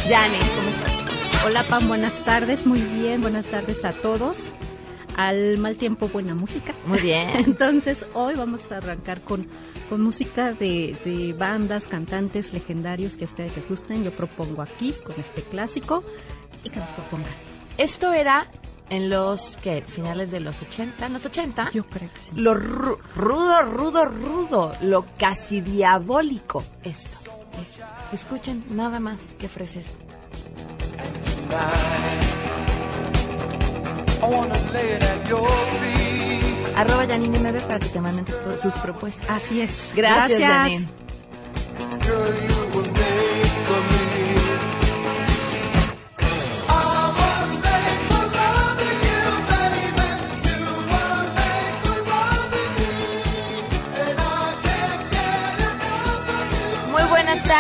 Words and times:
Yani, 0.07 0.37
¿cómo 0.39 0.69
estás? 0.69 1.47
Hola 1.47 1.63
Pam, 1.63 1.89
buenas 1.89 2.13
tardes, 2.27 2.67
muy 2.67 2.81
bien, 2.83 3.23
buenas 3.23 3.47
tardes 3.47 3.83
a 3.87 3.93
todos. 3.93 4.53
Al 5.19 5.59
mal 5.59 5.77
tiempo, 5.77 6.09
buena 6.09 6.35
música. 6.35 6.73
Muy 6.87 7.01
bien. 7.01 7.29
Entonces, 7.35 8.07
hoy 8.15 8.35
vamos 8.37 8.61
a 8.73 8.77
arrancar 8.79 9.21
con, 9.21 9.47
con 9.91 10.01
música 10.01 10.53
de, 10.53 10.97
de 11.05 11.33
bandas, 11.33 11.87
cantantes 11.89 12.53
legendarios 12.53 13.17
que 13.17 13.25
a 13.25 13.27
ustedes 13.27 13.57
les 13.57 13.69
gusten. 13.69 14.05
Yo 14.05 14.13
propongo 14.13 14.63
a 14.63 14.67
Kiss 14.67 15.03
con 15.03 15.19
este 15.19 15.43
clásico 15.43 16.05
y 16.65 16.71
que 16.71 16.79
nos 16.79 16.89
propongan. 16.91 17.33
Esto 17.79 18.13
era 18.13 18.47
en 18.91 19.11
los 19.11 19.57
que 19.63 19.83
finales 19.83 20.31
de 20.31 20.41
los 20.41 20.63
80, 20.63 21.07
en 21.07 21.13
los 21.13 21.27
80. 21.27 21.69
Yo 21.75 21.85
creo 21.87 22.11
que 22.13 22.21
sí. 22.21 22.31
Lo 22.37 22.55
ru- 22.55 22.99
rudo, 23.17 23.63
rudo, 23.63 24.05
rudo, 24.07 24.73
lo 24.83 25.05
casi 25.19 25.61
diabólico 25.61 26.65
esto. 26.85 27.33
Escuchen 28.13 28.65
nada 28.71 29.01
más 29.01 29.19
que 29.39 29.47
ofreces. 29.47 29.87
Arroba 36.77 37.07
Janine 37.07 37.39
MB 37.39 37.61
para 37.63 37.79
que 37.81 37.89
te 37.89 38.01
manden 38.01 38.25
tus, 38.25 38.61
sus 38.61 38.75
propuestas. 38.75 39.29
Así 39.29 39.61
es. 39.61 39.93
Gracias, 39.95 40.41
Janine. 40.41 40.87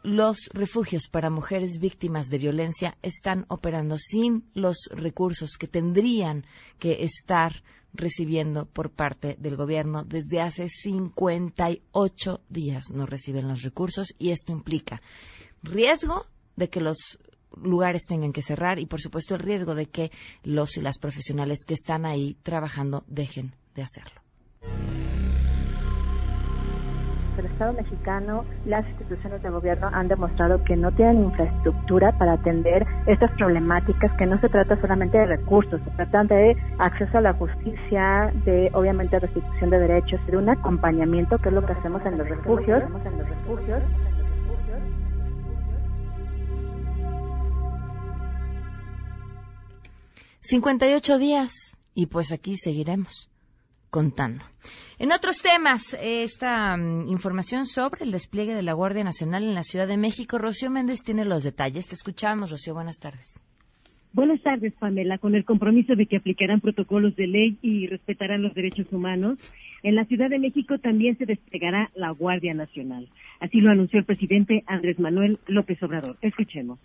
los 0.03 0.49
refugios 0.53 1.07
para 1.09 1.29
mujeres 1.29 1.79
víctimas 1.79 2.29
de 2.29 2.37
violencia 2.37 2.97
están 3.01 3.45
operando 3.47 3.97
sin 3.97 4.45
los 4.53 4.89
recursos 4.91 5.57
que 5.57 5.67
tendrían 5.67 6.45
que 6.77 7.03
estar 7.03 7.63
recibiendo 7.93 8.65
por 8.65 8.91
parte 8.91 9.37
del 9.39 9.55
gobierno. 9.55 10.03
Desde 10.03 10.41
hace 10.41 10.67
58 10.67 12.41
días 12.49 12.91
no 12.93 13.05
reciben 13.05 13.47
los 13.47 13.61
recursos 13.61 14.13
y 14.17 14.31
esto 14.31 14.51
implica 14.51 15.01
riesgo 15.61 16.27
de 16.55 16.69
que 16.69 16.81
los 16.81 16.97
lugares 17.55 18.03
tengan 18.05 18.33
que 18.33 18.41
cerrar 18.41 18.79
y 18.79 18.85
por 18.85 18.99
supuesto 18.99 19.35
el 19.35 19.41
riesgo 19.41 19.75
de 19.75 19.87
que 19.87 20.11
los 20.43 20.75
y 20.77 20.81
las 20.81 20.99
profesionales 20.99 21.65
que 21.65 21.75
están 21.75 22.05
ahí 22.05 22.35
trabajando 22.43 23.05
dejen 23.07 23.55
de 23.75 23.83
hacerlo. 23.83 24.21
Estado 27.53 27.73
mexicano, 27.73 28.45
las 28.65 28.85
instituciones 28.87 29.41
de 29.43 29.49
gobierno 29.49 29.89
han 29.93 30.07
demostrado 30.07 30.63
que 30.63 30.75
no 30.75 30.91
tienen 30.91 31.23
infraestructura 31.23 32.11
para 32.17 32.33
atender 32.33 32.85
estas 33.07 33.31
problemáticas, 33.37 34.11
que 34.17 34.25
no 34.25 34.39
se 34.41 34.49
trata 34.49 34.79
solamente 34.81 35.17
de 35.17 35.27
recursos, 35.27 35.79
se 35.83 35.91
trata 35.91 36.23
de 36.23 36.57
acceso 36.79 37.19
a 37.19 37.21
la 37.21 37.33
justicia, 37.33 38.33
de 38.45 38.71
obviamente 38.73 39.19
restitución 39.19 39.69
de 39.69 39.79
derechos, 39.79 40.19
de 40.27 40.37
un 40.37 40.49
acompañamiento, 40.49 41.37
que 41.37 41.49
es 41.49 41.55
lo 41.55 41.65
que 41.65 41.73
hacemos 41.73 42.03
en 42.05 42.17
los 42.17 42.27
refugios. 42.27 42.83
En 42.83 43.17
los 43.17 43.29
refugios. 43.29 43.83
58 50.41 51.17
días 51.19 51.51
y 51.93 52.07
pues 52.07 52.31
aquí 52.33 52.57
seguiremos 52.57 53.32
contando. 53.93 54.43
En 54.97 55.11
otros 55.11 55.43
temas, 55.43 55.95
esta 56.01 56.73
um, 56.73 57.07
información 57.07 57.67
sobre 57.67 58.05
el 58.05 58.11
despliegue 58.11 58.55
de 58.55 58.63
la 58.63 58.73
Guardia 58.73 59.03
Nacional 59.03 59.43
en 59.43 59.53
la 59.53 59.61
Ciudad 59.61 59.87
de 59.87 59.97
México, 59.97 60.39
Rocío 60.39 60.71
Méndez 60.71 61.03
tiene 61.03 61.25
los 61.25 61.43
detalles. 61.43 61.87
Te 61.87 61.93
escuchamos, 61.93 62.49
Rocío, 62.49 62.73
buenas 62.73 62.97
tardes. 62.97 63.39
Buenas 64.11 64.41
tardes, 64.41 64.73
Pamela. 64.79 65.19
Con 65.19 65.35
el 65.35 65.45
compromiso 65.45 65.95
de 65.95 66.07
que 66.07 66.17
aplicarán 66.17 66.59
protocolos 66.59 67.15
de 67.15 67.27
ley 67.27 67.59
y 67.61 67.85
respetarán 67.85 68.41
los 68.41 68.55
derechos 68.55 68.87
humanos, 68.91 69.37
en 69.83 69.93
la 69.93 70.05
Ciudad 70.05 70.29
de 70.29 70.39
México 70.39 70.79
también 70.79 71.15
se 71.19 71.27
desplegará 71.27 71.91
la 71.93 72.09
Guardia 72.11 72.55
Nacional. 72.55 73.09
Así 73.39 73.61
lo 73.61 73.69
anunció 73.69 73.99
el 73.99 74.05
presidente 74.05 74.63
Andrés 74.65 74.99
Manuel 74.99 75.37
López 75.45 75.81
Obrador. 75.83 76.17
Escuchemos. 76.21 76.79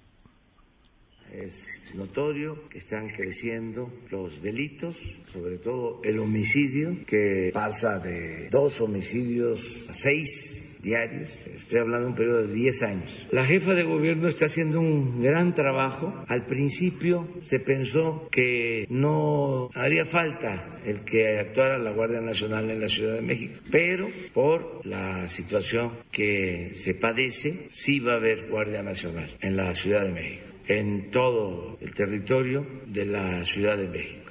Es 1.32 1.92
notorio 1.94 2.68
que 2.68 2.78
están 2.78 3.10
creciendo 3.10 3.92
los 4.10 4.42
delitos, 4.42 4.96
sobre 5.26 5.58
todo 5.58 6.00
el 6.04 6.18
homicidio, 6.18 7.04
que 7.06 7.50
pasa 7.52 7.98
de 7.98 8.48
dos 8.50 8.80
homicidios 8.80 9.86
a 9.88 9.92
seis 9.92 10.68
diarios, 10.82 11.46
estoy 11.48 11.80
hablando 11.80 12.06
de 12.06 12.10
un 12.10 12.14
periodo 12.14 12.46
de 12.46 12.54
10 12.54 12.82
años. 12.82 13.26
La 13.30 13.44
jefa 13.44 13.74
de 13.74 13.82
gobierno 13.82 14.28
está 14.28 14.46
haciendo 14.46 14.80
un 14.80 15.22
gran 15.22 15.54
trabajo. 15.54 16.24
Al 16.28 16.46
principio 16.46 17.28
se 17.40 17.60
pensó 17.60 18.28
que 18.30 18.86
no 18.88 19.70
haría 19.74 20.06
falta 20.06 20.80
el 20.84 21.00
que 21.00 21.38
actuara 21.38 21.78
la 21.78 21.92
Guardia 21.92 22.20
Nacional 22.20 22.70
en 22.70 22.80
la 22.80 22.88
Ciudad 22.88 23.14
de 23.14 23.22
México, 23.22 23.60
pero 23.70 24.08
por 24.32 24.86
la 24.86 25.28
situación 25.28 25.92
que 26.10 26.70
se 26.74 26.94
padece, 26.94 27.66
sí 27.70 28.00
va 28.00 28.12
a 28.12 28.16
haber 28.16 28.48
Guardia 28.48 28.82
Nacional 28.82 29.28
en 29.40 29.56
la 29.56 29.74
Ciudad 29.74 30.04
de 30.04 30.12
México, 30.12 30.47
en 30.68 31.10
todo 31.10 31.78
el 31.80 31.94
territorio 31.94 32.66
de 32.86 33.06
la 33.06 33.44
Ciudad 33.44 33.76
de 33.76 33.88
México. 33.88 34.30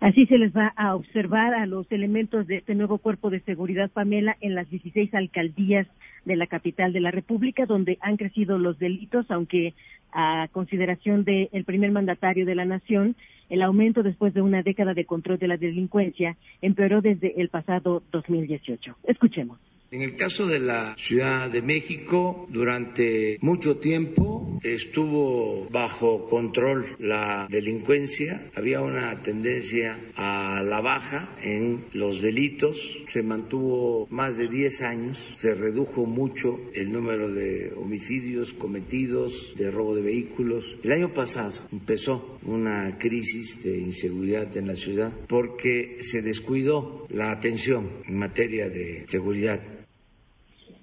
Así 0.00 0.24
se 0.26 0.38
les 0.38 0.54
va 0.56 0.72
a 0.76 0.94
observar 0.94 1.52
a 1.54 1.66
los 1.66 1.90
elementos 1.92 2.46
de 2.46 2.56
este 2.56 2.74
nuevo 2.74 2.98
cuerpo 2.98 3.28
de 3.28 3.40
seguridad, 3.40 3.90
Pamela, 3.90 4.36
en 4.40 4.54
las 4.54 4.68
16 4.70 5.14
alcaldías 5.14 5.86
de 6.24 6.36
la 6.36 6.46
capital 6.46 6.92
de 6.92 7.00
la 7.00 7.10
República, 7.10 7.66
donde 7.66 7.98
han 8.00 8.16
crecido 8.16 8.58
los 8.58 8.78
delitos, 8.78 9.30
aunque 9.30 9.74
a 10.12 10.48
consideración 10.52 11.24
del 11.24 11.64
primer 11.64 11.92
mandatario 11.92 12.46
de 12.46 12.54
la 12.54 12.64
nación, 12.64 13.14
el 13.50 13.62
aumento 13.62 14.02
después 14.02 14.32
de 14.32 14.42
una 14.42 14.62
década 14.62 14.94
de 14.94 15.04
control 15.04 15.38
de 15.38 15.48
la 15.48 15.56
delincuencia 15.56 16.36
empeoró 16.62 17.00
desde 17.02 17.40
el 17.40 17.48
pasado 17.48 18.02
2018. 18.10 18.96
Escuchemos. 19.04 19.58
En 19.92 20.02
el 20.02 20.14
caso 20.14 20.46
de 20.46 20.60
la 20.60 20.94
Ciudad 20.96 21.50
de 21.50 21.62
México, 21.62 22.46
durante 22.48 23.38
mucho 23.40 23.78
tiempo 23.78 24.60
estuvo 24.62 25.66
bajo 25.68 26.26
control 26.26 26.94
la 27.00 27.48
delincuencia, 27.50 28.52
había 28.54 28.82
una 28.82 29.20
tendencia 29.20 29.98
a 30.14 30.62
la 30.62 30.80
baja 30.80 31.36
en 31.42 31.86
los 31.92 32.22
delitos, 32.22 32.98
se 33.08 33.24
mantuvo 33.24 34.06
más 34.10 34.38
de 34.38 34.46
10 34.46 34.82
años, 34.82 35.18
se 35.36 35.54
redujo 35.54 36.06
mucho 36.06 36.60
el 36.72 36.92
número 36.92 37.28
de 37.28 37.72
homicidios 37.76 38.52
cometidos, 38.52 39.56
de 39.56 39.72
robo 39.72 39.96
de 39.96 40.02
vehículos. 40.02 40.78
El 40.84 40.92
año 40.92 41.12
pasado 41.12 41.66
empezó 41.72 42.38
una 42.44 42.96
crisis 42.96 43.64
de 43.64 43.76
inseguridad 43.78 44.56
en 44.56 44.68
la 44.68 44.76
ciudad 44.76 45.12
porque 45.26 45.98
se 46.02 46.22
descuidó 46.22 47.08
la 47.10 47.32
atención 47.32 47.90
en 48.06 48.18
materia 48.20 48.68
de 48.68 49.04
seguridad 49.08 49.79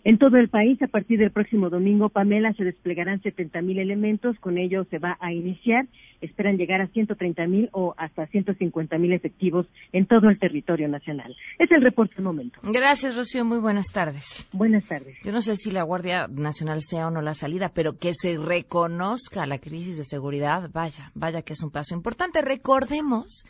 en 0.07 0.17
todo 0.17 0.37
el 0.37 0.47
país, 0.47 0.81
a 0.81 0.87
partir 0.87 1.19
del 1.19 1.31
próximo 1.31 1.69
domingo, 1.69 2.07
Pamela, 2.07 2.53
se 2.53 2.63
desplegarán 2.63 3.21
70 3.21 3.61
mil 3.61 3.77
elementos. 3.77 4.39
Con 4.39 4.57
ello 4.57 4.85
se 4.89 4.99
va 4.99 5.17
a 5.19 5.33
iniciar. 5.33 5.85
Esperan 6.21 6.55
llegar 6.55 6.79
a 6.79 6.87
130 6.87 7.45
mil 7.47 7.67
o 7.73 7.93
hasta 7.97 8.25
150 8.25 8.97
mil 8.99 9.11
efectivos 9.11 9.67
en 9.91 10.05
todo 10.05 10.29
el 10.29 10.39
territorio 10.39 10.87
nacional. 10.87 11.35
Es 11.59 11.69
el 11.71 11.81
reporte 11.81 12.15
del 12.15 12.23
momento. 12.23 12.57
Gracias, 12.63 13.17
Rocío. 13.17 13.43
Muy 13.43 13.59
buenas 13.59 13.87
tardes. 13.91 14.47
Buenas 14.53 14.85
tardes. 14.85 15.17
Yo 15.25 15.33
no 15.33 15.41
sé 15.41 15.57
si 15.57 15.71
la 15.71 15.83
Guardia 15.83 16.27
Nacional 16.29 16.83
sea 16.83 17.07
o 17.07 17.11
no 17.11 17.21
la 17.21 17.33
salida, 17.33 17.73
pero 17.75 17.97
que 17.97 18.13
se 18.13 18.37
reconozca 18.37 19.45
la 19.45 19.57
crisis 19.57 19.97
de 19.97 20.05
seguridad, 20.05 20.69
vaya, 20.71 21.11
vaya 21.15 21.41
que 21.41 21.51
es 21.51 21.61
un 21.61 21.71
paso 21.71 21.93
importante. 21.93 22.41
Recordemos 22.41 23.43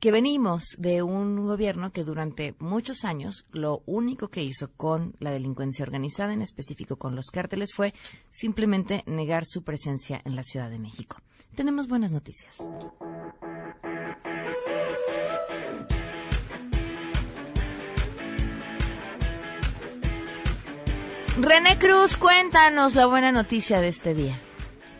que 0.00 0.12
venimos 0.12 0.76
de 0.78 1.02
un 1.02 1.44
gobierno 1.46 1.92
que 1.92 2.04
durante 2.04 2.54
muchos 2.58 3.04
años 3.04 3.46
lo 3.50 3.82
único 3.86 4.28
que 4.28 4.42
hizo 4.42 4.70
con 4.76 5.14
la 5.18 5.30
delincuencia 5.30 5.82
organizada, 5.82 6.32
en 6.32 6.42
específico 6.42 6.96
con 6.96 7.16
los 7.16 7.26
cárteles, 7.26 7.72
fue 7.74 7.94
simplemente 8.30 9.02
negar 9.06 9.44
su 9.44 9.64
presencia 9.64 10.22
en 10.24 10.36
la 10.36 10.42
Ciudad 10.42 10.70
de 10.70 10.78
México. 10.78 11.16
Tenemos 11.54 11.88
buenas 11.88 12.12
noticias. 12.12 12.58
René 21.40 21.78
Cruz, 21.78 22.16
cuéntanos 22.16 22.94
la 22.96 23.06
buena 23.06 23.30
noticia 23.30 23.80
de 23.80 23.88
este 23.88 24.14
día. 24.14 24.38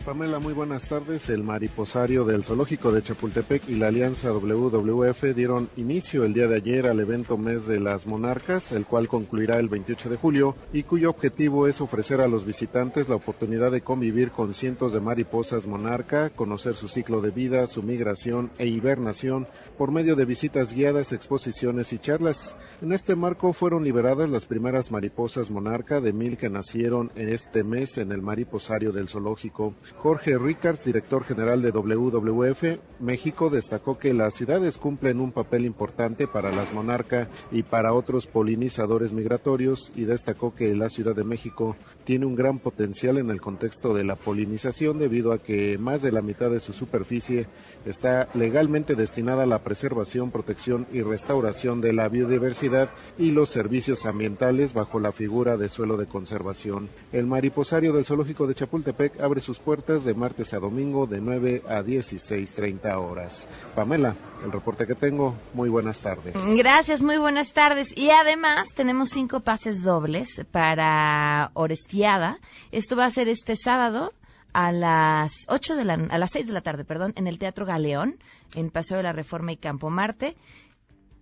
Pamela, 0.09 0.39
muy 0.39 0.55
buenas 0.55 0.89
tardes. 0.89 1.29
El 1.29 1.45
mariposario 1.45 2.25
del 2.25 2.43
Zoológico 2.43 2.91
de 2.93 3.03
Chapultepec 3.03 3.69
y 3.69 3.75
la 3.75 3.89
Alianza 3.89 4.33
WWF 4.33 5.23
dieron 5.37 5.69
inicio 5.77 6.25
el 6.25 6.33
día 6.33 6.49
de 6.49 6.57
ayer 6.57 6.87
al 6.87 6.99
evento 7.01 7.37
Mes 7.37 7.67
de 7.67 7.79
las 7.79 8.07
Monarcas, 8.07 8.73
el 8.73 8.87
cual 8.87 9.07
concluirá 9.07 9.59
el 9.59 9.69
28 9.69 10.09
de 10.09 10.17
julio 10.17 10.55
y 10.73 10.85
cuyo 10.85 11.11
objetivo 11.11 11.67
es 11.67 11.83
ofrecer 11.83 12.23
a 12.23 12.27
los 12.27 12.47
visitantes 12.47 13.11
la 13.11 13.17
oportunidad 13.17 13.71
de 13.71 13.83
convivir 13.83 14.31
con 14.31 14.55
cientos 14.55 14.95
de 14.95 15.01
mariposas 15.01 15.67
monarca, 15.67 16.31
conocer 16.31 16.75
su 16.75 16.89
ciclo 16.89 17.21
de 17.21 17.31
vida, 17.31 17.67
su 17.67 17.83
migración 17.83 18.51
e 18.57 18.67
hibernación 18.67 19.47
por 19.77 19.93
medio 19.93 20.17
de 20.17 20.25
visitas 20.25 20.73
guiadas, 20.73 21.13
exposiciones 21.13 21.93
y 21.93 21.99
charlas. 21.99 22.57
En 22.81 22.93
este 22.93 23.15
marco 23.15 23.53
fueron 23.53 23.85
liberadas 23.85 24.31
las 24.31 24.47
primeras 24.47 24.91
mariposas 24.91 25.51
monarca 25.51 26.01
de 26.01 26.15
mil 26.15 26.39
que 26.39 26.49
nacieron 26.49 27.13
en 27.15 27.29
este 27.29 27.63
mes 27.63 27.99
en 27.99 28.11
el 28.11 28.23
mariposario 28.23 28.91
del 28.91 29.11
zoológico. 29.11 29.75
Jorge 30.03 30.39
Rickards, 30.39 30.85
director 30.85 31.25
general 31.25 31.61
de 31.61 31.73
WWF 31.73 32.79
México, 33.01 33.51
destacó 33.51 33.99
que 33.99 34.15
las 34.15 34.35
ciudades 34.35 34.79
cumplen 34.79 35.19
un 35.19 35.33
papel 35.33 35.65
importante 35.65 36.29
para 36.29 36.53
las 36.53 36.73
monarcas 36.73 37.27
y 37.51 37.65
para 37.65 37.93
otros 37.93 38.29
polinizadores 38.29 39.13
migratorios 39.13 39.91
y 39.97 40.05
destacó 40.05 40.55
que 40.55 40.77
la 40.77 40.89
Ciudad 40.89 41.17
de 41.17 41.25
México 41.25 41.77
tiene 42.05 42.27
un 42.27 42.37
gran 42.37 42.61
potencial 42.61 43.19
en 43.19 43.31
el 43.31 43.41
contexto 43.41 43.93
de 43.93 44.05
la 44.05 44.15
polinización 44.15 45.01
debido 45.01 45.33
a 45.33 45.43
que 45.43 45.79
más 45.79 46.01
de 46.01 46.13
la 46.13 46.23
mitad 46.23 46.51
de 46.51 46.61
su 46.61 46.73
superficie 46.73 47.47
está 47.85 48.29
legalmente 48.35 48.95
destinada 48.95 49.43
a 49.43 49.47
la 49.47 49.65
preservación, 49.65 50.31
protección 50.31 50.87
y 50.93 51.03
restauración 51.03 51.81
de 51.81 51.93
la 51.93 52.09
biodiversidad 52.09 52.89
y 53.19 53.33
los 53.33 53.49
servicios 53.49 54.07
ambientales 54.07 54.75
bajo 54.75 55.01
la 55.01 55.11
figura 55.11 55.57
de 55.57 55.69
suelo 55.69 55.97
de 55.97 56.07
conservación. 56.07 56.89
El 57.13 57.27
mariposario 57.27 57.93
del 57.93 58.05
Zoológico 58.05 58.47
de 58.47 58.55
Chapultepec 58.55 59.21
abre 59.21 59.41
sus 59.41 59.59
puertas 59.59 59.78
de 59.87 60.13
martes 60.13 60.53
a 60.55 60.59
domingo 60.59 61.07
de 61.07 61.21
9 61.21 61.63
a 61.69 61.83
16.30 61.83 62.97
horas. 62.97 63.49
Pamela, 63.77 64.15
el 64.45 64.51
reporte 64.51 64.87
que 64.87 64.97
tengo, 64.97 65.37
muy 65.55 65.69
buenas 65.69 66.01
tardes. 66.01 66.35
Gracias, 66.57 67.01
muy 67.01 67.17
buenas 67.17 67.53
tardes. 67.53 67.97
Y 67.97 68.11
además 68.11 68.69
tenemos 68.75 69.11
cinco 69.11 69.41
pases 69.41 69.85
dobles 69.85 70.45
para 70.51 71.53
Orestiada. 71.55 72.39
Esto 72.73 72.97
va 72.97 73.05
a 73.05 73.11
ser 73.11 73.29
este 73.29 73.55
sábado 73.55 74.13
a 74.53 74.73
las 74.73 75.33
ocho 75.49 75.77
de 75.77 75.85
la, 75.85 75.95
a 75.95 76.19
las 76.19 76.33
6 76.33 76.49
de 76.49 76.53
la 76.53 76.63
tarde, 76.63 76.85
perdón, 76.85 77.13
en 77.17 77.29
el 77.29 77.39
Teatro 77.39 77.65
Galeón, 77.65 78.19
en 78.57 78.71
Paseo 78.71 78.97
de 78.97 79.05
la 79.05 79.13
Reforma 79.13 79.53
y 79.53 79.57
Campo 79.59 79.91
Marte. 79.91 80.37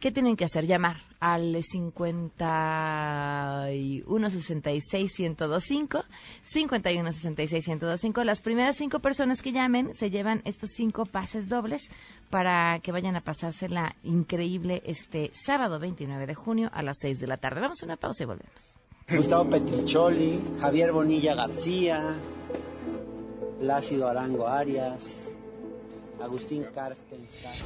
¿Qué 0.00 0.10
tienen 0.12 0.36
que 0.36 0.44
hacer? 0.44 0.66
Llamar 0.66 0.98
al 1.20 1.62
51 1.62 4.30
66 4.30 5.12
1025, 5.18 6.04
51 6.42 7.12
66 7.12 7.68
1025. 7.68 8.24
Las 8.24 8.40
primeras 8.40 8.76
cinco 8.76 8.98
personas 9.00 9.40
que 9.40 9.52
llamen 9.52 9.94
se 9.94 10.10
llevan 10.10 10.42
estos 10.44 10.72
cinco 10.74 11.06
pases 11.06 11.48
dobles 11.48 11.90
para 12.28 12.78
que 12.80 12.92
vayan 12.92 13.16
a 13.16 13.22
pasársela 13.22 13.96
increíble 14.02 14.82
este 14.84 15.30
sábado 15.32 15.78
29 15.78 16.26
de 16.26 16.34
junio 16.34 16.68
a 16.74 16.82
las 16.82 16.98
6 17.00 17.18
de 17.20 17.26
la 17.26 17.38
tarde. 17.38 17.62
Vamos 17.62 17.82
a 17.82 17.86
una 17.86 17.96
pausa 17.96 18.24
y 18.24 18.26
volvemos. 18.26 18.74
Gustavo 19.08 19.48
Petricholi, 19.48 20.38
Javier 20.60 20.92
Bonilla 20.92 21.34
García, 21.34 22.14
Plácido 23.60 24.08
Arango 24.08 24.46
Arias, 24.46 25.26
Agustín 26.20 26.66
Carstenstein. 26.74 27.62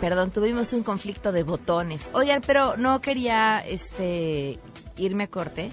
Perdón, 0.00 0.30
tuvimos 0.30 0.72
un 0.72 0.82
conflicto 0.82 1.30
de 1.30 1.42
botones. 1.42 2.10
Oigan, 2.14 2.42
pero 2.46 2.76
no 2.78 3.02
quería 3.02 3.58
este 3.58 4.58
irme 4.96 5.24
a 5.24 5.28
corte 5.28 5.70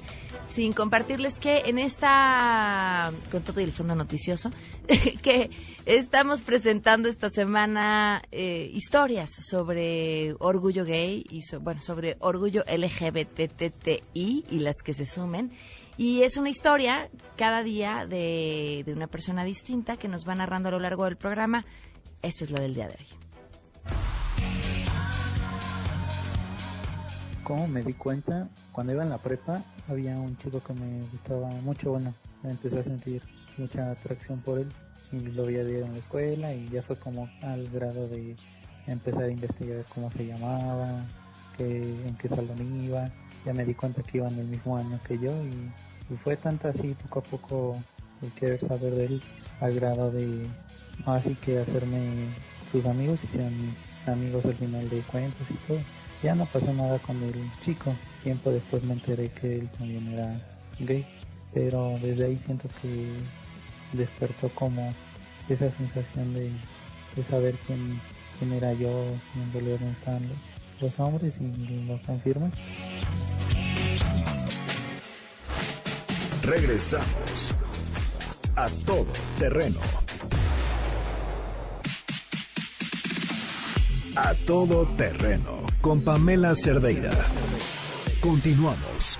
sin 0.49 0.73
compartirles 0.73 1.39
que 1.39 1.59
en 1.67 1.77
esta, 1.77 3.11
con 3.31 3.43
todo 3.43 3.59
el 3.59 3.71
fondo 3.71 3.95
noticioso, 3.95 4.49
que 5.21 5.51
estamos 5.85 6.41
presentando 6.41 7.09
esta 7.09 7.29
semana 7.29 8.23
eh, 8.31 8.69
historias 8.73 9.29
sobre 9.49 10.33
orgullo 10.39 10.83
gay 10.83 11.23
y 11.29 11.41
bueno, 11.61 11.81
sobre 11.81 12.17
orgullo 12.19 12.63
LGBTTI 12.67 14.45
y 14.49 14.59
las 14.59 14.81
que 14.83 14.93
se 14.93 15.05
sumen. 15.05 15.51
Y 15.95 16.23
es 16.23 16.37
una 16.37 16.49
historia 16.49 17.09
cada 17.35 17.63
día 17.63 18.05
de, 18.07 18.83
de 18.85 18.93
una 18.93 19.07
persona 19.07 19.43
distinta 19.43 19.95
que 19.95 20.07
nos 20.07 20.27
va 20.27 20.35
narrando 20.35 20.69
a 20.69 20.71
lo 20.73 20.79
largo 20.79 21.05
del 21.05 21.17
programa. 21.17 21.65
Esta 22.21 22.43
es 22.43 22.51
la 22.51 22.59
del 22.59 22.73
día 22.73 22.87
de 22.87 22.95
hoy. 22.95 24.16
¿Cómo 27.47 27.65
me 27.65 27.81
di 27.81 27.93
cuenta? 27.93 28.49
Cuando 28.73 28.91
iba 28.91 29.03
en 29.03 29.09
la 29.09 29.19
prepa 29.19 29.63
había 29.87 30.17
un 30.17 30.37
chico 30.37 30.61
que 30.61 30.73
me 30.73 31.01
gustaba 31.13 31.47
mucho, 31.63 31.91
bueno, 31.91 32.13
empecé 32.43 32.79
a 32.79 32.83
sentir 32.83 33.21
mucha 33.57 33.89
atracción 33.89 34.41
por 34.41 34.59
él 34.59 34.67
y 35.13 35.21
lo 35.31 35.45
vi 35.45 35.55
a 35.55 35.61
en 35.61 35.93
la 35.93 35.97
escuela 35.97 36.53
y 36.53 36.67
ya 36.67 36.83
fue 36.83 36.97
como 36.97 37.29
al 37.41 37.69
grado 37.69 38.09
de 38.09 38.35
empezar 38.85 39.23
a 39.23 39.31
investigar 39.31 39.85
cómo 39.95 40.11
se 40.11 40.25
llamaba, 40.25 41.05
qué, 41.55 41.83
en 42.05 42.17
qué 42.17 42.27
salón 42.27 42.83
iba, 42.83 43.09
ya 43.45 43.53
me 43.53 43.63
di 43.63 43.75
cuenta 43.75 44.03
que 44.03 44.17
iba 44.17 44.27
en 44.27 44.39
el 44.39 44.47
mismo 44.47 44.75
año 44.75 44.99
que 45.07 45.17
yo 45.17 45.31
y, 45.31 45.71
fue 46.17 46.35
tanto 46.35 46.67
así 46.67 46.95
poco 47.01 47.19
a 47.19 47.23
poco 47.23 47.77
el 48.23 48.31
querer 48.33 48.59
saber 48.59 48.93
de 48.93 49.05
él 49.05 49.21
al 49.61 49.73
grado 49.73 50.11
de 50.11 50.45
así 51.05 51.35
que 51.35 51.59
hacerme 51.59 52.27
sus 52.69 52.85
amigos 52.85 53.23
y 53.23 53.27
sean 53.27 53.55
mis 53.67 54.05
amigos 54.05 54.45
al 54.45 54.55
final 54.55 54.89
de 54.89 54.99
cuentas 55.03 55.49
y 55.49 55.53
todo. 55.65 55.79
Ya 56.21 56.33
no 56.33 56.45
pasó 56.47 56.73
nada 56.73 56.97
con 56.99 57.21
el 57.21 57.51
chico, 57.61 57.95
tiempo 58.23 58.51
después 58.51 58.83
me 58.83 58.93
enteré 58.93 59.29
que 59.29 59.59
él 59.59 59.69
también 59.77 60.11
era 60.13 60.41
gay, 60.79 61.05
pero 61.53 61.99
desde 62.01 62.25
ahí 62.25 62.37
siento 62.37 62.67
que 62.81 63.07
despertó 63.93 64.49
como 64.49 64.93
esa 65.47 65.71
sensación 65.71 66.33
de, 66.33 66.51
saber 67.29 67.55
quién, 67.65 67.99
quién 68.37 68.53
era 68.53 68.73
yo, 68.73 69.05
si 69.33 69.39
en 69.39 69.53
realidad 69.53 69.79
gustaban 69.89 70.29
los, 70.81 70.99
hombres 70.99 71.37
y 71.39 71.85
lo 71.85 72.01
confirman. 72.03 72.51
Regresamos 76.43 77.53
a 78.55 78.67
todo 78.85 79.07
terreno. 79.37 79.79
A 84.19 84.33
todo 84.47 84.87
terreno 84.97 85.61
con 85.79 86.01
Pamela 86.01 86.55
Cerdeira. 86.55 87.11
Continuamos. 88.19 89.19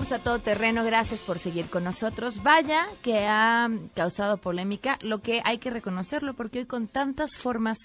17, 0.00 0.10
continuamos 0.10 0.12
a 0.12 0.18
todo 0.18 0.38
terreno. 0.38 0.84
Gracias 0.84 1.22
por 1.22 1.38
seguir 1.38 1.66
con 1.66 1.84
nosotros. 1.84 2.42
Vaya 2.42 2.86
que 3.02 3.26
ha 3.26 3.68
causado 3.94 4.38
polémica, 4.38 4.96
lo 5.04 5.18
que 5.20 5.42
hay 5.44 5.58
que 5.58 5.70
reconocerlo, 5.70 6.34
porque 6.34 6.60
hoy 6.60 6.66
con 6.66 6.88
tantas 6.88 7.36
formas 7.36 7.78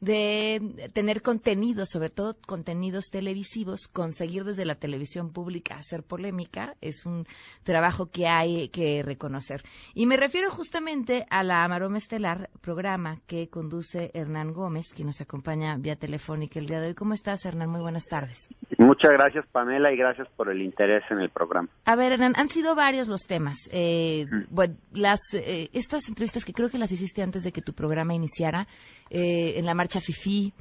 de 0.00 0.90
tener 0.94 1.20
contenidos, 1.20 1.90
sobre 1.90 2.08
todo 2.08 2.34
contenidos 2.46 3.10
televisivos, 3.10 3.86
conseguir 3.86 4.44
desde 4.44 4.64
la 4.64 4.74
televisión 4.76 5.30
pública 5.32 5.76
hacer 5.76 6.02
polémica, 6.02 6.74
es 6.80 7.04
un 7.04 7.26
trabajo 7.62 8.06
que 8.06 8.26
hay 8.26 8.70
que 8.70 9.02
reconocer. 9.02 9.62
Y 9.94 10.06
me 10.06 10.16
refiero 10.16 10.50
justamente 10.50 11.26
a 11.28 11.42
la 11.42 11.64
Amaroma 11.64 11.98
Estelar, 11.98 12.48
programa 12.62 13.18
que 13.26 13.48
conduce 13.48 14.10
Hernán 14.14 14.52
Gómez, 14.52 14.92
quien 14.94 15.06
nos 15.08 15.20
acompaña 15.20 15.76
vía 15.76 15.96
telefónica 15.96 16.58
el 16.58 16.66
día 16.66 16.80
de 16.80 16.88
hoy. 16.88 16.94
¿Cómo 16.94 17.12
estás, 17.12 17.44
Hernán? 17.44 17.68
Muy 17.68 17.82
buenas 17.82 18.06
tardes. 18.06 18.48
Muchas 18.78 19.12
gracias, 19.12 19.46
Pamela, 19.52 19.92
y 19.92 19.96
gracias 19.96 20.28
por 20.36 20.48
el 20.48 20.62
interés 20.62 21.04
en 21.10 21.18
el 21.20 21.28
programa. 21.28 21.59
A 21.84 21.96
ver, 21.96 22.12
Hernán, 22.12 22.34
han 22.36 22.48
sido 22.48 22.74
varios 22.74 23.08
los 23.08 23.22
temas. 23.22 23.68
Eh, 23.72 24.26
bueno, 24.50 24.74
las, 24.92 25.20
eh, 25.34 25.68
estas 25.72 26.08
entrevistas 26.08 26.44
que 26.44 26.52
creo 26.52 26.70
que 26.70 26.78
las 26.78 26.92
hiciste 26.92 27.22
antes 27.22 27.42
de 27.42 27.52
que 27.52 27.62
tu 27.62 27.72
programa 27.72 28.14
iniciara, 28.14 28.66
eh, 29.10 29.54
en 29.56 29.66
la 29.66 29.74
marcha 29.74 30.00
FIFI, 30.00 30.52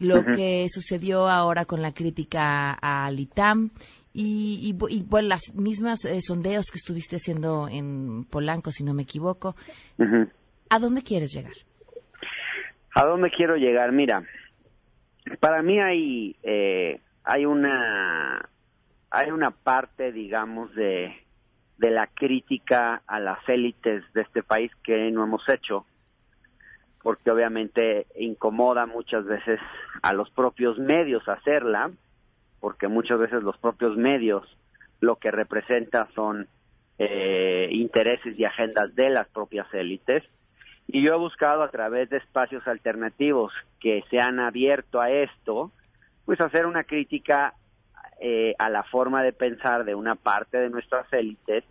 lo 0.00 0.24
que 0.24 0.66
sucedió 0.68 1.28
ahora 1.28 1.64
con 1.64 1.80
la 1.80 1.92
crítica 1.92 2.72
al 2.72 3.18
ITAM 3.20 3.70
y, 4.12 4.72
bueno, 5.08 5.28
las 5.28 5.54
mismas 5.54 6.04
eh, 6.04 6.20
sondeos 6.22 6.66
que 6.70 6.78
estuviste 6.78 7.16
haciendo 7.16 7.68
en 7.68 8.24
Polanco, 8.24 8.70
si 8.70 8.84
no 8.84 8.94
me 8.94 9.02
equivoco. 9.02 9.56
¿A 10.70 10.78
dónde 10.78 11.02
quieres 11.02 11.32
llegar? 11.32 11.54
¿A 12.94 13.04
dónde 13.04 13.30
quiero 13.30 13.56
llegar? 13.56 13.90
Mira, 13.90 14.22
para 15.40 15.62
mí 15.62 15.80
hay, 15.80 16.36
eh, 16.44 17.00
hay 17.24 17.44
una 17.44 18.48
hay 19.14 19.30
una 19.30 19.50
parte, 19.50 20.12
digamos, 20.12 20.74
de, 20.74 21.14
de 21.78 21.90
la 21.90 22.06
crítica 22.08 23.02
a 23.06 23.20
las 23.20 23.38
élites 23.48 24.02
de 24.12 24.22
este 24.22 24.42
país 24.42 24.70
que 24.82 25.10
no 25.10 25.24
hemos 25.24 25.48
hecho 25.48 25.86
porque 27.04 27.30
obviamente 27.30 28.06
incomoda 28.16 28.86
muchas 28.86 29.26
veces 29.26 29.60
a 30.02 30.14
los 30.14 30.30
propios 30.30 30.78
medios 30.78 31.28
hacerla, 31.28 31.90
porque 32.60 32.88
muchas 32.88 33.18
veces 33.18 33.42
los 33.42 33.58
propios 33.58 33.94
medios 33.94 34.42
lo 35.00 35.16
que 35.16 35.30
representa 35.30 36.08
son 36.14 36.48
eh, 36.98 37.68
intereses 37.70 38.38
y 38.38 38.44
agendas 38.46 38.94
de 38.94 39.10
las 39.10 39.28
propias 39.28 39.66
élites. 39.74 40.24
Y 40.88 41.04
yo 41.04 41.12
he 41.12 41.18
buscado 41.18 41.62
a 41.62 41.70
través 41.70 42.08
de 42.08 42.16
espacios 42.16 42.66
alternativos 42.66 43.52
que 43.80 44.02
se 44.08 44.18
han 44.18 44.40
abierto 44.40 44.98
a 44.98 45.10
esto, 45.10 45.72
pues 46.24 46.40
hacer 46.40 46.64
una 46.64 46.84
crítica 46.84 47.52
eh, 48.26 48.54
a 48.58 48.70
la 48.70 48.84
forma 48.84 49.22
de 49.22 49.34
pensar 49.34 49.84
de 49.84 49.94
una 49.94 50.14
parte 50.14 50.56
de 50.56 50.70
nuestras 50.70 51.12
élites, 51.12 51.62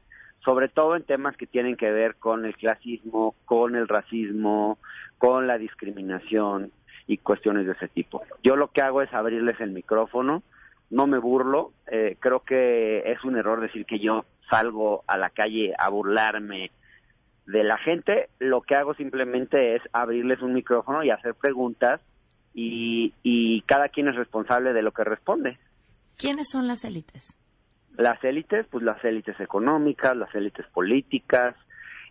sobre 0.45 0.69
todo 0.69 0.95
en 0.95 1.01
temas 1.01 1.35
que 1.35 1.47
tienen 1.47 1.75
que 1.75 1.89
ver 1.89 2.13
con 2.13 2.45
el 2.45 2.55
clasismo, 2.55 3.33
con 3.45 3.75
el 3.75 3.87
racismo, 3.87 4.77
con 5.17 5.47
la 5.47 5.57
discriminación 5.57 6.71
y 7.07 7.17
cuestiones 7.17 7.65
de 7.65 7.71
ese 7.71 7.87
tipo. 7.87 8.21
Yo 8.43 8.55
lo 8.55 8.67
que 8.67 8.83
hago 8.83 9.01
es 9.01 9.11
abrirles 9.15 9.59
el 9.61 9.71
micrófono, 9.71 10.43
no 10.91 11.07
me 11.07 11.17
burlo, 11.17 11.71
eh, 11.87 12.17
creo 12.19 12.41
que 12.41 12.99
es 13.11 13.23
un 13.23 13.35
error 13.35 13.59
decir 13.59 13.87
que 13.87 13.97
yo 13.97 14.25
salgo 14.47 15.03
a 15.07 15.17
la 15.17 15.31
calle 15.31 15.73
a 15.79 15.89
burlarme 15.89 16.69
de 17.47 17.63
la 17.63 17.79
gente, 17.79 18.29
lo 18.37 18.61
que 18.61 18.75
hago 18.75 18.93
simplemente 18.93 19.75
es 19.75 19.81
abrirles 19.91 20.43
un 20.43 20.53
micrófono 20.53 21.03
y 21.03 21.09
hacer 21.09 21.33
preguntas 21.33 21.99
y, 22.53 23.11
y 23.23 23.61
cada 23.61 23.89
quien 23.89 24.07
es 24.07 24.15
responsable 24.15 24.73
de 24.73 24.83
lo 24.83 24.91
que 24.91 25.03
responde. 25.03 25.57
¿Quiénes 26.17 26.49
son 26.49 26.67
las 26.67 26.83
élites? 26.85 27.37
Las 27.97 28.23
élites, 28.23 28.65
pues 28.71 28.83
las 28.83 29.03
élites 29.03 29.39
económicas, 29.39 30.15
las 30.15 30.33
élites 30.33 30.65
políticas, 30.73 31.55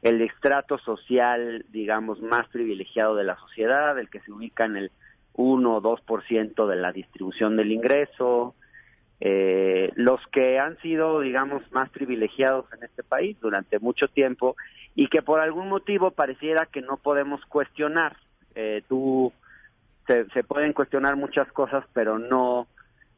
el 0.02 0.20
estrato 0.20 0.78
social, 0.78 1.64
digamos, 1.70 2.20
más 2.20 2.48
privilegiado 2.48 3.14
de 3.14 3.24
la 3.24 3.36
sociedad, 3.36 3.98
el 3.98 4.10
que 4.10 4.20
se 4.20 4.32
ubica 4.32 4.64
en 4.64 4.76
el 4.76 4.90
1 5.34 5.76
o 5.76 5.80
2% 5.80 6.66
de 6.66 6.76
la 6.76 6.92
distribución 6.92 7.56
del 7.56 7.72
ingreso, 7.72 8.54
eh, 9.20 9.92
los 9.94 10.20
que 10.32 10.58
han 10.58 10.76
sido, 10.78 11.20
digamos, 11.20 11.62
más 11.70 11.88
privilegiados 11.90 12.66
en 12.72 12.82
este 12.82 13.04
país 13.04 13.38
durante 13.40 13.78
mucho 13.78 14.08
tiempo 14.08 14.56
y 14.96 15.06
que 15.06 15.22
por 15.22 15.40
algún 15.40 15.68
motivo 15.68 16.10
pareciera 16.10 16.66
que 16.66 16.82
no 16.82 16.96
podemos 16.96 17.40
cuestionar. 17.46 18.16
Eh, 18.56 18.82
tú, 18.88 19.32
se, 20.08 20.26
se 20.30 20.42
pueden 20.42 20.72
cuestionar 20.72 21.14
muchas 21.14 21.50
cosas, 21.52 21.84
pero 21.92 22.18
no 22.18 22.66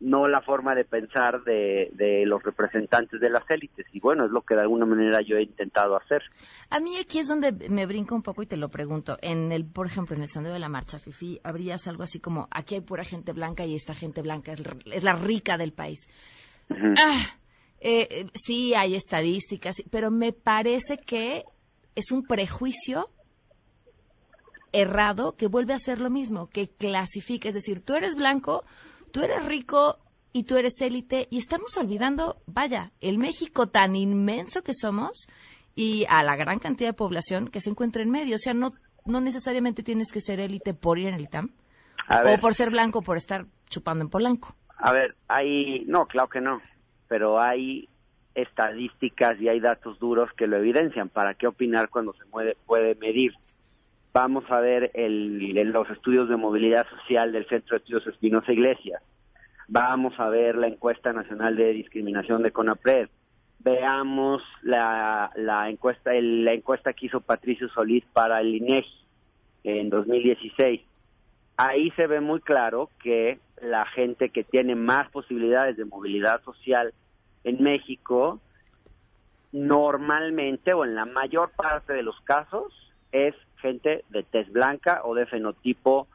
no 0.01 0.29
la 0.29 0.43
forma 0.43 0.75
de 0.75 0.85
pensar 0.85 1.43
de, 1.45 1.91
de, 1.93 2.27
los 2.27 2.43
representantes 2.43 3.21
de 3.21 3.31
las 3.31 3.49
élites. 3.49 3.87
Y 3.93 4.01
bueno, 4.01 4.25
es 4.27 4.31
lo 4.31 4.43
que 4.43 4.55
de 4.55 4.63
alguna 4.63 4.87
manera 4.87 5.21
yo 5.23 5.37
he 5.37 5.43
intentado 5.43 5.97
hacer. 5.97 6.23
A 6.71 6.81
mí 6.81 6.97
aquí 6.99 7.19
es 7.19 7.29
donde 7.29 7.53
me 7.69 7.87
brinco 7.87 8.15
un 8.15 8.23
poco 8.23 8.43
y 8.43 8.47
te 8.47 8.57
lo 8.57 8.69
pregunto. 8.69 9.19
En 9.23 9.53
el, 9.53 9.65
por 9.65 9.87
ejemplo, 9.87 10.17
en 10.17 10.23
el 10.23 10.29
sondeo 10.29 10.53
de 10.53 10.59
la 10.59 10.69
marcha 10.69 10.99
FIFI, 10.99 11.41
habrías 11.45 11.87
algo 11.87 12.03
así 12.03 12.21
como, 12.21 12.49
aquí 12.51 12.75
hay 12.75 12.81
pura 12.81 13.05
gente 13.05 13.33
blanca 13.33 13.65
y 13.65 13.75
esta 13.75 13.95
gente 13.95 14.23
blanca 14.23 14.53
es, 14.53 15.03
la 15.03 15.15
rica 15.15 15.57
del 15.57 15.73
país. 15.73 16.07
ah, 16.71 17.37
eh, 17.81 18.27
sí, 18.45 18.75
hay 18.75 18.95
estadísticas, 18.95 19.77
pero 19.91 20.11
me 20.11 20.33
parece 20.33 20.99
que 20.99 21.45
es 21.95 22.11
un 22.11 22.25
prejuicio 22.25 23.11
errado 24.73 25.37
que 25.37 25.47
vuelve 25.47 25.73
a 25.73 25.79
ser 25.79 26.01
lo 26.01 26.11
mismo, 26.11 26.49
que 26.49 26.69
clasifica, 26.69 27.49
es 27.49 27.55
decir, 27.55 27.81
tú 27.81 27.95
eres 27.95 28.17
blanco, 28.17 28.65
tú 29.15 29.23
eres 29.23 29.45
rico 29.47 30.01
y 30.33 30.43
tú 30.43 30.57
eres 30.57 30.81
élite 30.81 31.29
y 31.31 31.39
estamos 31.39 31.77
olvidando, 31.77 32.43
vaya, 32.47 32.91
el 33.01 33.19
México 33.19 33.69
tan 33.69 33.95
inmenso 33.95 34.65
que 34.65 34.75
somos 34.75 35.29
y 35.77 36.05
a 36.09 36.25
la 36.25 36.35
gran 36.35 36.59
cantidad 36.59 36.89
de 36.89 36.95
población 36.95 37.47
que 37.47 37.61
se 37.61 37.71
encuentra 37.71 38.03
en 38.03 38.11
medio. 38.11 38.35
O 38.35 38.39
sea, 38.39 38.55
no, 38.55 38.71
no 39.07 39.21
necesariamente 39.21 39.85
tienes 39.85 40.11
que 40.11 40.21
ser 40.21 40.41
élite 40.41 40.75
por 40.75 40.99
ir 40.99 41.07
en 41.07 41.15
el 41.15 41.23
ITAM 41.23 41.51
o 42.09 42.41
por 42.41 42.55
ser 42.55 42.71
blanco 42.71 43.03
por 43.03 43.17
estar 43.17 43.47
chupando 43.71 44.03
en 44.03 44.11
Polanco. 44.11 44.57
A 44.79 44.93
ver, 44.93 45.15
hay, 45.29 45.85
no, 45.87 46.07
claro 46.07 46.29
que 46.29 46.41
no, 46.41 46.61
pero 47.07 47.41
hay 47.41 47.89
estadísticas 48.35 49.41
y 49.41 49.49
hay 49.49 49.61
datos 49.61 50.01
duros 50.01 50.29
que 50.37 50.49
lo 50.49 50.57
evidencian. 50.57 51.09
¿Para 51.09 51.35
qué 51.35 51.47
opinar 51.47 51.89
cuando 51.89 52.15
se 52.15 52.25
puede 52.67 52.97
medir? 52.97 53.33
Vamos 54.15 54.49
a 54.49 54.61
ver 54.61 54.93
el, 54.95 55.39
los 55.73 55.91
estudios 55.91 56.29
de 56.29 56.37
movilidad 56.37 56.87
social 56.89 57.33
del 57.33 57.49
Centro 57.49 57.77
de 57.77 57.79
Estudios 57.79 58.07
Espinosa 58.07 58.53
Iglesias, 58.53 59.03
vamos 59.67 60.15
a 60.19 60.29
ver 60.29 60.55
la 60.55 60.69
encuesta 60.69 61.13
nacional 61.13 61.57
de 61.57 61.73
discriminación 61.73 62.45
de 62.45 62.53
CONAPRED, 62.53 63.09
veamos 63.59 64.41
la, 64.63 65.33
la 65.35 65.69
encuesta 65.69 66.13
la 66.13 66.53
encuesta 66.53 66.93
que 66.93 67.07
hizo 67.07 67.23
Patricio 67.23 67.69
Solís 67.71 68.05
para 68.13 68.41
el 68.41 68.55
INEGI 68.55 69.05
en 69.65 69.91
2016. 69.91 70.81
Ahí 71.57 71.91
se 71.93 72.07
ve 72.07 72.21
muy 72.21 72.41
claro 72.41 72.91
que 73.03 73.41
la 73.61 73.85
gente 73.87 74.29
que 74.29 74.45
tiene 74.45 74.77
más 74.77 75.11
posibilidades 75.11 75.77
de 75.77 75.87
movilidad 75.87 76.41
social 76.45 76.95
en 77.43 77.63
México 77.63 78.41
normalmente 79.51 80.73
o 80.73 80.85
en 80.85 80.95
la 80.95 81.05
mayor 81.05 81.51
parte 81.57 81.95
de 81.95 82.03
los 82.03 82.21
casos 82.21 82.73
es 83.11 83.35
gente 83.65 84.05
de 84.11 84.23
tez 84.23 84.53
blanca 84.53 85.01
o 85.05 85.15
de 85.15 85.25
fenotipo, 85.25 86.07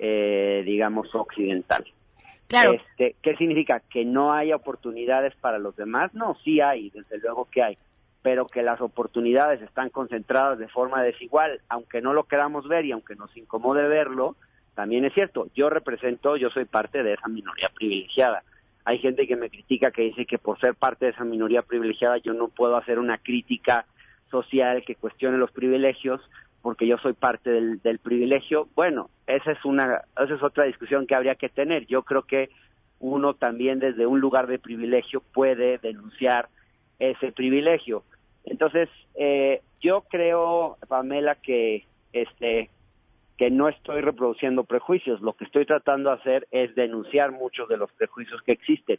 eh, 0.00 0.64
digamos, 0.66 1.14
occidental. 1.14 1.84
Claro. 2.48 2.72
Este, 2.72 3.14
¿Qué 3.22 3.36
significa? 3.36 3.80
¿Que 3.88 4.04
no 4.04 4.32
hay 4.32 4.52
oportunidades 4.52 5.34
para 5.40 5.58
los 5.58 5.76
demás? 5.76 6.12
No, 6.14 6.36
sí 6.42 6.60
hay, 6.60 6.90
desde 6.90 7.18
luego 7.18 7.48
que 7.48 7.62
hay, 7.62 7.78
pero 8.22 8.46
que 8.46 8.62
las 8.62 8.80
oportunidades 8.80 9.62
están 9.62 9.90
concentradas 9.90 10.58
de 10.58 10.66
forma 10.66 11.02
desigual, 11.02 11.60
aunque 11.68 12.00
no 12.00 12.12
lo 12.12 12.24
queramos 12.24 12.66
ver 12.66 12.84
y 12.84 12.92
aunque 12.92 13.14
nos 13.14 13.36
incomode 13.36 13.86
verlo, 13.86 14.34
también 14.74 15.04
es 15.04 15.14
cierto. 15.14 15.46
Yo 15.54 15.70
represento, 15.70 16.36
yo 16.36 16.50
soy 16.50 16.64
parte 16.64 17.04
de 17.04 17.14
esa 17.14 17.28
minoría 17.28 17.70
privilegiada. 17.72 18.42
Hay 18.84 18.98
gente 18.98 19.28
que 19.28 19.36
me 19.36 19.48
critica 19.48 19.92
que 19.92 20.02
dice 20.02 20.26
que 20.26 20.38
por 20.38 20.58
ser 20.58 20.74
parte 20.74 21.06
de 21.06 21.12
esa 21.12 21.24
minoría 21.24 21.62
privilegiada 21.62 22.18
yo 22.18 22.34
no 22.34 22.48
puedo 22.48 22.76
hacer 22.76 22.98
una 22.98 23.18
crítica 23.18 23.86
social 24.30 24.84
que 24.84 24.96
cuestione 24.96 25.38
los 25.38 25.50
privilegios 25.52 26.20
porque 26.66 26.88
yo 26.88 26.98
soy 26.98 27.12
parte 27.12 27.48
del, 27.48 28.00
privilegio. 28.00 28.66
Bueno, 28.74 29.08
esa 29.28 29.52
es 29.52 29.64
una, 29.64 30.02
esa 30.20 30.34
es 30.34 30.42
otra 30.42 30.64
discusión 30.64 31.06
que 31.06 31.14
habría 31.14 31.36
que 31.36 31.48
tener. 31.48 31.86
Yo 31.86 32.02
creo 32.02 32.22
que 32.22 32.50
uno 32.98 33.34
también 33.34 33.78
desde 33.78 34.04
un 34.04 34.18
lugar 34.18 34.48
de 34.48 34.58
privilegio 34.58 35.22
puede 35.32 35.78
denunciar 35.78 36.48
ese 36.98 37.30
privilegio. 37.30 38.02
Entonces, 38.42 38.88
eh, 39.14 39.62
yo 39.80 40.06
creo, 40.10 40.76
Pamela, 40.88 41.36
que 41.36 41.84
este 42.12 42.68
que 43.38 43.48
no 43.48 43.68
estoy 43.68 44.00
reproduciendo 44.00 44.64
prejuicios. 44.64 45.20
Lo 45.20 45.34
que 45.34 45.44
estoy 45.44 45.66
tratando 45.66 46.10
de 46.10 46.16
hacer 46.16 46.48
es 46.50 46.74
denunciar 46.74 47.30
muchos 47.30 47.68
de 47.68 47.76
los 47.76 47.92
prejuicios 47.92 48.42
que 48.42 48.50
existen. 48.50 48.98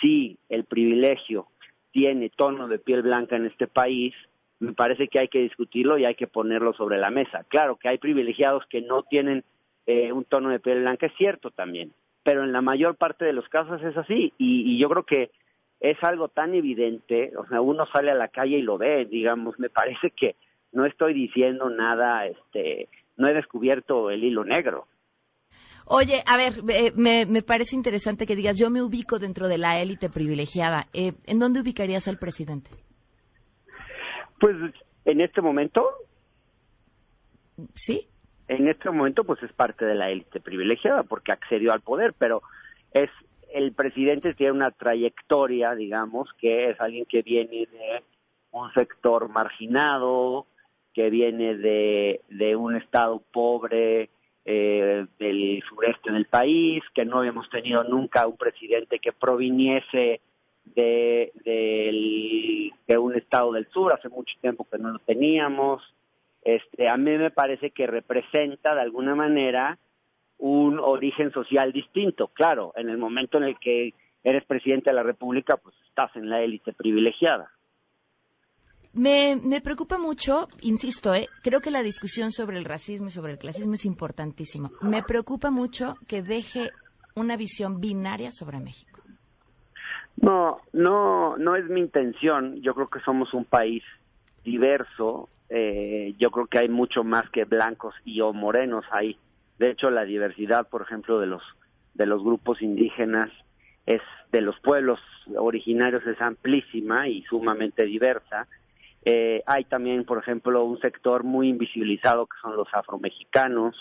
Si 0.00 0.36
el 0.48 0.64
privilegio 0.64 1.46
tiene 1.92 2.28
tono 2.30 2.66
de 2.66 2.80
piel 2.80 3.02
blanca 3.02 3.36
en 3.36 3.46
este 3.46 3.68
país, 3.68 4.16
me 4.60 4.72
parece 4.72 5.08
que 5.08 5.18
hay 5.18 5.28
que 5.28 5.40
discutirlo 5.40 5.98
y 5.98 6.04
hay 6.04 6.14
que 6.14 6.26
ponerlo 6.26 6.72
sobre 6.74 6.98
la 6.98 7.10
mesa. 7.10 7.44
Claro 7.48 7.76
que 7.76 7.88
hay 7.88 7.98
privilegiados 7.98 8.64
que 8.68 8.80
no 8.80 9.02
tienen 9.02 9.44
eh, 9.86 10.12
un 10.12 10.24
tono 10.24 10.50
de 10.50 10.60
piel 10.60 10.80
blanca, 10.80 11.06
es 11.06 11.12
cierto 11.16 11.50
también, 11.50 11.92
pero 12.22 12.44
en 12.44 12.52
la 12.52 12.60
mayor 12.60 12.96
parte 12.96 13.24
de 13.24 13.32
los 13.32 13.48
casos 13.48 13.82
es 13.82 13.96
así 13.96 14.32
y, 14.36 14.78
yo 14.78 14.88
creo 14.88 15.04
que 15.04 15.30
es 15.80 15.96
algo 16.02 16.28
tan 16.28 16.54
evidente, 16.54 17.32
o 17.36 17.46
sea, 17.46 17.60
uno 17.60 17.86
sale 17.86 18.10
a 18.10 18.14
la 18.14 18.28
calle 18.28 18.58
y 18.58 18.62
lo 18.62 18.78
ve, 18.78 19.06
digamos, 19.06 19.58
me 19.58 19.70
parece 19.70 20.10
que 20.10 20.34
no 20.72 20.84
estoy 20.84 21.14
diciendo 21.14 21.70
nada, 21.70 22.26
este, 22.26 22.88
no 23.16 23.28
he 23.28 23.32
descubierto 23.32 24.10
el 24.10 24.24
hilo 24.24 24.44
negro. 24.44 24.86
Oye, 25.86 26.22
a 26.26 26.36
ver, 26.36 26.62
me, 26.96 27.24
me, 27.24 27.42
parece 27.42 27.74
interesante 27.74 28.26
que 28.26 28.36
digas, 28.36 28.58
yo 28.58 28.68
me 28.68 28.82
ubico 28.82 29.18
dentro 29.18 29.48
de 29.48 29.56
la 29.56 29.80
élite 29.80 30.10
privilegiada. 30.10 30.88
Eh, 30.92 31.14
¿En 31.24 31.38
dónde 31.38 31.60
ubicarías 31.60 32.08
al 32.08 32.18
presidente? 32.18 32.68
Pues 34.38 34.56
en 35.04 35.20
este 35.20 35.40
momento. 35.40 35.88
Sí. 37.74 38.08
En 38.46 38.68
este 38.68 38.90
momento, 38.90 39.24
pues 39.24 39.42
es 39.42 39.52
parte 39.52 39.84
de 39.84 39.94
la 39.94 40.10
élite 40.10 40.40
privilegiada 40.40 41.02
porque 41.02 41.32
accedió 41.32 41.72
al 41.72 41.82
poder, 41.82 42.14
pero 42.16 42.42
es 42.92 43.10
el 43.52 43.72
presidente 43.72 44.34
tiene 44.34 44.52
una 44.52 44.70
trayectoria, 44.70 45.74
digamos, 45.74 46.28
que 46.38 46.70
es 46.70 46.80
alguien 46.80 47.06
que 47.06 47.22
viene 47.22 47.66
de 47.66 48.02
un 48.50 48.72
sector 48.72 49.28
marginado, 49.28 50.46
que 50.94 51.10
viene 51.10 51.56
de, 51.56 52.20
de 52.28 52.56
un 52.56 52.76
estado 52.76 53.22
pobre 53.32 54.10
eh, 54.44 55.06
del 55.18 55.62
sureste 55.68 56.10
del 56.10 56.26
país, 56.26 56.82
que 56.94 57.04
no 57.04 57.18
habíamos 57.18 57.48
tenido 57.50 57.84
nunca 57.84 58.26
un 58.26 58.36
presidente 58.36 58.98
que 58.98 59.12
proviniese 59.12 60.20
de, 60.74 61.32
de, 61.44 61.90
un 61.92 62.27
estado 63.28 63.52
del 63.52 63.68
sur, 63.68 63.92
hace 63.92 64.08
mucho 64.08 64.34
tiempo 64.40 64.66
que 64.70 64.78
no 64.78 64.90
lo 64.90 64.98
teníamos. 65.00 65.82
Este, 66.42 66.88
a 66.88 66.96
mí 66.96 67.10
me 67.18 67.30
parece 67.30 67.70
que 67.70 67.86
representa 67.86 68.74
de 68.74 68.80
alguna 68.80 69.14
manera 69.14 69.78
un 70.38 70.78
origen 70.78 71.30
social 71.32 71.72
distinto. 71.72 72.28
Claro, 72.28 72.72
en 72.76 72.88
el 72.88 72.96
momento 72.96 73.36
en 73.36 73.44
el 73.44 73.58
que 73.58 73.92
eres 74.24 74.44
presidente 74.46 74.90
de 74.90 74.96
la 74.96 75.02
República, 75.02 75.58
pues 75.58 75.74
estás 75.86 76.14
en 76.16 76.30
la 76.30 76.40
élite 76.40 76.72
privilegiada. 76.72 77.50
Me, 78.94 79.36
me, 79.36 79.60
preocupa 79.60 79.98
mucho, 79.98 80.48
insisto, 80.62 81.14
¿eh? 81.14 81.28
creo 81.42 81.60
que 81.60 81.70
la 81.70 81.82
discusión 81.82 82.32
sobre 82.32 82.56
el 82.56 82.64
racismo 82.64 83.08
y 83.08 83.10
sobre 83.10 83.32
el 83.32 83.38
clasismo 83.38 83.74
es 83.74 83.84
importantísima. 83.84 84.70
Me 84.80 85.02
preocupa 85.02 85.50
mucho 85.50 85.96
que 86.08 86.22
deje 86.22 86.70
una 87.14 87.36
visión 87.36 87.80
binaria 87.80 88.30
sobre 88.30 88.58
México. 88.58 88.97
No, 90.20 90.60
no, 90.72 91.36
no 91.36 91.56
es 91.56 91.68
mi 91.68 91.80
intención. 91.80 92.60
Yo 92.62 92.74
creo 92.74 92.88
que 92.88 93.00
somos 93.00 93.32
un 93.34 93.44
país 93.44 93.82
diverso. 94.44 95.28
Eh, 95.48 96.14
yo 96.18 96.30
creo 96.30 96.46
que 96.46 96.58
hay 96.58 96.68
mucho 96.68 97.04
más 97.04 97.28
que 97.30 97.44
blancos 97.44 97.94
y 98.04 98.20
o 98.20 98.32
morenos 98.32 98.84
ahí. 98.90 99.16
De 99.58 99.70
hecho, 99.70 99.90
la 99.90 100.04
diversidad, 100.04 100.68
por 100.68 100.82
ejemplo, 100.82 101.20
de 101.20 101.26
los 101.26 101.42
de 101.94 102.06
los 102.06 102.22
grupos 102.22 102.62
indígenas 102.62 103.30
es 103.84 104.00
de 104.30 104.40
los 104.40 104.58
pueblos 104.60 105.00
originarios 105.36 106.06
es 106.06 106.20
amplísima 106.20 107.08
y 107.08 107.22
sumamente 107.22 107.84
diversa. 107.84 108.46
Eh, 109.04 109.42
hay 109.46 109.64
también, 109.64 110.04
por 110.04 110.18
ejemplo, 110.18 110.64
un 110.64 110.78
sector 110.80 111.24
muy 111.24 111.48
invisibilizado 111.48 112.26
que 112.26 112.36
son 112.42 112.56
los 112.56 112.68
afromexicanos. 112.72 113.76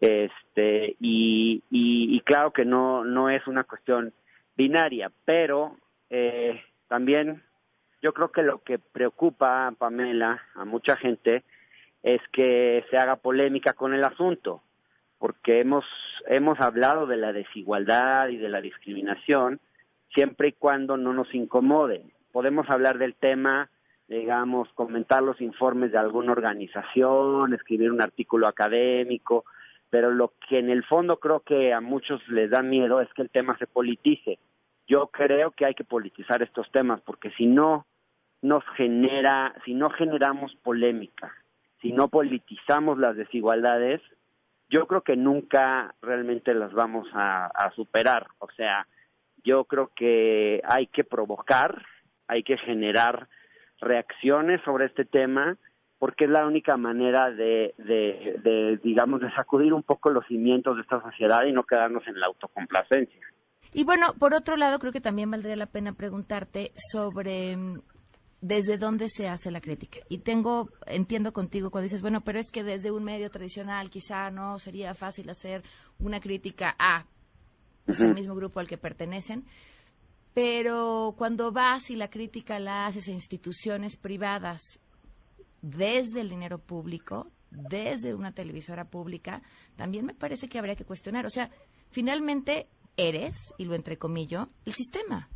Este 0.00 0.96
y, 1.00 1.62
y, 1.70 2.16
y 2.16 2.20
claro 2.20 2.52
que 2.52 2.64
no 2.64 3.04
no 3.04 3.30
es 3.30 3.46
una 3.46 3.64
cuestión 3.64 4.12
binaria, 4.58 5.10
pero 5.24 5.76
eh, 6.10 6.60
también 6.88 7.42
yo 8.02 8.12
creo 8.12 8.32
que 8.32 8.42
lo 8.42 8.58
que 8.58 8.78
preocupa 8.78 9.68
a 9.68 9.72
Pamela, 9.72 10.42
a 10.54 10.64
mucha 10.64 10.96
gente, 10.96 11.44
es 12.02 12.20
que 12.32 12.84
se 12.90 12.98
haga 12.98 13.16
polémica 13.16 13.72
con 13.72 13.94
el 13.94 14.04
asunto, 14.04 14.62
porque 15.18 15.60
hemos, 15.60 15.84
hemos 16.26 16.60
hablado 16.60 17.06
de 17.06 17.16
la 17.16 17.32
desigualdad 17.32 18.28
y 18.28 18.36
de 18.36 18.48
la 18.48 18.60
discriminación 18.60 19.60
siempre 20.12 20.48
y 20.48 20.52
cuando 20.52 20.96
no 20.96 21.12
nos 21.12 21.32
incomode. 21.34 22.02
Podemos 22.32 22.68
hablar 22.68 22.98
del 22.98 23.14
tema, 23.14 23.70
digamos, 24.08 24.68
comentar 24.74 25.22
los 25.22 25.40
informes 25.40 25.92
de 25.92 25.98
alguna 25.98 26.32
organización, 26.32 27.54
escribir 27.54 27.92
un 27.92 28.00
artículo 28.00 28.48
académico, 28.48 29.44
pero 29.90 30.10
lo 30.10 30.32
que 30.48 30.58
en 30.58 30.70
el 30.70 30.84
fondo 30.84 31.18
creo 31.18 31.40
que 31.40 31.72
a 31.72 31.80
muchos 31.80 32.26
les 32.28 32.50
da 32.50 32.62
miedo 32.62 33.00
es 33.00 33.12
que 33.14 33.22
el 33.22 33.30
tema 33.30 33.56
se 33.58 33.66
politice. 33.66 34.38
Yo 34.86 35.08
creo 35.08 35.50
que 35.52 35.66
hay 35.66 35.74
que 35.74 35.84
politizar 35.84 36.42
estos 36.42 36.70
temas 36.70 37.00
porque 37.02 37.30
si 37.32 37.46
no 37.46 37.86
nos 38.42 38.64
genera, 38.76 39.54
si 39.64 39.74
no 39.74 39.90
generamos 39.90 40.54
polémica, 40.56 41.32
si 41.80 41.92
no 41.92 42.08
politizamos 42.08 42.98
las 42.98 43.16
desigualdades, 43.16 44.00
yo 44.68 44.86
creo 44.86 45.02
que 45.02 45.16
nunca 45.16 45.94
realmente 46.02 46.54
las 46.54 46.72
vamos 46.72 47.08
a, 47.14 47.46
a 47.46 47.70
superar. 47.72 48.26
O 48.38 48.50
sea, 48.50 48.86
yo 49.42 49.64
creo 49.64 49.90
que 49.94 50.60
hay 50.64 50.86
que 50.88 51.04
provocar, 51.04 51.82
hay 52.26 52.42
que 52.42 52.58
generar 52.58 53.28
reacciones 53.80 54.60
sobre 54.62 54.86
este 54.86 55.04
tema 55.04 55.56
porque 55.98 56.24
es 56.24 56.30
la 56.30 56.46
única 56.46 56.76
manera 56.76 57.30
de, 57.30 57.74
de, 57.76 58.78
digamos, 58.82 59.20
de 59.20 59.30
sacudir 59.32 59.72
un 59.72 59.82
poco 59.82 60.10
los 60.10 60.24
cimientos 60.26 60.76
de 60.76 60.82
esta 60.82 61.02
sociedad 61.02 61.44
y 61.44 61.52
no 61.52 61.64
quedarnos 61.64 62.06
en 62.06 62.20
la 62.20 62.26
autocomplacencia. 62.26 63.20
Y 63.72 63.84
bueno, 63.84 64.14
por 64.18 64.32
otro 64.32 64.56
lado, 64.56 64.78
creo 64.78 64.92
que 64.92 65.00
también 65.00 65.30
valdría 65.30 65.56
la 65.56 65.66
pena 65.66 65.92
preguntarte 65.92 66.72
sobre 66.92 67.56
mm, 67.56 67.82
desde 68.40 68.78
dónde 68.78 69.08
se 69.08 69.28
hace 69.28 69.50
la 69.50 69.60
crítica. 69.60 69.98
Y 70.08 70.18
tengo, 70.18 70.70
entiendo 70.86 71.32
contigo 71.32 71.70
cuando 71.70 71.84
dices, 71.84 72.00
bueno, 72.00 72.20
pero 72.22 72.38
es 72.38 72.50
que 72.52 72.62
desde 72.62 72.92
un 72.92 73.02
medio 73.02 73.30
tradicional 73.30 73.90
quizá 73.90 74.30
no 74.30 74.58
sería 74.60 74.94
fácil 74.94 75.28
hacer 75.28 75.62
una 75.98 76.20
crítica 76.20 76.76
a 76.78 77.06
pues, 77.84 78.00
el 78.00 78.14
mismo 78.14 78.36
grupo 78.36 78.60
al 78.60 78.68
que 78.68 78.78
pertenecen. 78.78 79.44
Pero 80.32 81.14
cuando 81.18 81.50
vas 81.50 81.90
y 81.90 81.96
la 81.96 82.08
crítica 82.08 82.60
la 82.60 82.86
haces 82.86 83.08
a 83.08 83.10
instituciones 83.10 83.96
privadas 83.96 84.78
desde 85.62 86.20
el 86.20 86.28
dinero 86.28 86.58
público, 86.58 87.30
desde 87.50 88.14
una 88.14 88.32
televisora 88.32 88.84
pública, 88.84 89.42
también 89.76 90.06
me 90.06 90.14
parece 90.14 90.48
que 90.48 90.58
habría 90.58 90.76
que 90.76 90.84
cuestionar. 90.84 91.26
O 91.26 91.30
sea, 91.30 91.50
finalmente 91.90 92.66
eres, 92.96 93.54
y 93.58 93.64
lo 93.64 93.74
entrecomillo, 93.74 94.48
el 94.66 94.72
sistema. 94.72 95.28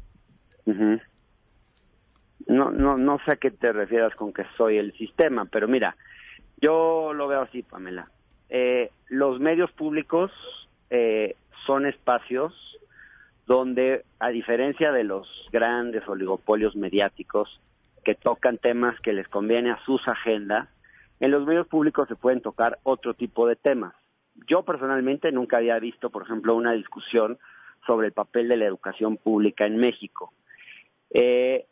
No, 2.47 2.71
no, 2.71 2.97
no 2.97 3.19
sé 3.25 3.33
a 3.33 3.37
qué 3.37 3.51
te 3.51 3.73
refieras 3.73 4.15
con 4.15 4.33
que 4.33 4.45
soy 4.57 4.77
el 4.79 4.93
sistema, 4.95 5.47
pero 5.47 5.69
mira, 5.69 5.97
yo 6.61 7.13
lo 7.15 7.29
veo 7.29 7.43
así, 7.43 7.63
Pamela. 7.63 8.11
Eh, 8.49 8.91
los 9.09 9.41
medios 9.41 9.71
públicos 9.73 10.31
eh, 10.91 11.37
son 11.67 11.87
espacios 11.87 12.53
donde 13.47 14.05
a 14.19 14.29
diferencia 14.29 14.93
de 14.93 15.05
los 15.05 15.27
grandes 15.53 16.07
oligopolios 16.07 16.77
mediáticos 16.77 17.61
que 18.05 18.15
tocan 18.15 18.59
temas 18.59 18.99
que 19.01 19.13
les 19.13 19.29
conviene 19.29 19.71
a 19.71 19.85
sus 19.85 20.07
agendas, 20.07 20.69
en 21.21 21.31
los 21.31 21.47
medios 21.47 21.69
públicos 21.69 22.09
se 22.09 22.17
pueden 22.17 22.41
tocar 22.41 22.79
otro 22.83 23.15
tipo 23.15 23.47
de 23.47 23.57
temas. 23.57 23.95
Yo 24.49 24.65
personalmente 24.65 25.31
nunca 25.31 25.59
había 25.59 25.79
visto, 25.79 26.11
por 26.11 26.23
ejemplo, 26.23 26.55
una 26.55 26.73
discusión 26.73 27.39
sobre 27.87 28.09
el 28.09 28.13
papel 28.13 28.49
de 28.49 28.57
la 28.57 28.67
educación 28.67 29.17
pública 29.17 29.67
en 29.67 29.77
México. 29.77 30.33
Eh, 31.11 31.67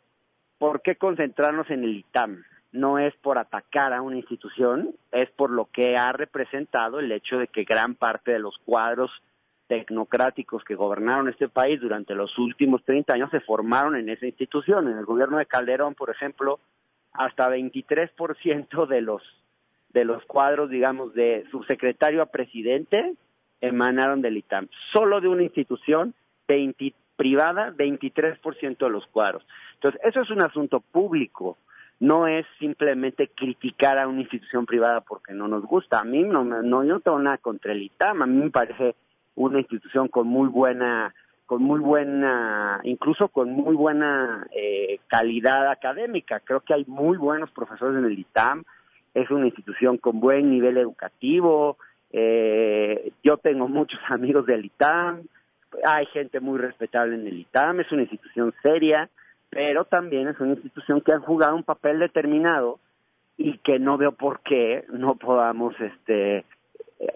¿Por 0.57 0.81
qué 0.81 0.95
concentrarnos 0.95 1.69
en 1.69 1.83
el 1.83 1.97
ITAM? 1.97 2.43
No 2.71 2.99
es 2.99 3.13
por 3.15 3.37
atacar 3.37 3.93
a 3.93 4.01
una 4.01 4.17
institución, 4.17 4.95
es 5.11 5.29
por 5.31 5.49
lo 5.49 5.65
que 5.65 5.97
ha 5.97 6.13
representado 6.13 6.99
el 6.99 7.11
hecho 7.11 7.37
de 7.37 7.47
que 7.47 7.63
gran 7.63 7.95
parte 7.95 8.31
de 8.31 8.39
los 8.39 8.57
cuadros 8.59 9.11
tecnocráticos 9.71 10.65
que 10.65 10.75
gobernaron 10.75 11.29
este 11.29 11.47
país 11.47 11.79
durante 11.79 12.13
los 12.13 12.37
últimos 12.37 12.83
30 12.83 13.13
años 13.13 13.31
se 13.31 13.39
formaron 13.39 13.95
en 13.95 14.09
esa 14.09 14.25
institución. 14.25 14.89
En 14.89 14.97
el 14.97 15.05
gobierno 15.05 15.37
de 15.37 15.45
Calderón, 15.45 15.95
por 15.95 16.09
ejemplo, 16.09 16.59
hasta 17.13 17.49
23% 17.49 18.85
de 18.85 19.01
los 19.01 19.21
de 19.93 20.03
los 20.03 20.25
cuadros, 20.25 20.69
digamos, 20.69 21.13
de 21.13 21.45
subsecretario 21.51 22.21
a 22.21 22.25
presidente 22.25 23.13
emanaron 23.61 24.21
del 24.21 24.35
ITAM. 24.35 24.67
Solo 24.91 25.21
de 25.21 25.29
una 25.29 25.43
institución 25.43 26.15
20, 26.49 26.93
privada, 27.15 27.71
23% 27.71 28.77
de 28.77 28.89
los 28.89 29.07
cuadros. 29.07 29.45
Entonces, 29.75 30.01
eso 30.03 30.19
es 30.19 30.29
un 30.31 30.41
asunto 30.41 30.81
público. 30.81 31.57
No 32.01 32.27
es 32.27 32.45
simplemente 32.59 33.29
criticar 33.29 33.99
a 33.99 34.07
una 34.09 34.19
institución 34.19 34.65
privada 34.65 34.99
porque 34.99 35.33
no 35.33 35.47
nos 35.47 35.63
gusta. 35.63 35.99
A 35.99 36.03
mí 36.03 36.23
no, 36.23 36.43
no 36.43 36.83
yo 36.83 36.93
no 36.95 36.99
tengo 36.99 37.19
nada 37.19 37.37
contra 37.37 37.71
el 37.71 37.83
ITAM. 37.83 38.21
A 38.21 38.25
mí 38.25 38.35
me 38.35 38.49
parece 38.49 38.95
una 39.35 39.59
institución 39.59 40.07
con 40.07 40.27
muy 40.27 40.47
buena 40.47 41.13
con 41.51 41.63
muy 41.63 41.81
buena, 41.81 42.79
incluso 42.83 43.27
con 43.27 43.51
muy 43.51 43.75
buena 43.75 44.47
eh, 44.55 44.99
calidad 45.07 45.69
académica. 45.69 46.39
Creo 46.39 46.61
que 46.61 46.73
hay 46.73 46.85
muy 46.87 47.17
buenos 47.17 47.51
profesores 47.51 47.97
en 47.97 48.05
el 48.05 48.17
ITAM, 48.17 48.63
es 49.13 49.29
una 49.29 49.47
institución 49.47 49.97
con 49.97 50.21
buen 50.21 50.49
nivel 50.49 50.77
educativo, 50.77 51.77
eh, 52.13 53.11
yo 53.21 53.35
tengo 53.35 53.67
muchos 53.67 53.99
amigos 54.09 54.45
del 54.45 54.63
ITAM, 54.63 55.23
hay 55.83 56.05
gente 56.07 56.39
muy 56.39 56.57
respetable 56.57 57.15
en 57.15 57.27
el 57.27 57.39
ITAM, 57.39 57.81
es 57.81 57.91
una 57.91 58.03
institución 58.03 58.53
seria, 58.63 59.09
pero 59.49 59.83
también 59.83 60.29
es 60.29 60.39
una 60.39 60.53
institución 60.53 61.01
que 61.01 61.11
ha 61.11 61.19
jugado 61.19 61.57
un 61.57 61.63
papel 61.63 61.99
determinado 61.99 62.79
y 63.35 63.57
que 63.57 63.77
no 63.77 63.97
veo 63.97 64.13
por 64.13 64.39
qué 64.39 64.85
no 64.89 65.15
podamos 65.15 65.75
este 65.81 66.45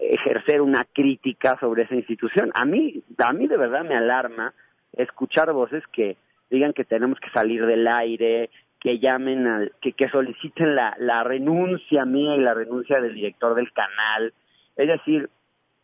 ejercer 0.00 0.60
una 0.60 0.84
crítica 0.84 1.56
sobre 1.60 1.84
esa 1.84 1.94
institución. 1.94 2.50
A 2.54 2.64
mí, 2.64 3.02
a 3.18 3.32
mí 3.32 3.46
de 3.46 3.56
verdad 3.56 3.84
me 3.84 3.96
alarma 3.96 4.52
escuchar 4.92 5.52
voces 5.52 5.84
que 5.92 6.16
digan 6.50 6.72
que 6.72 6.84
tenemos 6.84 7.18
que 7.20 7.30
salir 7.30 7.64
del 7.66 7.86
aire, 7.86 8.50
que 8.80 8.98
llamen, 8.98 9.46
al, 9.46 9.72
que, 9.80 9.92
que 9.92 10.08
soliciten 10.08 10.74
la, 10.74 10.94
la 10.98 11.24
renuncia 11.24 12.04
mía 12.04 12.36
y 12.36 12.40
la 12.40 12.54
renuncia 12.54 13.00
del 13.00 13.14
director 13.14 13.54
del 13.54 13.72
canal. 13.72 14.32
Es 14.76 14.88
decir, 14.88 15.30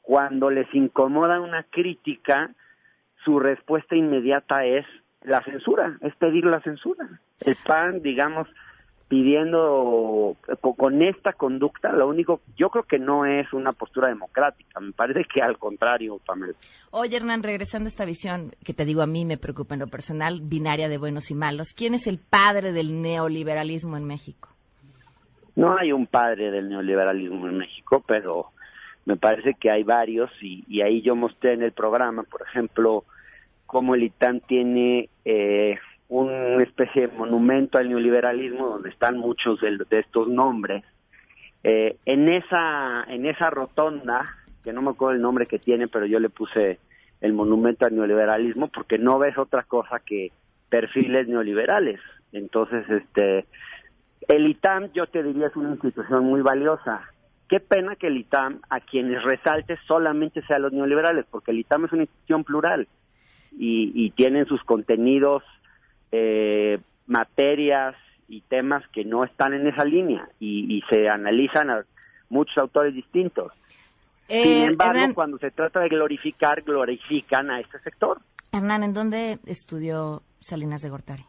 cuando 0.02 0.50
les 0.50 0.72
incomoda 0.74 1.40
una 1.40 1.62
crítica, 1.64 2.50
su 3.24 3.38
respuesta 3.38 3.96
inmediata 3.96 4.64
es 4.64 4.84
la 5.22 5.42
censura, 5.42 5.96
es 6.00 6.14
pedir 6.16 6.44
la 6.44 6.60
censura. 6.60 7.20
El 7.40 7.56
PAN, 7.64 8.02
digamos, 8.02 8.48
pidiendo 9.12 10.38
con 10.79 11.03
esta 11.03 11.35
conducta, 11.35 11.92
lo 11.92 12.09
único, 12.09 12.40
yo 12.57 12.70
creo 12.70 12.85
que 12.85 12.98
no 12.98 13.27
es 13.27 13.53
una 13.53 13.72
postura 13.72 14.09
democrática, 14.09 14.81
me 14.81 14.92
parece 14.92 15.27
que 15.27 15.42
al 15.42 15.59
contrario, 15.59 16.18
Pamela. 16.25 16.55
Oye, 16.92 17.18
Hernán, 17.18 17.42
regresando 17.42 17.88
a 17.88 17.92
esta 17.92 18.07
visión 18.07 18.53
que 18.64 18.72
te 18.72 18.87
digo 18.87 19.03
a 19.03 19.07
mí 19.07 19.27
me 19.27 19.37
preocupa 19.37 19.75
en 19.75 19.81
lo 19.81 19.88
personal, 19.88 20.40
binaria 20.42 20.88
de 20.88 20.96
buenos 20.96 21.31
y 21.31 21.35
malos, 21.35 21.75
¿quién 21.75 21.92
es 21.92 22.07
el 22.07 22.20
padre 22.20 22.72
del 22.72 23.03
neoliberalismo 23.03 23.98
en 23.98 24.07
México? 24.07 24.48
No 25.57 25.77
hay 25.77 25.92
un 25.92 26.07
padre 26.07 26.51
del 26.51 26.70
neoliberalismo 26.70 27.48
en 27.48 27.59
México, 27.59 28.03
pero 28.09 28.46
me 29.05 29.18
parece 29.18 29.53
que 29.61 29.70
hay 29.70 29.83
varios 29.83 30.31
y, 30.40 30.64
y 30.68 30.81
ahí 30.81 31.03
yo 31.03 31.14
mostré 31.16 31.53
en 31.53 31.62
el 31.62 31.72
programa, 31.72 32.22
por 32.22 32.40
ejemplo, 32.48 33.05
cómo 33.66 33.94
el 33.94 34.05
ITAN 34.05 34.40
tiene 34.40 35.11
eh, 35.27 35.79
una 36.20 36.62
especie 36.62 37.09
de 37.09 37.16
monumento 37.16 37.79
al 37.79 37.88
neoliberalismo 37.88 38.68
donde 38.68 38.90
están 38.90 39.16
muchos 39.16 39.61
de, 39.61 39.79
estos 39.98 40.29
nombres. 40.29 40.85
Eh, 41.64 41.96
en 42.05 42.29
esa 42.29 43.05
en 43.09 43.25
esa 43.25 43.48
rotonda, 43.48 44.37
que 44.62 44.72
no 44.72 44.83
me 44.83 44.90
acuerdo 44.90 45.14
el 45.14 45.22
nombre 45.22 45.46
que 45.46 45.59
tiene, 45.59 45.88
pero 45.88 46.05
yo 46.05 46.20
le 46.20 46.29
puse 46.29 46.79
el 47.20 47.33
monumento 47.33 47.87
al 47.87 47.94
neoliberalismo 47.94 48.68
porque 48.68 48.98
no 48.98 49.18
ves 49.18 49.38
otra 49.38 49.62
cosa 49.62 50.01
que 50.05 50.33
perfiles 50.68 51.29
neoliberales. 51.29 52.01
Entonces, 52.33 52.85
este 52.90 53.46
el 54.29 54.46
ITAM 54.46 54.92
yo 54.92 55.07
te 55.07 55.22
diría 55.22 55.46
es 55.46 55.57
una 55.57 55.70
institución 55.70 56.25
muy 56.25 56.42
valiosa. 56.42 57.09
Qué 57.48 57.59
pena 57.59 57.96
que 57.96 58.09
el 58.09 58.18
ITAM 58.18 58.61
a 58.68 58.81
quienes 58.81 59.22
resalte 59.22 59.79
solamente 59.87 60.42
sea 60.42 60.59
los 60.59 60.72
neoliberales, 60.72 61.25
porque 61.31 61.53
el 61.53 61.61
ITAM 61.61 61.87
es 61.87 61.92
una 61.92 62.03
institución 62.03 62.44
plural 62.44 62.87
y, 63.53 63.92
y 63.94 64.11
tienen 64.11 64.46
sus 64.46 64.62
contenidos 64.64 65.42
eh, 66.12 66.79
materias 67.07 67.96
y 68.29 68.42
temas 68.42 68.87
que 68.88 69.05
no 69.05 69.25
están 69.25 69.55
en 69.55 69.66
esa 69.66 69.85
línea 69.85 70.29
y, 70.38 70.83
se 70.88 71.09
analizan 71.09 71.70
a 71.70 71.85
muchos 72.29 72.57
autores 72.59 72.94
distintos. 72.94 73.53
Eh, 74.29 74.42
Sin 74.42 74.62
embargo, 74.62 75.14
cuando 75.14 75.38
se 75.38 75.51
trata 75.51 75.81
de 75.81 75.88
glorificar, 75.88 76.62
glorifican 76.62 77.51
a 77.51 77.61
este 77.61 77.79
sector. 77.81 78.20
Hernán, 78.53 78.83
¿en 78.85 78.94
dónde 78.94 79.38
estudió 79.46 80.22
Salinas 80.40 80.83
de 80.83 80.90
Gortari? 80.90 81.25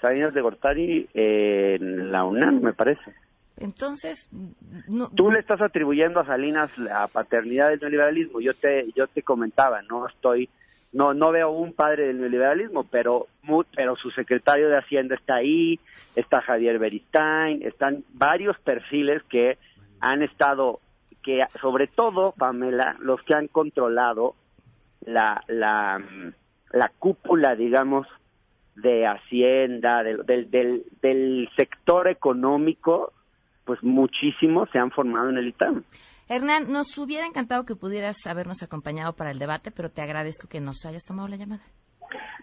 Salinas 0.00 0.32
de 0.32 0.40
Gortari 0.40 1.08
en 1.12 2.12
la 2.12 2.24
UNAM, 2.24 2.60
me 2.62 2.72
parece. 2.72 3.12
Entonces, 3.58 4.30
tú 5.14 5.30
le 5.30 5.40
estás 5.40 5.60
atribuyendo 5.60 6.20
a 6.20 6.26
Salinas 6.26 6.70
la 6.78 7.06
paternidad 7.08 7.68
del 7.68 7.80
neoliberalismo. 7.80 8.40
Yo 8.40 8.54
te, 8.54 8.90
yo 8.96 9.06
te 9.06 9.22
comentaba, 9.22 9.82
no 9.82 10.06
estoy 10.06 10.48
no 10.92 11.14
no 11.14 11.30
veo 11.30 11.50
un 11.50 11.72
padre 11.72 12.08
del 12.08 12.20
neoliberalismo, 12.20 12.84
pero 12.84 13.28
pero 13.74 13.96
su 13.96 14.10
secretario 14.10 14.68
de 14.68 14.78
Hacienda 14.78 15.14
está 15.14 15.36
ahí, 15.36 15.78
está 16.16 16.40
Javier 16.42 16.78
Beristain, 16.78 17.62
están 17.62 18.04
varios 18.12 18.58
perfiles 18.60 19.22
que 19.24 19.58
han 20.00 20.22
estado 20.22 20.80
que 21.22 21.44
sobre 21.60 21.86
todo 21.86 22.32
Pamela 22.32 22.96
los 23.00 23.22
que 23.22 23.34
han 23.34 23.46
controlado 23.48 24.34
la 25.02 25.42
la 25.48 26.02
la 26.72 26.88
cúpula 26.98 27.54
digamos 27.54 28.06
de 28.74 29.06
Hacienda 29.06 30.02
del 30.02 30.24
del 30.26 30.84
del, 31.00 31.48
sector 31.56 32.08
económico 32.08 33.12
pues 33.64 33.82
muchísimos 33.82 34.68
se 34.70 34.78
han 34.78 34.90
formado 34.90 35.30
en 35.30 35.38
el 35.38 35.48
ITAM. 35.48 35.84
Hernán, 36.30 36.70
nos 36.70 36.96
hubiera 36.96 37.26
encantado 37.26 37.64
que 37.64 37.74
pudieras 37.74 38.24
habernos 38.24 38.62
acompañado 38.62 39.14
para 39.14 39.32
el 39.32 39.40
debate, 39.40 39.72
pero 39.72 39.90
te 39.90 40.00
agradezco 40.00 40.46
que 40.46 40.60
nos 40.60 40.86
hayas 40.86 41.04
tomado 41.04 41.26
la 41.26 41.34
llamada. 41.34 41.64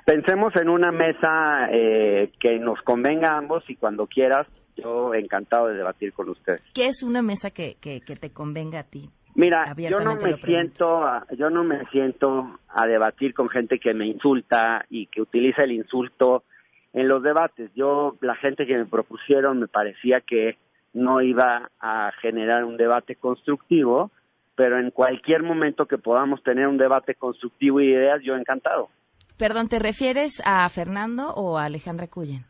Pensemos 0.05 0.53
en 0.57 0.67
una 0.67 0.91
mesa 0.91 1.69
eh, 1.71 2.33
que 2.37 2.59
nos 2.59 2.81
convenga 2.81 3.29
a 3.29 3.37
ambos 3.37 3.63
y 3.69 3.77
cuando 3.77 4.05
quieras, 4.05 4.45
yo 4.75 5.13
encantado 5.13 5.67
de 5.67 5.75
debatir 5.75 6.11
con 6.11 6.27
ustedes. 6.27 6.69
¿Qué 6.73 6.87
es 6.87 7.01
una 7.01 7.21
mesa 7.21 7.51
que, 7.51 7.77
que, 7.79 8.01
te 8.01 8.29
convenga 8.31 8.79
a 8.79 8.83
ti? 8.83 9.09
Mira, 9.35 9.73
yo 9.77 10.01
no 10.01 10.15
me 10.15 10.33
siento, 10.33 11.03
yo 11.37 11.49
no 11.49 11.63
me 11.63 11.85
siento 11.85 12.59
a 12.67 12.87
debatir 12.87 13.33
con 13.33 13.47
gente 13.47 13.79
que 13.79 13.93
me 13.93 14.05
insulta 14.05 14.83
y 14.89 15.07
que 15.07 15.21
utiliza 15.21 15.63
el 15.63 15.71
insulto 15.71 16.43
en 16.91 17.07
los 17.07 17.23
debates. 17.23 17.71
Yo, 17.73 18.17
la 18.19 18.35
gente 18.35 18.65
que 18.65 18.77
me 18.77 18.85
propusieron, 18.85 19.61
me 19.61 19.67
parecía 19.67 20.19
que 20.19 20.57
no 20.97 21.21
iba 21.21 21.69
a 21.79 22.11
generar 22.21 22.65
un 22.65 22.77
debate 22.77 23.15
constructivo, 23.15 24.11
pero 24.55 24.79
en 24.79 24.91
cualquier 24.91 25.43
momento 25.43 25.85
que 25.85 25.97
podamos 25.97 26.41
tener 26.43 26.67
un 26.67 26.77
debate 26.77 27.15
constructivo 27.15 27.79
y 27.79 27.91
ideas, 27.91 28.21
yo 28.23 28.35
encantado. 28.35 28.89
Perdón, 29.37 29.69
¿te 29.69 29.77
refieres 29.77 30.41
a 30.45 30.67
Fernando 30.69 31.29
o 31.35 31.57
a 31.57 31.65
Alejandra 31.65 32.07
Cuyen? 32.07 32.43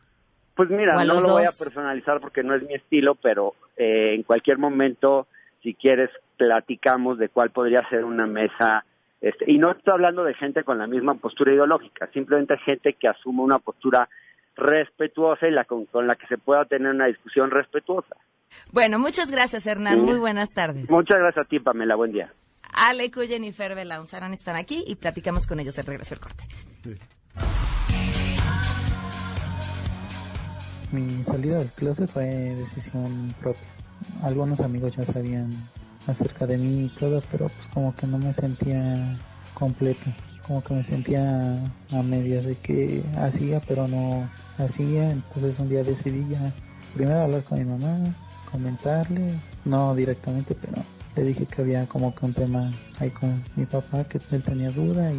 Pues 0.56 0.70
mira, 0.70 0.94
no 1.04 1.20
lo 1.20 1.34
voy 1.34 1.44
a 1.44 1.56
personalizar 1.56 2.20
porque 2.20 2.42
no 2.42 2.54
es 2.54 2.62
mi 2.62 2.74
estilo, 2.74 3.14
pero 3.14 3.54
eh, 3.76 4.14
en 4.14 4.22
cualquier 4.22 4.58
momento, 4.58 5.28
si 5.62 5.74
quieres, 5.74 6.10
platicamos 6.36 7.18
de 7.18 7.28
cuál 7.28 7.50
podría 7.50 7.86
ser 7.90 8.04
una 8.04 8.26
mesa. 8.26 8.84
Este, 9.20 9.52
y 9.52 9.58
no 9.58 9.70
estoy 9.70 9.92
hablando 9.92 10.24
de 10.24 10.34
gente 10.34 10.64
con 10.64 10.78
la 10.78 10.86
misma 10.86 11.14
postura 11.14 11.52
ideológica, 11.52 12.08
simplemente 12.12 12.56
gente 12.58 12.94
que 12.94 13.08
asuma 13.08 13.42
una 13.42 13.58
postura 13.58 14.08
respetuosa 14.56 15.46
y 15.46 15.52
la 15.52 15.64
con 15.64 16.06
la 16.06 16.16
que 16.16 16.26
se 16.26 16.38
pueda 16.38 16.64
tener 16.64 16.92
una 16.92 17.06
discusión 17.06 17.50
respetuosa. 17.50 18.16
Bueno, 18.72 18.98
muchas 18.98 19.30
gracias, 19.30 19.66
Hernán. 19.66 20.02
Muy 20.02 20.18
buenas 20.18 20.52
tardes. 20.52 20.90
Muchas 20.90 21.18
gracias 21.18 21.46
a 21.46 21.48
ti, 21.48 21.58
Pamela. 21.58 21.94
Buen 21.94 22.12
día. 22.12 22.32
Ale 22.72 23.10
Cuyen 23.10 23.44
y 23.44 23.52
Fer 23.52 23.74
Belaunzaran 23.74 24.32
están 24.32 24.56
aquí 24.56 24.84
y 24.86 24.96
platicamos 24.96 25.46
con 25.46 25.58
ellos 25.58 25.76
el 25.78 25.86
regreso 25.86 26.14
al 26.14 26.20
corte. 26.20 26.44
Mi 30.92 31.22
salida 31.24 31.58
del 31.58 31.70
closet 31.72 32.10
fue 32.10 32.24
decisión 32.24 33.34
propia. 33.40 33.68
Algunos 34.22 34.60
amigos 34.60 34.96
ya 34.96 35.04
sabían 35.04 35.50
acerca 36.06 36.46
de 36.46 36.56
mí 36.56 36.86
y 36.86 36.88
todo, 36.98 37.20
pero 37.30 37.48
pues 37.48 37.68
como 37.68 37.94
que 37.94 38.06
no 38.06 38.18
me 38.18 38.32
sentía 38.32 39.18
completo 39.54 40.10
como 40.48 40.64
que 40.64 40.74
me 40.74 40.82
sentía 40.82 41.62
a 41.92 42.02
medias 42.02 42.46
de 42.46 42.56
que 42.56 43.02
hacía, 43.18 43.60
pero 43.68 43.86
no 43.86 44.28
hacía. 44.56 45.10
Entonces 45.10 45.58
un 45.58 45.68
día 45.68 45.84
decidí 45.84 46.26
ya 46.30 46.52
primero 46.94 47.20
hablar 47.20 47.44
con 47.44 47.58
mi 47.58 47.66
mamá, 47.66 48.14
comentarle, 48.50 49.34
no 49.64 49.94
directamente, 49.94 50.54
pero 50.54 50.82
le 51.16 51.24
dije 51.24 51.46
que 51.46 51.62
había 51.62 51.86
como 51.86 52.14
que 52.14 52.26
un 52.26 52.32
tema 52.32 52.72
ahí 53.00 53.10
con 53.10 53.42
mi 53.56 53.66
papá, 53.66 54.04
que 54.04 54.20
él 54.30 54.42
tenía 54.42 54.70
duda 54.70 55.12
y 55.12 55.18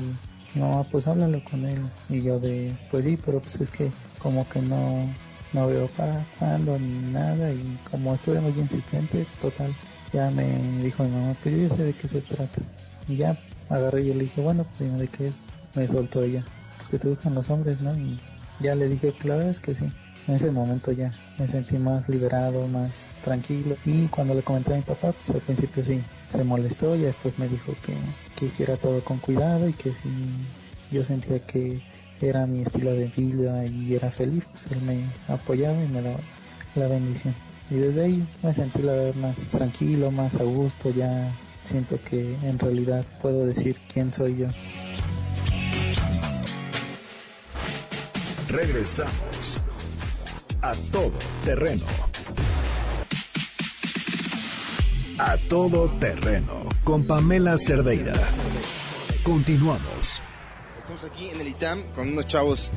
mi 0.56 0.62
mamá 0.62 0.84
pues 0.84 1.08
háblalo 1.08 1.44
con 1.44 1.65
él. 1.65 1.80
Y 2.10 2.22
yo 2.22 2.39
de, 2.39 2.74
pues 2.89 3.06
sí, 3.06 3.18
pero 3.24 3.39
pues 3.39 3.60
es 3.62 3.70
que 3.70 3.92
como 4.22 4.48
que 4.50 4.62
no, 4.62 5.06
no 5.54 5.68
veo 5.68 5.88
para 5.89 6.26
cuándo 6.38 6.78
ni 6.80 7.12
nada 7.12 7.52
y 7.52 7.78
como 7.89 8.15
estuve 8.15 8.39
muy 8.39 8.52
insistente, 8.52 9.26
total, 9.42 9.74
ya 10.13 10.30
me 10.32 10.58
dijo 10.84 11.04
mi 11.04 11.12
mamá, 11.12 11.36
pues 11.42 11.56
yo 11.56 11.68
ya 11.68 11.76
sé 11.76 11.84
de 11.84 11.94
qué 11.94 12.08
se 12.08 12.22
trata. 12.22 12.62
Y 13.08 13.18
ya 13.18 13.38
agarré 13.70 14.04
y 14.04 14.13
le 14.13 14.24
dije, 14.24 14.42
bueno, 14.42 14.63
pues 14.63 14.80
dime 14.80 15.00
de 15.00 15.08
qué 15.08 15.28
es. 15.28 15.36
Me 15.76 15.88
soltó 15.88 16.24
ella, 16.24 16.44
pues 16.78 16.89
que 16.89 17.00
te 17.00 17.10
gustan 17.10 17.36
los 17.36 17.50
hombres, 17.50 17.80
¿no? 17.82 17.96
Y 17.96 18.20
ya 18.60 18.76
le 18.76 18.89
dije, 18.89 19.13
la 19.24 19.36
verdad 19.36 19.52
es 19.52 19.60
que 19.60 19.76
sí. 19.76 19.86
En 20.28 20.36
ese 20.36 20.52
momento 20.52 20.92
ya 20.92 21.12
me 21.38 21.48
sentí 21.48 21.78
más 21.78 22.08
liberado, 22.08 22.68
más 22.68 23.08
tranquilo. 23.24 23.76
Y 23.86 24.08
cuando 24.08 24.34
le 24.34 24.44
comenté 24.44 24.74
a 24.74 24.78
mi 24.78 24.84
papá, 24.84 25.12
pues 25.12 25.30
al 25.32 25.42
principio 25.42 25.84
sí, 25.84 26.02
se 26.30 26.44
molestó 26.44 26.96
y 26.96 27.02
después 27.02 27.38
me 27.40 27.48
dijo 27.48 27.74
que, 27.86 27.96
que 28.36 28.46
hiciera 28.46 28.78
todo 28.78 29.04
con 29.04 29.18
cuidado 29.20 29.68
y 29.68 29.74
que 29.74 29.92
si 29.92 30.96
yo 30.96 31.04
sentía 31.04 31.40
que 31.40 31.82
era 32.22 32.46
mi 32.46 32.62
estilo 32.62 32.92
de 32.92 33.08
vida 33.08 33.66
y 33.66 33.96
era 33.96 34.12
feliz, 34.12 34.46
pues 34.52 34.68
él 34.72 34.82
me 34.82 35.06
apoyaba 35.34 35.84
y 35.84 35.88
me 35.88 36.02
daba 36.02 36.20
la 36.76 36.88
bendición. 36.88 37.34
Y 37.70 37.76
desde 37.76 38.04
ahí 38.04 38.28
me 38.44 38.54
sentí 38.54 38.82
la 38.82 38.94
verdad 38.94 39.16
más 39.16 39.38
tranquilo, 39.50 40.12
más 40.12 40.36
a 40.36 40.44
gusto, 40.44 40.90
ya 40.90 41.32
siento 41.64 42.00
que 42.02 42.36
en 42.44 42.58
realidad 42.58 43.06
puedo 43.22 43.46
decir 43.46 43.78
quién 43.92 44.12
soy 44.12 44.38
yo. 44.38 44.48
Regresamos 48.50 49.62
a 50.62 50.74
todo 50.91 51.13
terreno. 51.45 51.86
A 55.17 55.38
todo 55.50 55.88
terreno 56.00 56.67
con 56.84 57.06
Pamela 57.06 57.58
Cerdeira. 57.58 58.13
Continuamos. 59.24 60.22
Estamos 60.80 61.04
aquí 61.04 61.30
en 61.30 61.41
el 61.41 61.48
ITAM 61.50 61.84
con 61.93 62.10
unos 62.10 62.26
chavos 62.26 62.72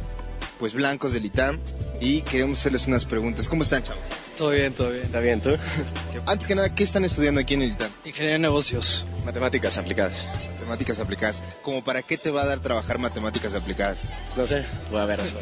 pues 0.58 0.74
blancos 0.74 1.12
del 1.12 1.24
ITAM 1.24 1.58
y 2.00 2.22
queremos 2.22 2.58
hacerles 2.58 2.86
unas 2.86 3.04
preguntas. 3.04 3.48
¿Cómo 3.48 3.62
están, 3.62 3.82
chavos? 3.82 4.02
Todo 4.36 4.50
bien, 4.50 4.72
todo 4.72 4.90
bien. 4.90 5.04
¿Está 5.04 5.20
bien 5.20 5.40
tú? 5.40 5.50
Antes 6.26 6.46
que 6.46 6.54
nada, 6.54 6.74
¿qué 6.74 6.84
están 6.84 7.04
estudiando 7.04 7.40
aquí 7.40 7.54
en 7.54 7.62
el 7.62 7.70
ITAM? 7.72 7.90
Ingeniería 8.04 8.34
de 8.34 8.38
negocios, 8.38 9.06
matemáticas 9.24 9.78
aplicadas. 9.78 10.26
Matemáticas 10.54 11.00
aplicadas. 11.00 11.42
¿Cómo 11.62 11.82
para 11.82 12.02
qué 12.02 12.18
te 12.18 12.30
va 12.30 12.42
a 12.42 12.46
dar 12.46 12.60
trabajar 12.60 12.98
matemáticas 12.98 13.54
aplicadas? 13.54 14.04
No 14.36 14.46
sé, 14.46 14.64
voy 14.90 15.00
a 15.00 15.04
ver 15.04 15.20
eso. 15.20 15.38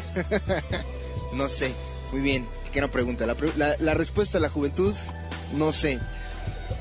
no 1.33 1.47
sé. 1.47 1.71
Muy 2.11 2.21
bien, 2.21 2.47
qué 2.73 2.81
no 2.81 2.89
pregunta. 2.89 3.25
La, 3.25 3.35
la, 3.55 3.75
la 3.79 3.93
respuesta 3.93 4.37
a 4.37 4.41
la 4.41 4.49
juventud, 4.49 4.93
no 5.53 5.71
sé. 5.71 5.99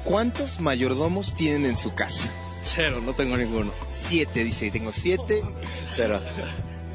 ¿Cuántos 0.05 0.61
mayordomos 0.61 1.35
tienen 1.35 1.67
en 1.67 1.77
su 1.77 1.95
casa? 1.95 2.31
Cero, 2.63 3.01
no 3.05 3.15
tengo 3.15 3.37
ninguno. 3.37 3.73
Siete, 3.95 4.45
dice, 4.45 4.71
tengo 4.71 4.93
siete. 4.93 5.43
Cero. 5.91 6.23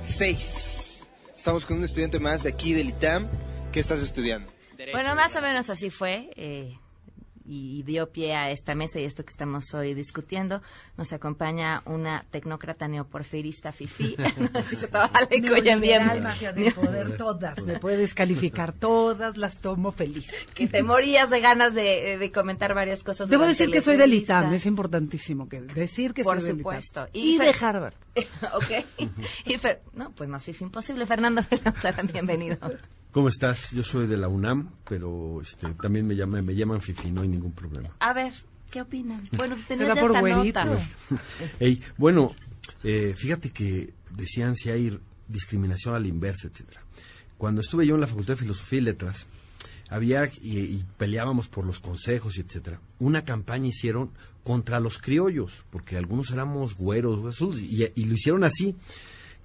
Seis. 0.01 1.05
Estamos 1.35 1.65
con 1.65 1.77
un 1.77 1.83
estudiante 1.83 2.19
más 2.19 2.43
de 2.43 2.49
aquí 2.49 2.73
del 2.73 2.89
ITAM. 2.89 3.29
¿Qué 3.71 3.79
estás 3.79 4.01
estudiando? 4.01 4.51
Bueno, 4.91 5.15
más 5.15 5.35
o 5.35 5.41
menos 5.41 5.69
así 5.69 5.89
fue. 5.89 6.29
Eh, 6.35 6.77
y 7.47 7.83
dio 7.83 8.09
pie 8.11 8.35
a 8.35 8.49
esta 8.51 8.73
mesa 8.75 8.99
y 8.99 9.05
esto 9.05 9.23
que 9.23 9.29
estamos 9.29 9.73
hoy 9.73 9.93
discutiendo. 9.93 10.61
Nos 10.97 11.13
acompaña 11.13 11.81
una 11.85 12.25
tecnócrata 12.31 12.87
neoporfirista 12.87 13.71
FIFI. 13.71 14.15
Neoliberal, 15.41 16.21
magia 16.21 16.53
de 16.53 16.71
poder, 16.71 17.17
todas. 17.17 17.63
Me 17.63 17.79
puedes 17.79 18.13
calificar 18.13 18.73
todas, 18.73 19.37
las 19.37 19.59
tomo 19.59 19.91
feliz. 19.91 20.31
Que 20.53 20.67
te 20.67 20.83
morías 20.83 21.29
de 21.29 21.39
ganas 21.39 21.73
de, 21.73 22.17
de 22.17 22.31
comentar 22.31 22.73
varias 22.73 23.03
cosas. 23.03 23.29
Debo 23.29 23.45
decir 23.45 23.69
que 23.69 23.81
soy 23.81 23.97
del 23.97 24.13
ITAM, 24.13 24.53
es 24.53 24.65
importantísimo 24.65 25.47
que 25.47 25.61
decir 25.61 26.13
que 26.13 26.23
Por 26.23 26.41
soy 26.41 26.51
supuesto. 26.57 27.01
del 27.05 27.09
ITAM. 27.13 27.21
Y, 27.25 27.37
Fer- 27.37 27.59
de 27.59 27.65
Harvard. 27.65 27.93
ok. 28.55 28.85
Y 29.45 29.53
Fer- 29.57 29.79
no, 29.93 30.11
pues 30.11 30.29
más 30.29 30.43
FIFI 30.43 30.63
imposible. 30.65 31.05
Fernando 31.05 31.43
Belanzara, 31.49 32.01
bienvenido. 32.03 32.57
¿Cómo 33.15 33.29
estás? 33.29 33.71
Yo 33.71 33.81
soy 33.81 34.07
de 34.07 34.17
la 34.17 34.27
UNAM, 34.27 34.71
pero 34.89 35.39
este, 35.41 35.69
también 35.81 36.05
me 36.05 36.17
llaman, 36.17 36.43
me 36.43 36.53
llaman 36.53 36.81
Fifi, 36.81 37.11
no 37.11 37.21
hay 37.21 37.29
ningún 37.29 37.53
problema. 37.53 37.95
A 38.01 38.11
ver, 38.11 38.33
¿qué 38.69 38.81
opinan? 38.81 39.23
Bueno, 39.31 39.55
tenés 39.69 39.77
¿Será 39.77 39.95
ya 39.95 40.01
por 40.01 40.11
esta 40.11 40.65
nota. 40.65 40.87
Ey, 41.61 41.81
bueno, 41.95 42.35
eh, 42.83 43.13
fíjate 43.15 43.51
que 43.51 43.93
decían 44.09 44.57
si 44.57 44.69
hay 44.69 44.99
discriminación 45.29 45.95
a 45.95 45.99
la 45.99 46.07
inversa, 46.07 46.49
etcétera. 46.49 46.81
Cuando 47.37 47.61
estuve 47.61 47.87
yo 47.87 47.95
en 47.95 48.01
la 48.01 48.07
Facultad 48.07 48.33
de 48.33 48.41
Filosofía 48.41 48.79
y 48.79 48.81
Letras, 48.81 49.27
había 49.87 50.29
y, 50.41 50.59
y 50.59 50.85
peleábamos 50.97 51.47
por 51.47 51.65
los 51.65 51.79
consejos 51.79 52.37
y 52.37 52.41
etcétera. 52.41 52.81
Una 52.99 53.23
campaña 53.23 53.69
hicieron 53.69 54.11
contra 54.43 54.81
los 54.81 54.99
criollos, 54.99 55.63
porque 55.69 55.95
algunos 55.95 56.31
éramos 56.31 56.75
güeros, 56.75 57.25
azules, 57.25 57.61
y, 57.61 57.89
y 57.95 58.05
lo 58.07 58.15
hicieron 58.15 58.43
así. 58.43 58.75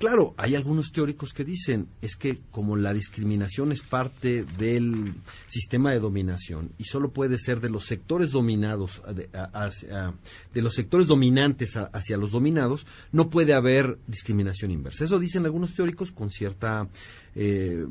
Claro, 0.01 0.33
hay 0.39 0.55
algunos 0.55 0.93
teóricos 0.93 1.35
que 1.35 1.45
dicen 1.45 1.87
es 2.01 2.17
que 2.17 2.39
como 2.51 2.75
la 2.75 2.95
discriminación 2.95 3.71
es 3.71 3.83
parte 3.83 4.45
del 4.59 5.13
sistema 5.47 5.93
de 5.93 6.01
dominación 6.01 6.73
y 6.79 6.85
solo 6.85 7.11
puede 7.11 7.37
ser 7.39 7.61
de 7.61 7.69
los 7.69 7.85
sectores 7.85 8.31
dominados, 8.31 9.03
de, 9.15 9.29
hacia- 9.53 10.15
los 10.55 10.75
sectores 10.75 11.07
dominantes 11.07 11.77
hacia 11.77 12.17
los 12.17 12.31
dominados, 12.33 12.87
no 13.13 13.29
puede 13.29 13.53
haber 13.53 13.99
discriminación 14.07 14.71
inversa. 14.71 15.05
Eso 15.05 15.19
dicen 15.19 15.45
algunos 15.45 15.75
teóricos 15.75 16.13
con 16.13 16.31
cierta, 16.31 16.89
eh, 17.35 17.85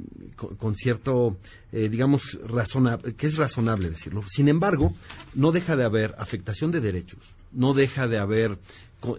con, 0.57 0.75
cierto, 0.75 1.37
eh, 1.71 1.89
digamos, 1.89 2.39
razona- 2.43 2.97
que 2.97 3.27
es 3.27 3.37
razonable 3.37 3.87
decirlo. 3.87 4.23
Sin 4.27 4.47
embargo, 4.47 4.95
no 5.35 5.51
deja 5.51 5.75
de 5.75 5.83
haber 5.83 6.15
afectación 6.17 6.71
de 6.71 6.81
derechos, 6.81 7.35
no 7.51 7.75
deja 7.75 8.07
de 8.07 8.17
haber 8.17 8.57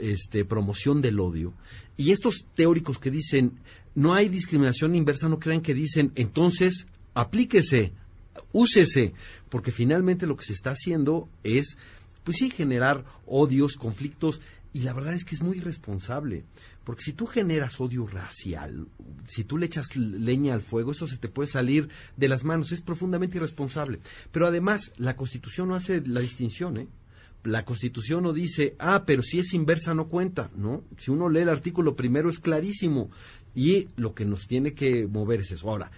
este, 0.01 0.45
promoción 0.45 1.01
del 1.03 1.21
odio. 1.21 1.55
Y 2.01 2.13
estos 2.13 2.47
teóricos 2.55 2.99
que 2.99 3.11
dicen 3.11 3.61
no 3.95 4.15
hay 4.15 4.31
discriminación 4.31 4.95
inversa, 4.95 5.29
no 5.29 5.39
crean 5.39 5.61
que 5.61 5.75
dicen 5.75 6.13
entonces 6.15 6.87
aplíquese, 7.13 7.93
úsese, 8.53 9.13
porque 9.51 9.71
finalmente 9.71 10.27
lo 10.27 10.35
que 10.35 10.47
se 10.47 10.55
está 10.55 10.71
haciendo 10.71 11.29
es, 11.45 11.77
pues 12.25 12.39
sí, 12.39 12.49
generar 12.49 13.05
odios, 13.27 13.77
conflictos, 13.77 14.41
y 14.73 14.81
la 14.81 14.95
verdad 14.95 15.13
es 15.13 15.27
que 15.27 15.35
es 15.35 15.43
muy 15.43 15.59
irresponsable, 15.59 16.47
porque 16.85 17.03
si 17.03 17.13
tú 17.13 17.27
generas 17.27 17.79
odio 17.81 18.07
racial, 18.07 18.87
si 19.29 19.45
tú 19.45 19.59
le 19.59 19.67
echas 19.67 19.95
leña 19.95 20.55
al 20.55 20.63
fuego, 20.63 20.93
eso 20.93 21.07
se 21.07 21.19
te 21.19 21.29
puede 21.29 21.51
salir 21.51 21.91
de 22.17 22.29
las 22.29 22.45
manos, 22.45 22.73
es 22.73 22.81
profundamente 22.81 23.37
irresponsable. 23.37 24.01
Pero 24.33 24.47
además, 24.47 24.93
la 24.97 25.17
Constitución 25.17 25.69
no 25.69 25.75
hace 25.75 26.01
la 26.07 26.21
distinción, 26.21 26.79
¿eh? 26.79 26.89
La 27.45 27.65
Constitución 27.65 28.23
no 28.23 28.33
dice, 28.33 28.77
ah, 28.79 29.05
pero 29.07 29.23
si 29.23 29.39
es 29.39 29.55
inversa 29.55 29.95
no 29.95 30.09
cuenta, 30.09 30.51
¿no? 30.57 30.85
Si 30.99 31.11
uno 31.11 31.29
lee 31.29 31.41
el 31.41 31.49
artículo 31.49 31.97
primero 31.97 32.29
es 32.29 32.39
clarísimo 32.39 33.11
y 33.55 33.89
lo 33.97 34.15
que 34.15 34.25
nos 34.25 34.47
tiene 34.47 34.75
que 34.75 35.07
mover 35.07 35.41
es 35.41 35.53
eso. 35.53 35.71
Ahora, 35.71 35.91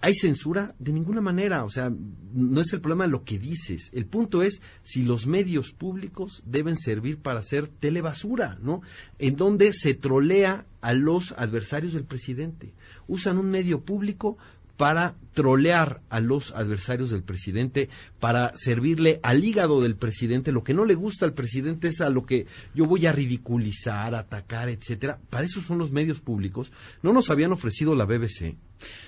¿hay 0.00 0.14
censura? 0.14 0.74
De 0.78 0.92
ninguna 0.92 1.20
manera, 1.20 1.64
o 1.64 1.70
sea, 1.70 1.92
no 2.32 2.60
es 2.60 2.72
el 2.72 2.80
problema 2.80 3.06
lo 3.06 3.24
que 3.24 3.38
dices, 3.38 3.90
el 3.92 4.06
punto 4.06 4.42
es 4.42 4.62
si 4.82 5.02
los 5.02 5.26
medios 5.26 5.72
públicos 5.72 6.42
deben 6.46 6.76
servir 6.76 7.18
para 7.18 7.40
hacer 7.40 7.68
telebasura, 7.68 8.58
¿no? 8.62 8.80
En 9.18 9.36
donde 9.36 9.72
se 9.74 9.94
trolea 9.94 10.66
a 10.80 10.94
los 10.94 11.32
adversarios 11.32 11.92
del 11.92 12.04
presidente. 12.04 12.72
Usan 13.08 13.38
un 13.38 13.50
medio 13.50 13.82
público 13.82 14.38
para 14.78 15.16
trolear 15.34 16.00
a 16.08 16.20
los 16.20 16.54
adversarios 16.54 17.10
del 17.10 17.24
presidente, 17.24 17.90
para 18.20 18.56
servirle 18.56 19.20
al 19.22 19.44
hígado 19.44 19.82
del 19.82 19.96
presidente. 19.96 20.52
Lo 20.52 20.64
que 20.64 20.72
no 20.72 20.84
le 20.84 20.94
gusta 20.94 21.26
al 21.26 21.34
presidente 21.34 21.88
es 21.88 22.00
a 22.00 22.08
lo 22.08 22.24
que 22.24 22.46
yo 22.74 22.86
voy 22.86 23.04
a 23.06 23.12
ridiculizar, 23.12 24.14
atacar, 24.14 24.68
etcétera. 24.68 25.18
Para 25.28 25.44
eso 25.44 25.60
son 25.60 25.78
los 25.78 25.90
medios 25.90 26.20
públicos. 26.20 26.72
No 27.02 27.12
nos 27.12 27.28
habían 27.28 27.52
ofrecido 27.52 27.94
la 27.96 28.06
BBC. 28.06 28.54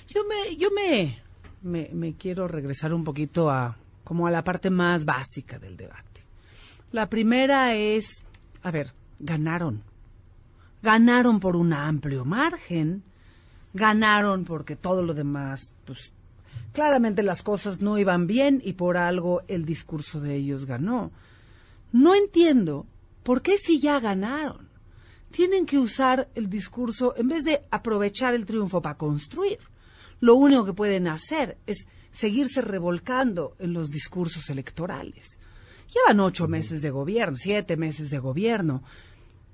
Yo 0.08 0.24
me, 0.28 0.56
yo 0.56 0.70
me, 0.72 1.22
me, 1.62 1.88
me 1.94 2.14
quiero 2.14 2.48
regresar 2.48 2.92
un 2.92 3.04
poquito 3.04 3.48
a 3.48 3.78
como 4.02 4.26
a 4.26 4.32
la 4.32 4.42
parte 4.42 4.70
más 4.70 5.04
básica 5.04 5.60
del 5.60 5.76
debate. 5.76 6.24
La 6.90 7.08
primera 7.08 7.76
es, 7.76 8.24
a 8.62 8.72
ver, 8.72 8.92
ganaron. 9.20 9.84
Ganaron 10.82 11.38
por 11.38 11.54
un 11.54 11.72
amplio 11.72 12.24
margen. 12.24 13.04
Ganaron 13.72 14.44
porque 14.44 14.76
todo 14.76 15.02
lo 15.02 15.14
demás, 15.14 15.72
pues 15.84 16.12
claramente 16.72 17.22
las 17.22 17.42
cosas 17.42 17.80
no 17.80 17.98
iban 17.98 18.26
bien 18.26 18.60
y 18.64 18.74
por 18.74 18.96
algo 18.96 19.42
el 19.48 19.64
discurso 19.64 20.20
de 20.20 20.34
ellos 20.34 20.66
ganó. 20.66 21.10
No 21.92 22.14
entiendo 22.14 22.86
por 23.22 23.42
qué 23.42 23.58
si 23.58 23.80
ya 23.80 24.00
ganaron. 24.00 24.68
Tienen 25.30 25.66
que 25.66 25.78
usar 25.78 26.28
el 26.34 26.50
discurso 26.50 27.14
en 27.16 27.28
vez 27.28 27.44
de 27.44 27.62
aprovechar 27.70 28.34
el 28.34 28.46
triunfo 28.46 28.82
para 28.82 28.96
construir. 28.96 29.58
Lo 30.20 30.34
único 30.34 30.64
que 30.64 30.72
pueden 30.72 31.08
hacer 31.08 31.56
es 31.66 31.86
seguirse 32.10 32.60
revolcando 32.60 33.56
en 33.58 33.72
los 33.72 33.90
discursos 33.90 34.50
electorales. 34.50 35.38
Llevan 35.94 36.20
ocho 36.20 36.46
meses 36.46 36.82
de 36.82 36.90
gobierno, 36.90 37.36
siete 37.36 37.76
meses 37.76 38.10
de 38.10 38.18
gobierno. 38.18 38.82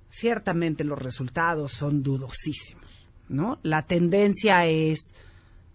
ciertamente 0.08 0.84
los 0.84 0.98
resultados 0.98 1.72
son 1.72 2.02
dudosísimos, 2.02 3.05
¿no? 3.28 3.58
La 3.62 3.82
tendencia 3.82 4.66
es 4.66 5.14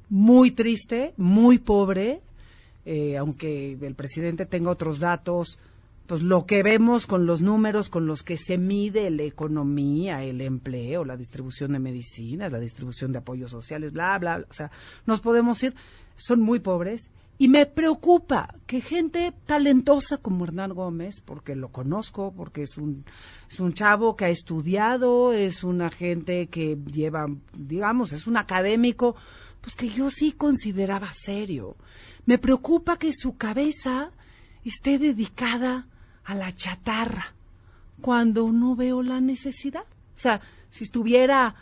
muy 0.09 0.51
triste, 0.51 1.13
muy 1.17 1.57
pobre, 1.57 2.21
eh, 2.85 3.17
aunque 3.17 3.73
el 3.73 3.95
presidente 3.95 4.45
tenga 4.45 4.71
otros 4.71 4.99
datos, 4.99 5.59
pues 6.07 6.21
lo 6.21 6.45
que 6.45 6.61
vemos 6.63 7.07
con 7.07 7.25
los 7.25 7.41
números 7.41 7.87
con 7.87 8.05
los 8.05 8.23
que 8.23 8.35
se 8.35 8.57
mide 8.57 9.09
la 9.11 9.23
economía, 9.23 10.23
el 10.23 10.41
empleo, 10.41 11.05
la 11.05 11.15
distribución 11.15 11.71
de 11.71 11.79
medicinas, 11.79 12.51
la 12.51 12.59
distribución 12.59 13.13
de 13.13 13.19
apoyos 13.19 13.51
sociales, 13.51 13.93
bla, 13.93 14.17
bla, 14.19 14.37
bla. 14.39 14.47
O 14.49 14.53
sea, 14.53 14.71
nos 15.05 15.21
podemos 15.21 15.63
ir, 15.63 15.73
son 16.15 16.41
muy 16.41 16.59
pobres. 16.59 17.09
Y 17.41 17.47
me 17.47 17.65
preocupa 17.65 18.54
que 18.67 18.82
gente 18.82 19.34
talentosa 19.47 20.17
como 20.17 20.45
Hernán 20.45 20.75
Gómez, 20.75 21.21
porque 21.21 21.56
lo 21.56 21.69
conozco, 21.69 22.32
porque 22.38 22.62
es 22.62 22.77
un, 22.77 23.04
es 23.49 23.60
un 23.60 23.73
chavo 23.73 24.15
que 24.15 24.25
ha 24.25 24.30
estudiado, 24.30 25.34
es 25.34 25.63
una 25.63 25.89
gente 25.89 26.49
que 26.49 26.77
lleva, 26.86 27.25
digamos, 27.58 28.13
es 28.13 28.27
un 28.27 28.38
académico, 28.38 29.15
pues 29.60 29.75
que 29.75 29.89
yo 29.89 30.12
sí 30.12 30.34
consideraba 30.34 31.12
serio. 31.13 31.77
Me 32.27 32.38
preocupa 32.38 32.99
que 32.99 33.12
su 33.12 33.38
cabeza 33.38 34.12
esté 34.63 34.99
dedicada 34.99 35.88
a 36.23 36.36
la 36.36 36.56
chatarra 36.56 37.34
cuando 38.01 38.51
no 38.51 38.75
veo 38.75 39.01
la 39.01 39.19
necesidad. 39.19 39.86
O 40.15 40.19
sea, 40.19 40.41
si 40.69 40.84
estuviera 40.84 41.56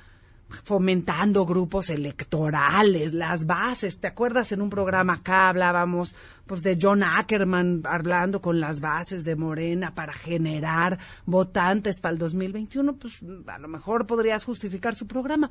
fomentando 0.64 1.46
grupos 1.46 1.90
electorales, 1.90 3.14
las 3.14 3.46
bases. 3.46 4.00
¿Te 4.00 4.08
acuerdas 4.08 4.52
en 4.52 4.62
un 4.62 4.70
programa 4.70 5.14
acá 5.14 5.50
hablábamos 5.50 6.16
pues 6.46 6.64
de 6.64 6.78
John 6.82 7.04
Ackerman 7.04 7.84
hablando 7.86 8.42
con 8.42 8.60
las 8.60 8.80
bases 8.80 9.24
de 9.24 9.36
Morena 9.36 9.94
para 9.94 10.14
generar 10.14 10.98
votantes 11.26 12.00
para 12.00 12.14
el 12.14 12.20
2021? 12.20 12.96
Pues 12.96 13.20
a 13.48 13.60
lo 13.60 13.68
mejor 13.68 14.08
podrías 14.08 14.44
justificar 14.44 14.96
su 14.96 15.08
programa. 15.08 15.50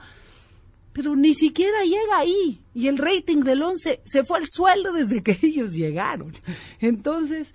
Pero 0.92 1.14
ni 1.14 1.34
siquiera 1.34 1.84
llega 1.84 2.18
ahí. 2.18 2.60
Y 2.74 2.88
el 2.88 2.98
rating 2.98 3.42
del 3.42 3.62
11 3.62 4.02
se 4.04 4.24
fue 4.24 4.38
al 4.38 4.46
suelo 4.48 4.92
desde 4.92 5.22
que 5.22 5.38
ellos 5.42 5.72
llegaron. 5.72 6.32
Entonces, 6.80 7.54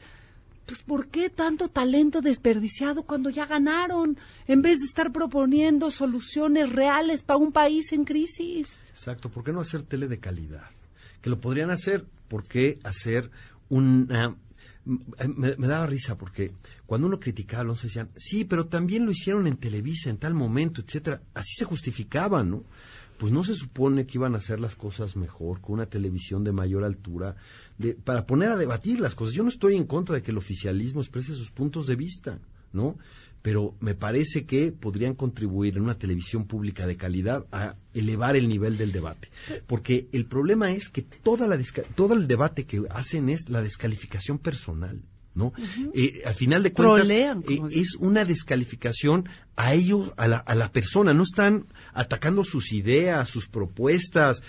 pues 0.65 0.82
¿por 0.82 1.08
qué 1.08 1.30
tanto 1.30 1.67
talento 1.67 2.21
desperdiciado 2.21 3.04
cuando 3.04 3.30
ya 3.30 3.45
ganaron? 3.45 4.17
En 4.47 4.62
vez 4.62 4.80
de 4.80 4.86
estar 4.86 5.12
proponiendo 5.12 5.91
soluciones 5.91 6.71
reales 6.71 7.23
para 7.23 7.38
un 7.38 7.52
país 7.52 7.91
en 7.91 8.06
crisis. 8.06 8.78
Exacto, 8.89 9.30
¿por 9.30 9.43
qué 9.43 9.52
no 9.52 9.62
hacer 9.62 9.84
tele 9.84 10.08
de 10.08 10.19
calidad? 10.19 10.69
Que 11.21 11.30
lo 11.30 11.39
podrían 11.39 11.71
hacer, 11.71 12.06
¿por 12.28 12.43
qué 12.47 12.80
hacer 12.84 13.30
una... 13.69 14.36
Me, 14.86 15.56
me 15.56 15.67
daba 15.67 15.86
risa 15.86 16.17
porque 16.17 16.52
cuando 16.86 17.08
uno 17.08 17.17
criticaba 17.17 17.60
a 17.60 17.63
Alonso 17.63 17.88
decían, 17.88 18.10
sí, 18.17 18.43
pero 18.43 18.65
también 18.65 19.06
lo 19.06 19.12
hicieron 19.12 19.47
en 19.47 19.56
Televisa 19.56 20.10
en 20.10 20.17
tal 20.17 20.34
momento, 20.34 20.82
etcétera. 20.82 21.21
Así 21.34 21.54
se 21.58 21.63
justificaban, 21.63 22.49
¿no? 22.49 22.63
Pues 23.17 23.32
no 23.32 23.43
se 23.43 23.56
supone 23.56 24.06
que 24.06 24.17
iban 24.17 24.36
a 24.36 24.39
hacer 24.39 24.60
las 24.60 24.76
cosas 24.76 25.15
mejor, 25.15 25.62
con 25.62 25.76
una 25.76 25.86
televisión 25.86 26.43
de 26.43 26.52
mayor 26.52 26.84
altura, 26.84 27.36
de, 27.78 27.93
para 27.93 28.26
poner 28.26 28.49
a 28.49 28.58
debatir 28.58 28.99
las 28.99 29.15
cosas. 29.15 29.34
Yo 29.34 29.43
no 29.43 29.49
estoy 29.49 29.76
en 29.76 29.86
contra 29.86 30.15
de 30.15 30.21
que 30.21 30.32
el 30.32 30.38
oficialismo 30.38 31.02
exprese 31.02 31.34
sus 31.34 31.52
puntos 31.52 31.88
de 31.88 31.95
vista, 31.95 32.39
¿no? 32.71 32.97
Pero 33.41 33.76
me 33.82 33.93
parece 33.93 34.45
que 34.45 34.71
podrían 34.71 35.15
contribuir 35.15 35.76
en 35.76 35.84
una 35.84 35.97
televisión 35.97 36.45
pública 36.45 36.88
de 36.88 36.95
calidad 36.95 37.45
a 37.52 37.76
elevar 37.93 38.38
el 38.38 38.47
nivel 38.47 38.78
del 38.78 38.93
debate. 38.93 39.30
Porque 39.67 40.08
el 40.13 40.26
problema 40.26 40.71
es 40.71 40.88
que 40.88 41.02
toda 41.02 41.47
la 41.47 41.60
todo 41.93 42.13
el 42.13 42.28
debate 42.28 42.65
que 42.65 42.84
hacen 42.89 43.28
es 43.28 43.49
la 43.49 43.62
descalificación 43.62 44.39
personal. 44.39 45.02
¿no? 45.36 45.54
Eh, 45.93 46.21
al 46.26 46.36
final 46.36 46.63
de 46.63 46.73
cuentas, 46.73 47.10
eh, 47.10 47.34
es 47.71 47.95
una 47.95 48.26
descalificación 48.26 49.28
a 49.56 49.73
ellos, 49.73 50.12
a 50.17 50.28
la, 50.28 50.38
a 50.38 50.56
la 50.56 50.71
persona, 50.71 51.13
no 51.13 51.23
están 51.23 51.65
atacando 51.93 52.43
sus 52.43 52.71
ideas, 52.73 53.29
sus 53.29 53.47
propuestas. 53.47 54.43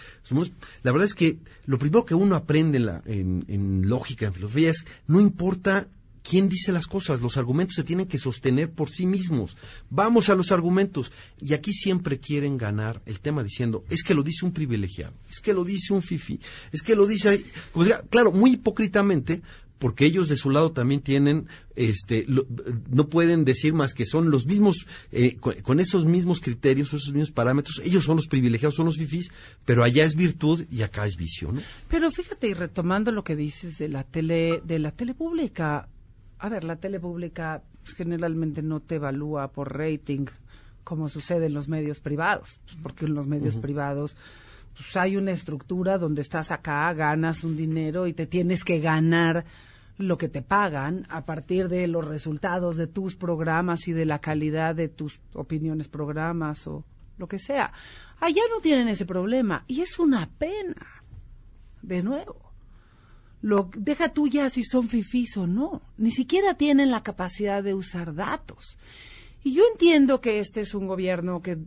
la 0.83 0.93
verdad 0.93 1.07
es 1.07 1.15
que 1.15 1.39
lo 1.67 1.79
primero 1.79 2.05
que 2.05 2.15
uno 2.15 2.37
aprende 2.37 2.79
en, 2.79 2.87
la, 2.87 3.03
en, 3.07 3.45
en 3.49 3.89
lógica, 3.89 4.27
en 4.27 4.35
filosofía, 4.35 4.71
es 4.71 4.85
no 5.07 5.21
importa 5.21 5.89
quién 6.25 6.49
dice 6.49 6.73
las 6.73 6.87
cosas, 6.87 7.21
los 7.21 7.37
argumentos 7.37 7.77
se 7.77 7.85
tienen 7.85 8.07
que 8.07 8.19
sostener 8.19 8.71
por 8.71 8.89
sí 8.91 9.07
mismos. 9.07 9.57
Vamos 9.91 10.31
a 10.31 10.35
los 10.35 10.51
argumentos. 10.51 11.13
Y 11.39 11.53
aquí 11.53 11.73
siempre 11.73 12.19
quieren 12.19 12.57
ganar 12.57 13.03
el 13.05 13.21
tema 13.21 13.45
diciendo, 13.45 13.85
es 13.91 14.03
que 14.03 14.15
lo 14.15 14.23
dice 14.23 14.47
un 14.47 14.53
privilegiado, 14.53 15.13
es 15.31 15.41
que 15.41 15.53
lo 15.53 15.65
dice 15.65 15.93
un 15.93 16.03
fifi, 16.03 16.41
es 16.73 16.83
que 16.83 16.97
lo 16.97 17.07
dice, 17.07 17.45
como 17.73 17.85
decía, 17.85 18.03
claro, 18.09 18.33
muy 18.33 18.53
hipócritamente, 18.53 19.43
porque 19.79 20.07
ellos 20.07 20.29
de 20.29 20.37
su 20.37 20.51
lado 20.51 20.73
también 20.73 21.01
tienen, 21.01 21.49
este, 21.77 22.27
no 22.91 23.09
pueden 23.09 23.45
decir 23.45 23.75
más 23.75 23.93
que 23.93 24.07
son 24.07 24.31
los 24.31 24.47
mismos, 24.47 24.87
eh, 25.13 25.37
con, 25.37 25.81
esos 25.81 26.07
mismos 26.07 26.41
criterios, 26.41 26.89
esos 26.89 27.13
mismos 27.13 27.33
parámetros, 27.33 27.83
ellos 27.85 28.05
son 28.05 28.17
los 28.17 28.27
privilegiados, 28.27 28.77
son 28.77 28.87
los 28.87 28.97
fifís, 28.97 29.31
pero 29.65 29.83
allá 29.83 30.05
es 30.05 30.15
virtud 30.15 30.65
y 30.71 30.83
acá 30.83 31.07
es 31.07 31.17
visión. 31.17 31.61
Pero 31.89 32.11
fíjate, 32.11 32.49
y 32.49 32.55
retomando 32.55 33.13
lo 33.13 33.25
que 33.25 33.37
dices 33.37 33.79
de 33.79 33.89
la 33.89 34.05
tele, 34.05 34.63
de 34.65 34.79
la 34.79 34.93
tele 34.93 35.15
pública, 35.15 35.89
a 36.39 36.49
ver, 36.49 36.65
la 36.65 36.77
tele 36.77 37.01
pública 37.01 37.63
pues, 37.83 37.95
generalmente 37.95 38.63
no 38.63 38.81
te 38.81 38.97
evalúa 38.97 39.49
por 39.49 39.77
rating, 39.77 40.27
como 40.85 41.09
sucede 41.09 41.47
en 41.47 41.55
los 41.55 41.69
medios 41.69 42.01
privados, 42.01 42.61
pues, 42.65 42.77
porque 42.83 43.07
en 43.07 43.15
los 43.15 43.27
medios 43.27 43.57
privados 43.57 44.17
pues 44.77 44.97
hay 44.97 45.17
una 45.17 45.33
estructura 45.33 45.99
donde 45.99 46.23
estás 46.23 46.51
acá, 46.51 46.93
ganas 46.93 47.45
un 47.45 47.57
dinero 47.57 48.07
y 48.07 48.13
te 48.13 48.27
tienes 48.27 48.65
que 48.65 48.81
ganar 48.81 49.45
lo 49.99 50.19
que 50.19 50.29
te 50.29 50.43
pagan 50.43 51.07
a 51.09 51.25
partir 51.25 51.69
de 51.69 51.87
los 51.87 52.05
resultados 52.05 52.77
de 52.77 52.89
tus 52.89 53.15
programas 53.15 53.87
y 53.87 53.93
de 53.93 54.05
la 54.05 54.19
calidad 54.19 54.75
de 54.75 54.89
tus 54.89 55.21
opiniones, 55.35 55.89
programas 55.89 56.67
o 56.67 56.85
lo 57.17 57.29
que 57.29 57.39
sea. 57.39 57.73
Allá 58.21 58.43
no 58.53 58.61
tienen 58.61 58.89
ese 58.89 59.07
problema 59.07 59.65
y 59.69 59.81
es 59.83 59.99
una 59.99 60.29
pena. 60.29 60.87
De 61.83 62.03
nuevo, 62.03 62.53
lo 63.43 63.71
deja 63.77 64.13
tuya 64.13 64.49
si 64.49 64.65
son 64.65 64.89
fifís 64.89 65.37
o 65.37 65.47
no. 65.47 65.83
Ni 65.99 66.11
siquiera 66.11 66.55
tienen 66.55 66.91
la 66.91 67.03
capacidad 67.03 67.63
de 67.63 67.75
usar 67.75 68.15
datos. 68.15 68.79
Y 69.45 69.53
yo 69.55 69.65
entiendo 69.71 70.21
que 70.21 70.39
este 70.39 70.63
es 70.63 70.75
un 70.75 70.87
gobierno 70.87 71.43
que 71.43 71.59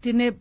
tiene 0.00 0.38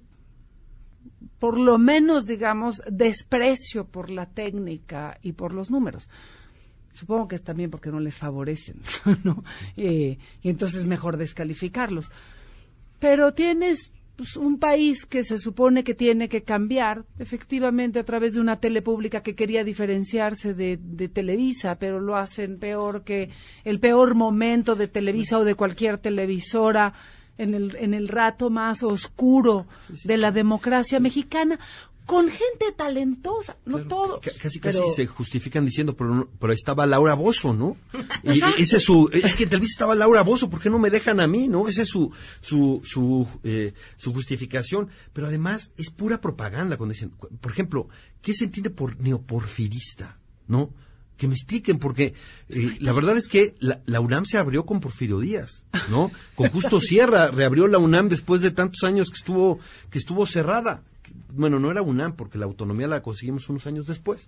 por 1.40 1.60
lo 1.60 1.78
menos, 1.78 2.26
digamos, 2.26 2.82
desprecio 2.90 3.86
por 3.86 4.10
la 4.10 4.26
técnica 4.26 5.18
y 5.22 5.34
por 5.34 5.54
los 5.54 5.70
números. 5.70 6.10
Supongo 6.94 7.28
que 7.28 7.36
es 7.36 7.44
también 7.44 7.70
porque 7.70 7.92
no 7.92 8.00
les 8.00 8.16
favorecen, 8.16 8.82
¿no? 9.24 9.44
Eh, 9.76 10.18
y 10.42 10.50
entonces 10.50 10.86
mejor 10.86 11.18
descalificarlos. 11.18 12.10
Pero 13.00 13.34
tienes 13.34 13.92
pues, 14.16 14.38
un 14.38 14.60
país 14.60 15.06
que 15.06 15.26
se 15.26 15.38
supone 15.38 15.84
que 15.84 15.94
tiene 15.94 16.30
que 16.30 16.44
cambiar, 16.44 17.04
efectivamente, 17.20 18.00
a 18.00 18.06
través 18.06 18.36
de 18.36 18.40
una 18.40 18.62
tele 18.62 18.82
pública 18.82 19.22
que 19.22 19.36
quería 19.36 19.66
diferenciarse 19.66 20.54
de, 20.54 20.80
de, 20.82 21.10
Televisa, 21.10 21.78
pero 21.78 22.00
lo 22.00 22.16
hacen 22.16 22.58
peor 22.58 23.04
que 23.04 23.30
el 23.66 23.80
peor 23.80 24.16
momento 24.16 24.76
de 24.76 24.88
Televisa 24.88 25.40
o 25.40 25.44
de 25.44 25.56
cualquier 25.56 25.98
televisora 25.98 26.94
en 27.38 27.54
el, 27.54 27.76
en 27.78 27.94
el 27.94 28.08
rato 28.08 28.50
más 28.50 28.84
oscuro 28.84 29.68
de 30.04 30.18
la 30.18 30.32
democracia 30.32 31.00
mexicana 31.00 31.60
con 32.06 32.30
gente 32.30 32.72
talentosa, 32.76 33.58
no 33.66 33.88
todo. 33.88 34.22
Casi, 34.40 34.60
casi 34.60 34.80
se 34.96 35.08
justifican 35.08 35.66
diciendo, 35.66 35.96
pero, 35.96 36.30
pero 36.40 36.54
estaba 36.54 36.86
Laura 36.86 37.16
Bozo, 37.16 37.54
¿no? 37.54 37.78
Y 38.24 38.62
ese 38.62 38.78
es 38.78 38.84
su, 38.84 39.10
es 39.12 39.36
que 39.36 39.44
en 39.44 39.50
Televisa 39.50 39.72
estaba 39.72 39.96
Laura 39.96 40.22
Bozo, 40.22 40.50
¿por 40.50 40.62
qué 40.62 40.70
no 40.70 40.78
me 40.78 40.92
dejan 40.92 41.20
a 41.20 41.28
mí, 41.28 41.48
no? 41.48 41.68
Esa 41.68 41.82
es 41.82 41.88
su, 41.88 42.12
su, 42.42 42.82
su, 42.84 43.28
eh, 43.44 43.74
su 43.98 44.14
justificación. 44.14 44.90
Pero 45.14 45.28
además 45.28 45.72
es 45.78 45.90
pura 45.90 46.22
propaganda 46.22 46.78
cuando 46.78 46.94
dicen, 46.94 47.10
por 47.10 47.52
ejemplo, 47.52 47.90
¿qué 48.22 48.34
se 48.34 48.46
entiende 48.46 48.70
por 48.70 49.00
neoporfirista, 49.00 50.18
no? 50.48 50.74
Que 51.18 51.28
me 51.28 51.36
expliquen, 51.36 51.80
porque 51.80 52.14
eh, 52.50 52.78
la 52.80 52.92
verdad 52.94 53.18
es 53.18 53.28
que 53.28 53.56
la, 53.60 54.00
UNAM 54.00 54.26
se 54.26 54.38
abrió 54.38 54.66
con 54.66 54.80
Porfirio 54.80 55.20
Díaz, 55.20 55.64
¿no? 55.90 56.12
Con 56.36 56.50
Justo 56.50 56.82
Sierra 56.82 57.32
reabrió 57.32 57.68
la 57.68 57.78
UNAM 57.78 58.10
después 58.10 58.42
de 58.42 58.52
tantos 58.52 58.84
años 58.84 59.10
que 59.10 59.18
estuvo, 59.18 59.60
que 59.90 59.98
estuvo 59.98 60.26
cerrada. 60.26 60.84
Bueno, 61.30 61.60
no 61.60 61.72
era 61.72 61.82
UNAM, 61.82 62.16
porque 62.16 62.38
la 62.38 62.46
autonomía 62.46 62.88
la 62.88 63.02
conseguimos 63.02 63.50
unos 63.50 63.68
años 63.68 63.88
después. 63.88 64.28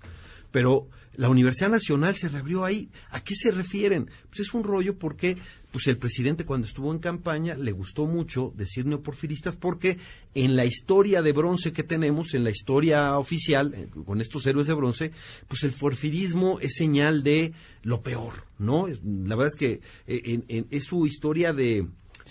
Pero 0.51 0.87
la 1.15 1.29
Universidad 1.29 1.69
Nacional 1.69 2.15
se 2.15 2.29
reabrió 2.29 2.63
ahí. 2.63 2.89
¿A 3.09 3.21
qué 3.21 3.35
se 3.35 3.51
refieren? 3.51 4.09
Pues 4.29 4.47
es 4.47 4.53
un 4.53 4.63
rollo 4.63 4.97
porque 4.97 5.37
pues 5.77 5.85
el 5.85 5.99
presidente 5.99 6.43
cuando 6.43 6.65
estuvo 6.65 6.91
en 6.91 6.97
campaña 6.97 7.53
le 7.53 7.71
gustó 7.71 8.07
mucho 8.07 8.51
decir 8.55 8.87
neoporfiristas 8.87 9.55
porque 9.55 9.99
en 10.33 10.55
la 10.55 10.65
historia 10.65 11.21
de 11.21 11.33
bronce 11.33 11.71
que 11.71 11.83
tenemos, 11.83 12.33
en 12.33 12.43
la 12.43 12.49
historia 12.49 13.15
oficial, 13.19 13.75
eh, 13.75 13.87
con 14.03 14.19
estos 14.19 14.47
héroes 14.47 14.65
de 14.65 14.73
bronce, 14.73 15.11
pues 15.47 15.61
el 15.65 15.73
porfirismo 15.73 16.59
es 16.61 16.73
señal 16.77 17.21
de 17.21 17.53
lo 17.83 18.01
peor, 18.01 18.45
¿no? 18.57 18.87
La 18.87 19.35
verdad 19.35 19.53
es 19.53 19.55
que 19.55 19.81
eh, 20.07 20.65
es 20.71 20.85
su 20.85 21.05
historia 21.05 21.53
de, 21.53 21.85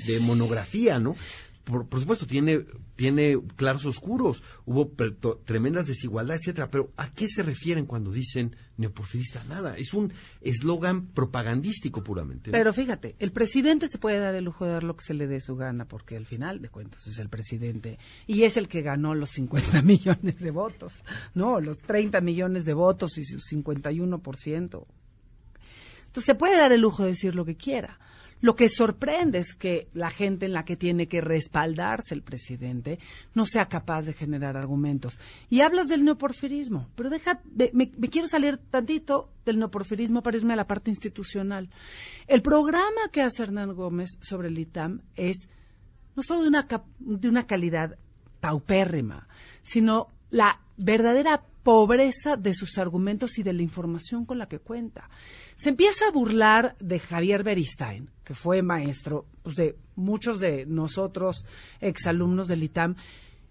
de 0.08 0.18
monografía, 0.18 0.98
¿no? 0.98 1.14
Por, 1.66 1.98
supuesto, 1.98 2.26
tiene, 2.26 2.64
tiene 2.94 3.36
claros 3.56 3.84
oscuros, 3.86 4.40
hubo 4.66 4.88
tremendas 5.44 5.86
desigualdades, 5.86 6.42
etcétera, 6.42 6.70
pero 6.70 6.92
¿a 6.96 7.12
qué 7.12 7.26
se 7.26 7.42
refieren 7.42 7.86
cuando 7.86 8.12
dicen 8.12 8.54
neoporfirista? 8.76 9.42
Nada, 9.44 9.76
es 9.76 9.92
un 9.92 10.12
eslogan 10.40 11.08
propagandístico 11.08 12.04
puramente. 12.04 12.52
Pero 12.52 12.72
fíjate, 12.72 13.16
el 13.18 13.32
presidente 13.32 13.88
se 13.88 13.98
puede 13.98 14.20
dar 14.20 14.36
el 14.36 14.44
lujo 14.44 14.64
de 14.64 14.72
dar 14.72 14.84
lo 14.84 14.94
que 14.94 15.04
se 15.04 15.14
le 15.14 15.26
dé 15.26 15.40
su 15.40 15.56
gana, 15.56 15.86
porque 15.86 16.16
al 16.16 16.24
final 16.24 16.62
de 16.62 16.68
cuentas 16.68 17.04
es 17.08 17.18
el 17.18 17.28
presidente 17.28 17.98
y 18.28 18.44
es 18.44 18.56
el 18.56 18.68
que 18.68 18.82
ganó 18.82 19.16
los 19.16 19.30
50 19.30 19.82
millones 19.82 20.38
de 20.38 20.50
votos, 20.52 21.02
¿no? 21.34 21.60
Los 21.60 21.78
30 21.78 22.20
millones 22.20 22.64
de 22.64 22.74
votos 22.74 23.18
y 23.18 23.24
su 23.24 23.38
51%. 23.38 24.86
Entonces 26.06 26.24
se 26.24 26.34
puede 26.36 26.56
dar 26.56 26.70
el 26.70 26.80
lujo 26.80 27.02
de 27.02 27.10
decir 27.10 27.34
lo 27.34 27.44
que 27.44 27.56
quiera. 27.56 27.98
Lo 28.42 28.54
que 28.54 28.68
sorprende 28.68 29.38
es 29.38 29.54
que 29.54 29.88
la 29.94 30.10
gente 30.10 30.46
en 30.46 30.52
la 30.52 30.64
que 30.64 30.76
tiene 30.76 31.08
que 31.08 31.20
respaldarse 31.20 32.14
el 32.14 32.22
presidente 32.22 32.98
no 33.34 33.46
sea 33.46 33.66
capaz 33.66 34.02
de 34.02 34.12
generar 34.12 34.56
argumentos. 34.56 35.18
Y 35.48 35.62
hablas 35.62 35.88
del 35.88 36.04
neoporfirismo, 36.04 36.88
pero 36.94 37.08
deja, 37.08 37.40
de- 37.44 37.70
me, 37.72 37.90
me 37.96 38.08
quiero 38.08 38.28
salir 38.28 38.58
tantito 38.70 39.30
del 39.46 39.58
neoporfirismo 39.58 40.22
para 40.22 40.36
irme 40.36 40.52
a 40.52 40.56
la 40.56 40.66
parte 40.66 40.90
institucional. 40.90 41.70
El 42.26 42.42
programa 42.42 43.08
que 43.10 43.22
hace 43.22 43.42
Hernán 43.42 43.74
Gómez 43.74 44.18
sobre 44.20 44.48
el 44.48 44.58
ITAM 44.58 45.00
es 45.16 45.48
no 46.14 46.22
solo 46.22 46.42
de 46.42 46.48
una, 46.48 46.66
de 46.98 47.28
una 47.28 47.46
calidad 47.46 47.96
paupérrima, 48.40 49.28
sino 49.62 50.08
la 50.30 50.60
verdadera 50.76 51.42
pobreza 51.66 52.36
de 52.36 52.54
sus 52.54 52.78
argumentos 52.78 53.38
y 53.38 53.42
de 53.42 53.52
la 53.52 53.60
información 53.60 54.24
con 54.24 54.38
la 54.38 54.46
que 54.46 54.60
cuenta. 54.60 55.10
Se 55.56 55.70
empieza 55.70 56.06
a 56.06 56.12
burlar 56.12 56.76
de 56.78 57.00
Javier 57.00 57.42
Beristain, 57.42 58.08
que 58.22 58.34
fue 58.34 58.62
maestro 58.62 59.26
pues, 59.42 59.56
de 59.56 59.74
muchos 59.96 60.38
de 60.38 60.64
nosotros, 60.64 61.44
exalumnos 61.80 62.46
del 62.46 62.62
ITAM, 62.62 62.94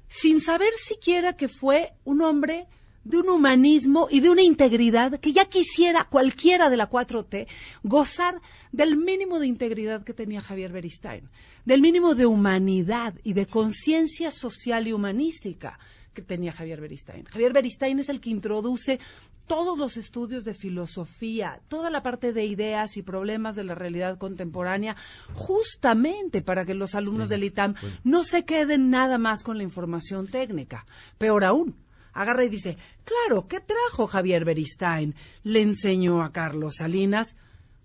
sin 0.07 0.39
saber 0.39 0.69
siquiera 0.77 1.35
que 1.35 1.49
fue 1.49 1.91
un 2.05 2.21
hombre 2.21 2.67
de 3.03 3.17
un 3.17 3.27
humanismo 3.27 4.07
y 4.09 4.21
de 4.21 4.29
una 4.29 4.43
integridad 4.43 5.19
que 5.19 5.33
ya 5.33 5.49
quisiera 5.49 6.05
cualquiera 6.05 6.69
de 6.69 6.77
la 6.77 6.89
4T 6.89 7.47
gozar 7.83 8.41
del 8.71 8.95
mínimo 8.95 9.39
de 9.39 9.47
integridad 9.47 10.05
que 10.05 10.13
tenía 10.13 10.39
Javier 10.39 10.71
Beristain, 10.71 11.29
del 11.65 11.81
mínimo 11.81 12.15
de 12.15 12.27
humanidad 12.27 13.13
y 13.23 13.33
de 13.33 13.45
conciencia 13.45 14.31
social 14.31 14.87
y 14.87 14.93
humanística 14.93 15.77
que 16.15 16.23
tenía 16.23 16.51
Javier 16.51 16.81
Beristain. 16.81 17.25
Javier 17.25 17.53
Beristain 17.53 17.99
es 17.99 18.09
el 18.09 18.19
que 18.19 18.31
introduce 18.31 18.99
todos 19.45 19.77
los 19.77 19.97
estudios 19.97 20.43
de 20.43 20.55
filosofía, 20.55 21.61
toda 21.67 21.91
la 21.91 22.01
parte 22.01 22.33
de 22.33 22.45
ideas 22.45 22.97
y 22.97 23.03
problemas 23.03 23.55
de 23.55 23.65
la 23.65 23.75
realidad 23.75 24.17
contemporánea, 24.17 24.95
justamente 25.33 26.41
para 26.41 26.65
que 26.65 26.73
los 26.73 26.95
alumnos 26.95 27.29
del 27.29 27.43
ITAM 27.43 27.75
no 28.03 28.23
se 28.23 28.45
queden 28.45 28.89
nada 28.89 29.19
más 29.19 29.43
con 29.43 29.57
la 29.57 29.63
información 29.63 30.27
técnica. 30.27 30.87
Peor 31.19 31.43
aún, 31.43 31.75
agarra 32.13 32.45
y 32.45 32.49
dice, 32.49 32.77
claro, 33.03 33.47
¿qué 33.47 33.59
trajo 33.59 34.07
Javier 34.07 34.45
Beristain? 34.45 35.13
Le 35.43 35.61
enseñó 35.61 36.23
a 36.23 36.31
Carlos 36.31 36.77
Salinas 36.77 37.35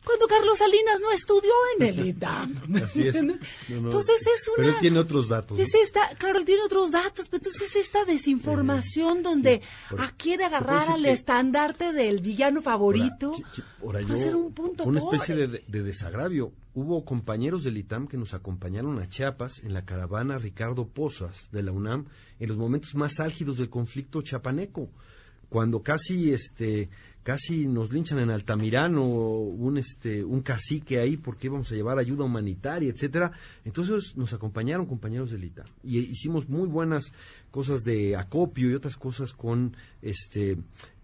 cuando 0.05 0.27
Carlos 0.27 0.59
Salinas 0.59 1.01
no 1.01 1.13
estudió 1.13 1.51
en 1.79 1.87
el 1.87 2.07
ITAM. 2.07 2.63
Así 2.83 3.07
es. 3.09 3.23
No, 3.23 3.35
no, 3.69 3.85
Entonces 3.85 4.17
es 4.27 4.49
una... 4.49 4.57
Pero 4.57 4.69
él 4.71 4.77
tiene 4.81 4.99
otros 4.99 5.29
datos. 5.29 5.59
Es 5.61 5.75
esta, 5.75 6.15
claro, 6.17 6.39
él 6.39 6.45
tiene 6.45 6.63
otros 6.63 6.91
datos, 6.91 7.29
pero 7.29 7.39
entonces 7.45 7.77
esta 7.77 8.05
desinformación 8.05 9.23
donde 9.23 9.63
por- 9.91 10.01
ah, 10.01 10.13
quiere 10.17 10.45
agarrar 10.45 10.89
al 10.91 11.03
que- 11.03 11.13
estandarte 11.13 11.93
del 11.93 12.21
villano 12.21 12.63
favorito. 12.63 13.33
Ahora, 13.83 14.01
Va 14.01 14.07
a 14.07 14.09
yo- 14.09 14.17
ser 14.19 14.37
un 14.37 14.53
punto 14.53 14.85
una 14.85 15.01
pobre. 15.01 15.17
especie 15.19 15.47
de, 15.47 15.65
de 15.67 15.83
desagravio. 15.83 16.53
Hubo 16.75 17.05
compañeros 17.05 17.65
del 17.65 17.79
ITAM 17.79 18.07
que 18.07 18.17
nos 18.17 18.33
acompañaron 18.33 18.99
a 19.01 19.09
Chiapas 19.09 19.61
en 19.65 19.75
la 19.75 19.85
caravana 19.85 20.39
Ricardo 20.39 20.87
Pozas 20.87 21.49
de 21.53 21.63
la 21.63 21.73
UNAM 21.73 22.07
en 22.39 22.49
los 22.49 22.57
momentos 22.57 22.95
más 22.95 23.19
álgidos 23.21 23.59
del 23.59 23.69
conflicto 23.71 24.23
chapaneco, 24.23 24.89
cuando 25.49 25.83
casi 25.83 26.33
este 26.33 26.89
casi 27.23 27.67
nos 27.67 27.93
linchan 27.93 28.19
en 28.19 28.31
Altamirano 28.31 29.05
un 29.05 29.79
este 29.79 30.25
un 30.25 30.41
cacique 30.41 30.99
ahí 30.99 31.17
porque 31.17 31.49
íbamos 31.49 31.71
a 31.71 31.75
llevar 31.75 31.99
ayuda 31.99 32.25
humanitaria, 32.25 32.91
etcétera. 32.91 33.33
Entonces 33.65 34.17
nos 34.17 34.33
acompañaron 34.33 34.87
compañeros 34.87 35.31
del 35.31 35.45
ITAM 35.45 35.67
y 35.83 35.99
hicimos 35.99 36.49
muy 36.49 36.69
buenas 36.69 37.13
cosas 37.51 37.83
de 37.83 38.17
acopio 38.17 38.71
y 38.71 38.75
otras 38.75 38.97
cosas 38.97 39.33
con 39.33 39.77
este 40.03 40.59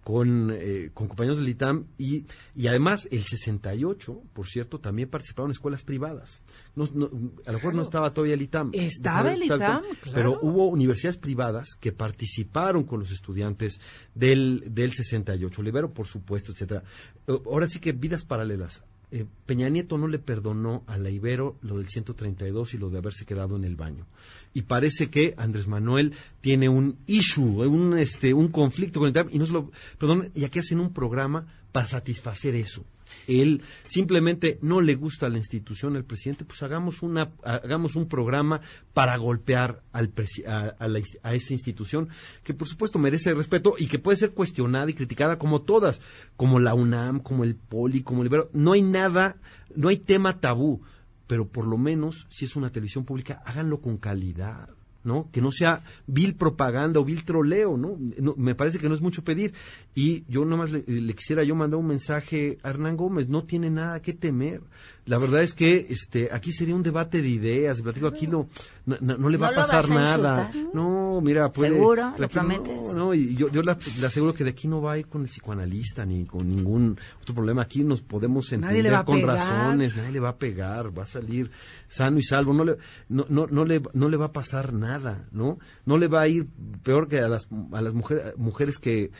con, 0.07 0.53
eh, 0.53 0.91
con 0.95 1.09
compañeros 1.09 1.39
del 1.39 1.49
ITAM 1.49 1.87
y, 1.99 2.27
y 2.55 2.69
además 2.69 3.09
el 3.11 3.25
68, 3.25 4.23
por 4.35 4.47
cierto, 4.47 4.79
también 4.79 5.11
participaron 5.11 5.51
escuelas 5.51 5.83
privadas. 5.83 6.43
No, 6.77 6.89
no, 6.95 7.07
a 7.45 7.51
lo 7.51 7.59
mejor 7.59 7.75
no 7.75 7.83
estaba 7.83 8.15
todavía 8.15 8.35
el 8.35 8.43
ITAM. 8.43 8.71
Estaba 8.73 9.35
el 9.35 9.43
ITAM, 9.43 9.59
claro. 9.59 9.83
Pero 10.15 10.39
hubo 10.43 10.69
universidades 10.69 11.17
privadas 11.17 11.71
que 11.81 11.91
participaron 11.91 12.85
con 12.85 13.01
los 13.01 13.11
estudiantes 13.11 13.81
del, 14.15 14.63
del 14.73 14.93
68, 14.93 15.61
Olivero, 15.61 15.93
por 15.93 16.07
supuesto, 16.07 16.53
etcétera. 16.53 16.85
Eh, 17.27 17.37
Ahora 17.45 17.67
sí 17.67 17.81
que 17.81 17.91
vidas 17.91 18.25
paralelas. 18.25 18.85
Eh, 19.13 19.25
Peña 19.47 19.69
Nieto 19.69 19.99
no 19.99 20.09
le 20.09 20.19
perdonó 20.19 20.83
a 20.89 20.99
la 20.99 21.11
Ibero 21.11 21.57
lo 21.63 21.79
del 21.79 21.89
132 21.89 22.75
y 22.75 22.79
lo 22.79 22.91
de 22.91 22.99
haberse 22.99 23.25
quedado 23.25 23.57
en 23.57 23.65
el 23.65 23.77
baño. 23.77 24.07
Y 24.53 24.63
parece 24.63 25.11
que 25.11 25.35
Andrés 25.37 25.69
Manuel 25.69 26.13
tiene 26.41 26.69
un 26.69 26.99
issue, 27.07 27.67
un, 27.67 27.97
este, 27.99 28.35
un 28.35 28.49
conflicto 28.49 29.01
con 29.01 29.09
el 29.09 29.27
y 29.31 29.39
no 29.39 29.47
se 29.47 29.53
lo 29.53 29.71
perdón, 29.99 30.31
y 30.35 30.45
aquí 30.45 30.59
hacen 30.59 30.81
un 30.81 30.93
programa 30.93 31.47
para 31.71 31.87
satisfacer 31.87 32.57
eso. 32.57 32.85
Él 33.27 33.63
simplemente 33.87 34.59
no 34.63 34.81
le 34.81 34.95
gusta 34.95 35.29
la 35.29 35.39
institución 35.39 35.97
al 35.97 36.05
presidente, 36.05 36.45
pues 36.45 36.63
hagamos 36.63 37.03
una 37.03 37.33
hagamos 37.45 37.97
un 37.97 38.09
programa 38.09 38.61
para 38.95 39.17
golpear 39.17 39.83
al 39.93 40.13
a, 40.47 40.75
a 40.79 40.89
la 40.89 41.01
a 41.23 41.35
esa 41.35 41.53
institución 41.53 42.09
que 42.43 42.55
por 42.55 42.69
supuesto 42.69 42.99
merece 42.99 43.35
respeto 43.35 43.75
y 43.79 43.87
que 43.87 43.99
puede 43.99 44.17
ser 44.17 44.33
cuestionada 44.33 44.91
y 44.91 44.95
criticada 44.95 45.39
como 45.39 45.63
todas, 45.63 46.01
como 46.37 46.61
la 46.61 46.75
UNAM, 46.75 47.21
como 47.21 47.45
el 47.45 47.55
Poli, 47.57 48.03
como 48.03 48.23
el 48.23 48.29
Ibero. 48.29 48.51
No 48.53 48.73
hay 48.73 48.83
nada, 48.83 49.37
no 49.75 49.89
hay 49.89 49.97
tema 49.97 50.41
tabú, 50.41 50.83
pero 51.27 51.49
por 51.49 51.67
lo 51.67 51.79
menos 51.79 52.27
si 52.31 52.45
es 52.45 52.57
una 52.57 52.71
televisión 52.71 53.05
pública, 53.05 53.43
háganlo 53.45 53.81
con 53.81 53.99
calidad. 53.99 54.76
¿No? 55.07 55.31
Que 55.31 55.41
no 55.41 55.53
sea 55.53 55.83
vil 56.07 56.35
propaganda 56.35 57.01
o 57.01 57.05
vil 57.05 57.25
troleo, 57.25 57.77
¿no? 57.77 57.97
No, 58.19 58.35
me 58.37 58.55
parece 58.55 58.79
que 58.79 58.89
no 58.89 58.95
es 58.95 59.01
mucho 59.01 59.25
pedir. 59.25 59.55
Y 59.95 60.25
yo 60.29 60.45
nomás 60.45 60.71
le, 60.71 60.83
le 60.87 61.15
quisiera 61.15 61.45
yo 61.45 61.55
mandar 61.55 61.79
un 61.79 61.87
mensaje 61.87 62.59
a 62.63 62.71
Hernán 62.71 62.97
Gómez, 62.97 63.29
no 63.29 63.45
tiene 63.45 63.71
nada 63.71 64.03
que 64.03 64.13
temer. 64.13 64.61
La 65.07 65.19
verdad 65.19 65.43
es 65.43 65.55
que 65.55 65.87
este 65.91 66.31
aquí 66.33 66.53
sería 66.53 66.75
un 66.75 66.83
debate 66.83 67.23
de 67.23 67.29
ideas, 67.29 67.81
platico 67.81 68.09
aquí 68.09 68.27
no, 68.27 68.49
no, 68.87 68.97
no- 69.01 69.17
no 69.17 69.29
le 69.29 69.37
va 69.39 69.53
¿No 69.53 69.61
a 69.61 69.63
pasar 69.63 69.89
nada. 69.89 70.49
insultar? 70.49 70.75
No, 70.75 71.21
mira, 71.21 71.51
puede 71.53 71.71
¿Seguro? 71.75 72.13
¿Lo 72.19 72.29
prometes? 72.29 72.77
No, 72.83 72.93
no, 72.93 73.15
y 73.15 73.37
yo, 73.37 73.49
yo 73.49 73.63
la- 73.63 73.79
le 74.01 74.07
aseguro 74.07 74.35
que 74.35 74.43
de 74.43 74.51
aquí 74.51 74.67
no 74.67 74.83
va 74.83 74.93
a 74.93 74.99
ir 74.99 75.07
con 75.07 75.23
el 75.23 75.29
psicoanalista 75.29 76.05
ni 76.05 76.25
con 76.25 76.49
ningún 76.49 76.99
otro 77.23 77.35
problema. 77.37 77.63
Aquí 77.63 77.85
nos 77.85 78.03
podemos 78.03 78.53
entender 78.53 79.05
con 79.05 79.21
pegar. 79.21 79.37
razones, 79.37 79.95
nadie 79.97 80.11
le 80.13 80.21
va 80.21 80.31
a 80.31 80.37
pegar, 80.39 80.97
va 80.99 81.05
a 81.05 81.07
salir 81.07 81.51
sano 81.89 82.19
y 82.19 82.23
salvo, 82.25 82.53
no 82.53 82.65
le, 82.65 82.77
no, 83.09 83.27
no, 83.29 83.47
no 83.47 83.65
le, 83.65 83.81
no 83.95 84.09
le 84.09 84.17
va 84.17 84.27
a 84.27 84.33
pasar 84.33 84.73
nada, 84.73 85.29
¿no? 85.31 85.59
No 85.85 85.99
le 85.99 86.09
va 86.09 86.23
a 86.23 86.29
ir 86.29 86.49
peor 86.83 87.07
que 87.09 87.21
a 87.21 87.29
las, 87.29 87.49
a 87.73 87.81
las 87.81 87.95
mujeres, 87.95 88.37
mujeres 88.37 88.79
que, 88.79 89.13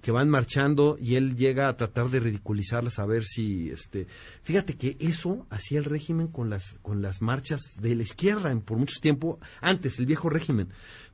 que, 0.00 0.12
van 0.12 0.30
marchando 0.30 0.96
y 1.00 1.16
él 1.16 1.34
llega 1.36 1.68
a 1.68 1.76
tratar 1.76 2.08
de 2.08 2.20
ridiculizarlas 2.20 3.00
a 3.00 3.06
ver 3.06 3.24
si, 3.24 3.70
este, 3.70 4.06
fíjate 4.44 4.76
que 4.76 4.96
eso 5.00 5.46
hacía 5.50 5.80
el 5.80 5.84
régimen 5.84 6.28
con 6.28 6.48
las, 6.48 6.78
con 6.82 7.02
las 7.02 7.20
marchas 7.20 7.60
de 7.80 7.96
la 7.96 8.04
izquierda 8.04 8.54
por 8.64 8.78
mucho 8.78 9.00
tiempo, 9.00 9.40
antes, 9.60 9.98
el 9.98 10.06
viejo 10.06 10.30
régimen 10.30 10.68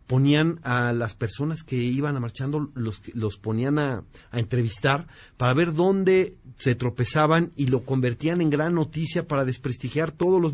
ponían 0.06 0.58
a 0.64 0.92
las 0.92 1.14
personas 1.14 1.62
que 1.62 1.76
iban 1.76 2.16
a 2.16 2.20
marchando, 2.20 2.70
los, 2.74 3.00
los 3.14 3.38
ponían 3.38 3.78
a, 3.78 4.04
a 4.32 4.40
entrevistar 4.40 5.06
para 5.36 5.54
ver 5.54 5.72
dónde 5.72 6.36
se 6.58 6.74
tropezaban 6.74 7.52
y 7.56 7.68
lo 7.68 7.84
convertían 7.84 8.40
en 8.40 8.50
gran 8.50 8.74
noticia 8.74 9.28
para 9.28 9.44
desprestigiar 9.44 10.10
todas 10.10 10.52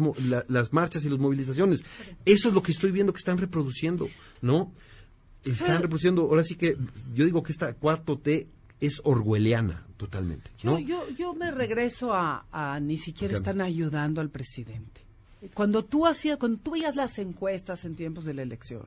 las 0.48 0.72
marchas 0.74 1.04
y 1.04 1.08
las 1.08 1.18
movilizaciones. 1.18 1.84
Eso 2.26 2.48
es 2.48 2.54
lo 2.54 2.62
que 2.62 2.72
estoy 2.72 2.92
viendo 2.92 3.14
que 3.14 3.18
están 3.18 3.38
reproduciendo, 3.38 4.08
¿no? 4.42 4.72
Están 5.46 5.82
reproduciendo, 5.82 6.22
ahora 6.22 6.42
sí 6.42 6.56
que 6.56 6.76
yo 7.14 7.24
digo 7.24 7.42
que 7.42 7.52
esta 7.52 7.78
4T 7.78 8.46
es 8.80 9.00
orwelliana 9.04 9.86
totalmente, 9.96 10.50
¿no? 10.62 10.78
Yo, 10.78 11.06
yo, 11.06 11.16
yo 11.16 11.34
me 11.34 11.50
regreso 11.50 12.12
a, 12.12 12.46
a 12.52 12.78
ni 12.80 12.98
siquiera 12.98 13.34
están 13.34 13.60
ayudando 13.60 14.20
al 14.20 14.30
presidente. 14.30 15.00
Cuando 15.54 15.84
tú 15.84 16.06
hacías, 16.06 16.38
cuando 16.38 16.58
tú 16.58 16.72
veías 16.72 16.96
las 16.96 17.18
encuestas 17.18 17.84
en 17.84 17.94
tiempos 17.94 18.24
de 18.24 18.34
la 18.34 18.42
elección, 18.42 18.84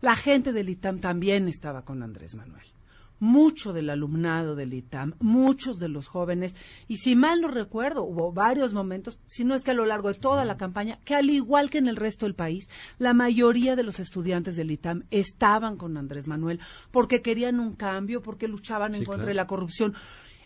la 0.00 0.16
gente 0.16 0.52
del 0.52 0.68
ITAM 0.68 1.00
también 1.00 1.48
estaba 1.48 1.82
con 1.82 2.02
Andrés 2.02 2.34
Manuel. 2.34 2.64
Mucho 3.20 3.72
del 3.72 3.90
alumnado 3.90 4.54
del 4.54 4.74
ITAM, 4.74 5.14
muchos 5.18 5.78
de 5.78 5.88
los 5.88 6.06
jóvenes, 6.06 6.54
y 6.86 6.98
si 6.98 7.16
mal 7.16 7.40
no 7.40 7.48
recuerdo, 7.48 8.04
hubo 8.04 8.32
varios 8.32 8.72
momentos, 8.72 9.18
si 9.26 9.44
no 9.44 9.54
es 9.54 9.64
que 9.64 9.72
a 9.72 9.74
lo 9.74 9.86
largo 9.86 10.12
de 10.12 10.18
toda 10.18 10.44
la 10.44 10.56
campaña, 10.56 10.98
que 11.04 11.14
al 11.14 11.30
igual 11.30 11.70
que 11.70 11.78
en 11.78 11.88
el 11.88 11.96
resto 11.96 12.26
del 12.26 12.34
país, 12.34 12.68
la 12.98 13.14
mayoría 13.14 13.76
de 13.76 13.82
los 13.82 14.00
estudiantes 14.00 14.56
del 14.56 14.70
ITAM 14.70 15.04
estaban 15.10 15.76
con 15.76 15.96
Andrés 15.96 16.28
Manuel 16.28 16.60
porque 16.90 17.22
querían 17.22 17.60
un 17.60 17.74
cambio, 17.74 18.22
porque 18.22 18.48
luchaban 18.48 18.94
en 18.94 19.04
contra 19.04 19.16
claro. 19.16 19.28
de 19.28 19.34
la 19.34 19.46
corrupción. 19.46 19.94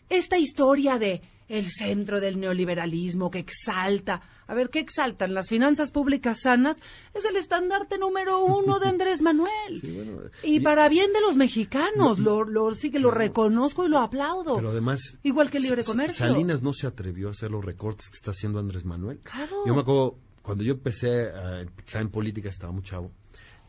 Esta 0.09 0.39
historia 0.39 0.99
de 0.99 1.23
el 1.59 1.71
centro 1.71 2.21
del 2.21 2.41
neoliberalismo 2.41 3.31
que 3.31 3.39
exalta. 3.39 4.23
A 4.47 4.55
ver, 4.55 4.71
¿qué 4.71 4.79
exaltan? 4.81 5.35
Las 5.35 5.49
finanzas 5.49 5.91
públicas 5.93 6.41
sanas 6.41 6.81
es 7.15 7.25
el 7.25 7.37
estandarte 7.37 7.99
número 7.99 8.43
uno 8.45 8.79
de 8.81 8.89
Andrés 8.89 9.21
Manuel. 9.23 10.31
y, 10.43 10.61
para 10.61 10.89
bien 10.89 11.13
de 11.13 11.21
los 11.21 11.37
mexicanos, 11.37 12.19
lo, 12.19 12.45
lo- 12.45 12.75
sí 12.75 12.91
que 12.91 12.99
lo 12.99 13.11
reconozco 13.11 13.85
y 13.85 13.89
lo 13.89 13.99
aplaudo. 13.99 14.57
Pero 14.57 14.71
además, 14.71 15.19
Igual 15.23 15.51
que 15.51 15.59
el 15.59 15.65
libre 15.65 15.85
comercio. 15.85 16.27
Salinas 16.27 16.63
no 16.63 16.73
se 16.73 16.87
atrevió 16.87 17.29
a 17.29 17.33
hacer 17.33 17.51
los 17.51 17.65
recortes 17.65 18.09
que 18.11 18.17
está 18.17 18.31
haciendo 18.31 18.59
Andrés 18.59 18.85
Manuel. 18.85 19.21
Claro. 19.23 19.65
Yo 19.67 19.75
me 19.75 19.83
acuerdo, 19.83 20.19
cuando 20.41 20.65
yo 20.65 20.73
empecé 20.73 21.31
a 21.31 21.61
empezar 21.61 22.01
en 22.03 22.11
política, 22.11 22.49
estaba 22.49 22.73
muy 22.73 22.83
chavo, 22.83 23.13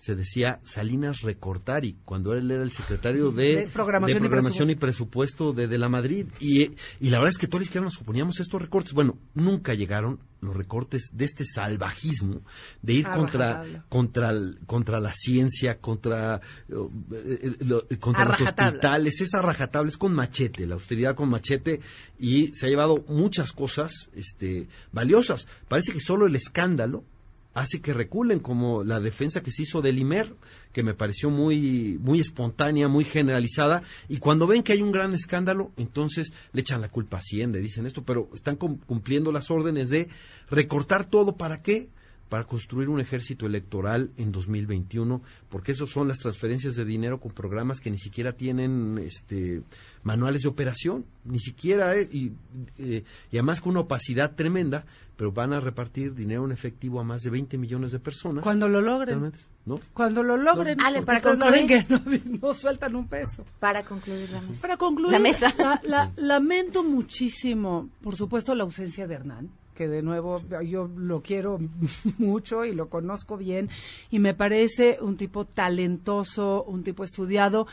se 0.03 0.15
decía 0.15 0.59
Salinas 0.65 1.21
recortar 1.21 1.85
y 1.85 1.95
cuando 2.03 2.33
él 2.33 2.51
era 2.51 2.61
el 2.63 2.71
secretario 2.71 3.31
de, 3.31 3.55
De 3.55 3.67
programación 3.67 4.17
y 4.17 4.27
programación 4.27 4.69
y 4.69 4.75
presupuesto 4.75 5.53
de, 5.53 5.67
de 5.69 5.77
la 5.77 5.87
Madrid. 5.87 6.25
Y, 6.41 6.71
y 6.99 7.09
la 7.09 7.19
verdad 7.19 7.29
es 7.31 7.37
que 7.37 7.47
toda 7.47 7.59
la 7.59 7.65
izquierda 7.65 7.85
nos 7.85 8.01
oponíamos 8.01 8.37
a 8.39 8.43
estos 8.43 8.61
recortes. 8.61 8.91
Bueno, 8.91 9.17
nunca 9.33 9.73
llegaron 9.75 10.19
los 10.41 10.57
recortes 10.57 11.09
de 11.13 11.23
este 11.23 11.45
salvajismo 11.45 12.41
de 12.81 12.93
ir 12.93 13.07
A 13.07 13.13
contra 13.13 13.47
rajatabla. 13.59 13.85
contra 13.87 14.29
el- 14.31 14.59
contra 14.65 14.99
la 14.99 15.13
ciencia, 15.13 15.79
contra 15.79 16.41
eh, 16.67 17.39
eh, 17.41 17.51
lo- 17.61 17.87
contra 18.01 18.23
A 18.23 18.25
los 18.25 18.39
rajatabla. 18.39 18.69
hospitales, 18.71 19.21
es 19.21 19.33
a 19.35 19.41
rajatabla, 19.41 19.89
es 19.89 19.95
con 19.97 20.13
machete, 20.13 20.67
la 20.67 20.73
austeridad 20.75 21.15
con 21.15 21.29
machete 21.29 21.79
y 22.19 22.47
se 22.53 22.65
ha 22.65 22.69
llevado 22.69 23.05
muchas 23.07 23.53
cosas 23.53 24.09
este 24.13 24.67
valiosas. 24.91 25.47
Parece 25.69 25.93
que 25.93 26.01
solo 26.01 26.25
el 26.27 26.35
escándalo 26.35 27.05
hace 27.53 27.81
que 27.81 27.93
reculen 27.93 28.39
como 28.39 28.83
la 28.83 28.99
defensa 28.99 29.43
que 29.43 29.51
se 29.51 29.63
hizo 29.63 29.81
del 29.81 29.99
IMER, 29.99 30.33
que 30.71 30.81
me 30.83 30.93
pareció 30.93 31.29
muy 31.29 31.99
muy 32.01 32.19
espontánea, 32.19 32.87
muy 32.87 33.03
generalizada 33.03 33.83
y 34.09 34.17
cuando 34.17 34.47
ven 34.47 34.63
que 34.63 34.73
hay 34.73 34.81
un 34.81 34.91
gran 34.91 35.13
escándalo, 35.13 35.71
entonces 35.77 36.33
le 36.51 36.61
echan 36.61 36.81
la 36.81 36.89
culpa 36.89 37.17
a 37.17 37.19
Hacienda, 37.19 37.59
dicen 37.59 37.85
esto, 37.85 38.03
pero 38.03 38.29
están 38.33 38.55
cum- 38.55 38.79
cumpliendo 38.85 39.31
las 39.31 39.51
órdenes 39.51 39.89
de 39.89 40.09
recortar 40.49 41.05
todo 41.05 41.37
para 41.37 41.61
qué? 41.61 41.89
Para 42.33 42.45
construir 42.45 42.89
un 42.89 42.99
ejército 42.99 43.45
electoral 43.45 44.09
en 44.17 44.31
2021, 44.31 45.21
porque 45.49 45.73
eso 45.73 45.85
son 45.85 46.07
las 46.07 46.17
transferencias 46.17 46.75
de 46.75 46.83
dinero 46.83 47.19
con 47.19 47.31
programas 47.31 47.79
que 47.79 47.91
ni 47.91 47.99
siquiera 47.99 48.31
tienen 48.33 48.97
este 48.97 49.61
manuales 50.01 50.41
de 50.41 50.47
operación, 50.47 51.05
ni 51.25 51.37
siquiera, 51.37 51.95
eh, 51.95 52.09
y, 52.11 52.31
eh, 52.79 53.03
y 53.31 53.37
además 53.37 53.61
con 53.61 53.73
una 53.73 53.81
opacidad 53.81 54.33
tremenda, 54.33 54.83
pero 55.15 55.31
van 55.31 55.53
a 55.53 55.59
repartir 55.59 56.15
dinero 56.15 56.43
en 56.43 56.51
efectivo 56.51 56.99
a 56.99 57.03
más 57.03 57.21
de 57.21 57.29
20 57.29 57.55
millones 57.59 57.91
de 57.91 57.99
personas. 57.99 58.43
Cuando 58.43 58.67
lo 58.67 58.81
logren. 58.81 59.09
Realmente, 59.09 59.37
¿no? 59.67 59.79
Cuando 59.93 60.23
lo 60.23 60.35
logren. 60.35 60.81
Ale, 60.81 61.03
porque 61.03 61.19
para 61.21 61.35
no 61.35 61.45
concluir. 61.45 61.67
que 61.67 61.85
no, 61.87 62.01
no 62.47 62.53
sueltan 62.55 62.95
un 62.95 63.07
peso. 63.07 63.45
Para 63.59 63.83
concluir 63.85 64.31
la 64.31 64.41
mesa. 64.41 64.59
Para 64.59 64.77
concluir, 64.77 65.11
La 65.11 65.19
mesa. 65.19 65.53
la- 65.59 65.79
la- 65.83 66.11
lamento 66.15 66.83
muchísimo, 66.83 67.89
por 68.01 68.15
supuesto, 68.15 68.55
la 68.55 68.63
ausencia 68.63 69.05
de 69.05 69.13
Hernán, 69.13 69.49
que 69.73 69.87
de 69.87 70.01
nuevo 70.01 70.41
yo 70.63 70.89
lo 70.95 71.21
quiero 71.21 71.59
mucho 72.17 72.65
y 72.65 72.73
lo 72.73 72.89
conozco 72.89 73.37
bien, 73.37 73.69
y 74.09 74.19
me 74.19 74.33
parece 74.33 74.97
un 75.01 75.17
tipo 75.17 75.45
talentoso, 75.45 76.63
un 76.63 76.83
tipo 76.83 77.03
estudiado, 77.03 77.67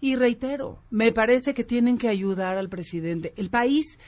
y 0.00 0.16
reitero, 0.16 0.78
me 0.90 1.12
parece 1.12 1.52
que 1.52 1.64
tienen 1.64 1.98
que 1.98 2.08
ayudar 2.08 2.56
al 2.56 2.70
presidente. 2.70 3.34
El 3.36 3.50
país 3.50 3.98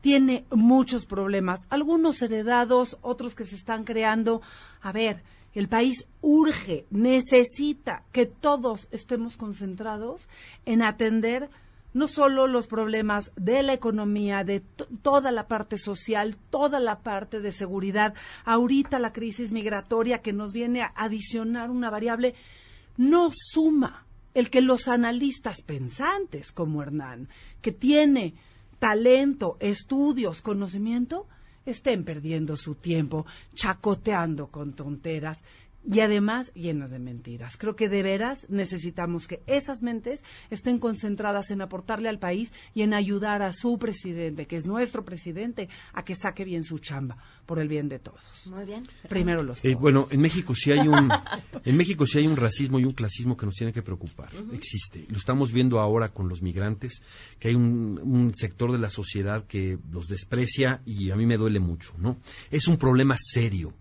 tiene 0.00 0.44
muchos 0.50 1.06
problemas, 1.06 1.60
algunos 1.68 2.22
heredados, 2.22 2.98
otros 3.02 3.34
que 3.34 3.46
se 3.46 3.56
están 3.56 3.84
creando. 3.84 4.42
A 4.80 4.92
ver, 4.92 5.22
el 5.54 5.68
país 5.68 6.06
urge, 6.22 6.86
necesita 6.90 8.04
que 8.12 8.26
todos 8.26 8.88
estemos 8.90 9.36
concentrados 9.36 10.28
en 10.64 10.82
atender 10.82 11.50
no 11.94 12.08
solo 12.08 12.46
los 12.46 12.66
problemas 12.66 13.32
de 13.36 13.62
la 13.62 13.72
economía, 13.74 14.44
de 14.44 14.60
to- 14.60 14.86
toda 15.02 15.30
la 15.30 15.46
parte 15.48 15.76
social, 15.78 16.36
toda 16.50 16.80
la 16.80 17.00
parte 17.00 17.40
de 17.40 17.52
seguridad, 17.52 18.14
ahorita 18.44 18.98
la 18.98 19.12
crisis 19.12 19.52
migratoria 19.52 20.22
que 20.22 20.32
nos 20.32 20.52
viene 20.52 20.82
a 20.82 20.92
adicionar 20.96 21.70
una 21.70 21.90
variable, 21.90 22.34
no 22.96 23.30
suma 23.34 24.06
el 24.34 24.48
que 24.48 24.62
los 24.62 24.88
analistas 24.88 25.60
pensantes 25.62 26.52
como 26.52 26.82
Hernán, 26.82 27.28
que 27.60 27.72
tiene 27.72 28.34
talento, 28.78 29.56
estudios, 29.60 30.40
conocimiento, 30.40 31.26
estén 31.64 32.04
perdiendo 32.04 32.56
su 32.56 32.74
tiempo 32.74 33.24
chacoteando 33.54 34.48
con 34.48 34.72
tonteras 34.72 35.44
y 35.90 36.00
además 36.00 36.52
llenas 36.54 36.90
de 36.90 36.98
mentiras. 36.98 37.56
Creo 37.56 37.76
que 37.76 37.88
de 37.88 38.02
veras 38.02 38.46
necesitamos 38.48 39.26
que 39.26 39.42
esas 39.46 39.82
mentes 39.82 40.22
estén 40.50 40.78
concentradas 40.78 41.50
en 41.50 41.60
aportarle 41.60 42.08
al 42.08 42.18
país 42.18 42.52
y 42.74 42.82
en 42.82 42.94
ayudar 42.94 43.42
a 43.42 43.52
su 43.52 43.78
presidente, 43.78 44.46
que 44.46 44.56
es 44.56 44.66
nuestro 44.66 45.04
presidente, 45.04 45.68
a 45.92 46.04
que 46.04 46.14
saque 46.14 46.44
bien 46.44 46.64
su 46.64 46.78
chamba 46.78 47.16
por 47.46 47.58
el 47.58 47.68
bien 47.68 47.88
de 47.88 47.98
todos. 47.98 48.22
Muy 48.46 48.64
bien. 48.64 48.86
Primero 49.08 49.42
los 49.42 49.64
Eh, 49.64 49.74
bueno, 49.74 50.08
en 50.10 50.20
México 50.20 50.54
sí 50.54 50.72
hay 50.72 50.86
un 50.86 51.10
en 51.64 51.76
México 51.76 52.06
sí 52.06 52.18
hay 52.18 52.26
un 52.26 52.36
racismo 52.36 52.78
y 52.78 52.84
un 52.84 52.92
clasismo 52.92 53.36
que 53.36 53.46
nos 53.46 53.54
tiene 53.54 53.72
que 53.72 53.82
preocupar. 53.82 54.30
Existe. 54.52 55.06
Lo 55.08 55.16
estamos 55.16 55.52
viendo 55.52 55.80
ahora 55.80 56.10
con 56.10 56.28
los 56.28 56.42
migrantes, 56.42 57.02
que 57.38 57.48
hay 57.48 57.54
un, 57.54 58.00
un 58.02 58.34
sector 58.34 58.72
de 58.72 58.78
la 58.78 58.90
sociedad 58.90 59.46
que 59.46 59.78
los 59.90 60.08
desprecia 60.08 60.82
y 60.86 61.10
a 61.10 61.16
mí 61.16 61.26
me 61.26 61.36
duele 61.36 61.60
mucho, 61.60 61.94
¿no? 61.98 62.18
Es 62.50 62.68
un 62.68 62.76
problema 62.76 63.16
serio. 63.18 63.74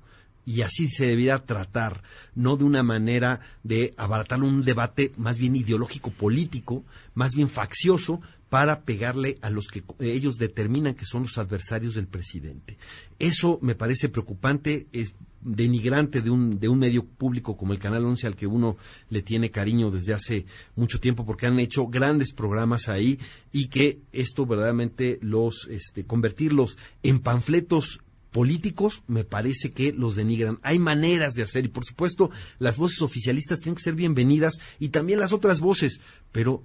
Y 0.45 0.61
así 0.61 0.87
se 0.89 1.05
debería 1.05 1.39
tratar, 1.39 2.03
no 2.35 2.57
de 2.57 2.63
una 2.63 2.83
manera 2.83 3.41
de 3.63 3.93
abaratar 3.97 4.41
un 4.41 4.63
debate 4.63 5.11
más 5.17 5.37
bien 5.37 5.55
ideológico 5.55 6.11
político, 6.11 6.83
más 7.13 7.35
bien 7.35 7.49
faccioso, 7.49 8.21
para 8.49 8.81
pegarle 8.81 9.37
a 9.41 9.49
los 9.49 9.67
que 9.67 9.81
ellos 9.99 10.37
determinan 10.37 10.95
que 10.95 11.05
son 11.05 11.23
los 11.23 11.37
adversarios 11.37 11.95
del 11.95 12.07
presidente. 12.07 12.77
Eso 13.17 13.59
me 13.61 13.75
parece 13.75 14.09
preocupante, 14.09 14.87
es 14.91 15.13
denigrante 15.39 16.21
de 16.21 16.29
un, 16.29 16.59
de 16.59 16.67
un 16.67 16.79
medio 16.79 17.05
público 17.05 17.55
como 17.55 17.73
el 17.73 17.79
Canal 17.79 18.05
11 18.05 18.27
al 18.27 18.35
que 18.35 18.47
uno 18.47 18.77
le 19.09 19.21
tiene 19.21 19.51
cariño 19.51 19.89
desde 19.89 20.13
hace 20.13 20.45
mucho 20.75 20.99
tiempo 20.99 21.25
porque 21.25 21.47
han 21.47 21.59
hecho 21.59 21.87
grandes 21.87 22.33
programas 22.33 22.89
ahí 22.89 23.19
y 23.51 23.67
que 23.67 24.01
esto 24.11 24.45
verdaderamente 24.45 25.17
los, 25.21 25.67
este, 25.69 26.05
convertirlos 26.05 26.77
en 27.03 27.19
panfletos 27.19 28.01
políticos 28.31 29.03
me 29.07 29.23
parece 29.23 29.69
que 29.71 29.91
los 29.93 30.15
denigran. 30.15 30.59
Hay 30.63 30.79
maneras 30.79 31.33
de 31.33 31.43
hacer 31.43 31.65
y 31.65 31.69
por 31.69 31.85
supuesto 31.85 32.31
las 32.59 32.77
voces 32.77 33.01
oficialistas 33.01 33.59
tienen 33.59 33.75
que 33.75 33.83
ser 33.83 33.95
bienvenidas 33.95 34.59
y 34.79 34.89
también 34.89 35.19
las 35.19 35.33
otras 35.33 35.59
voces, 35.59 35.99
pero 36.31 36.63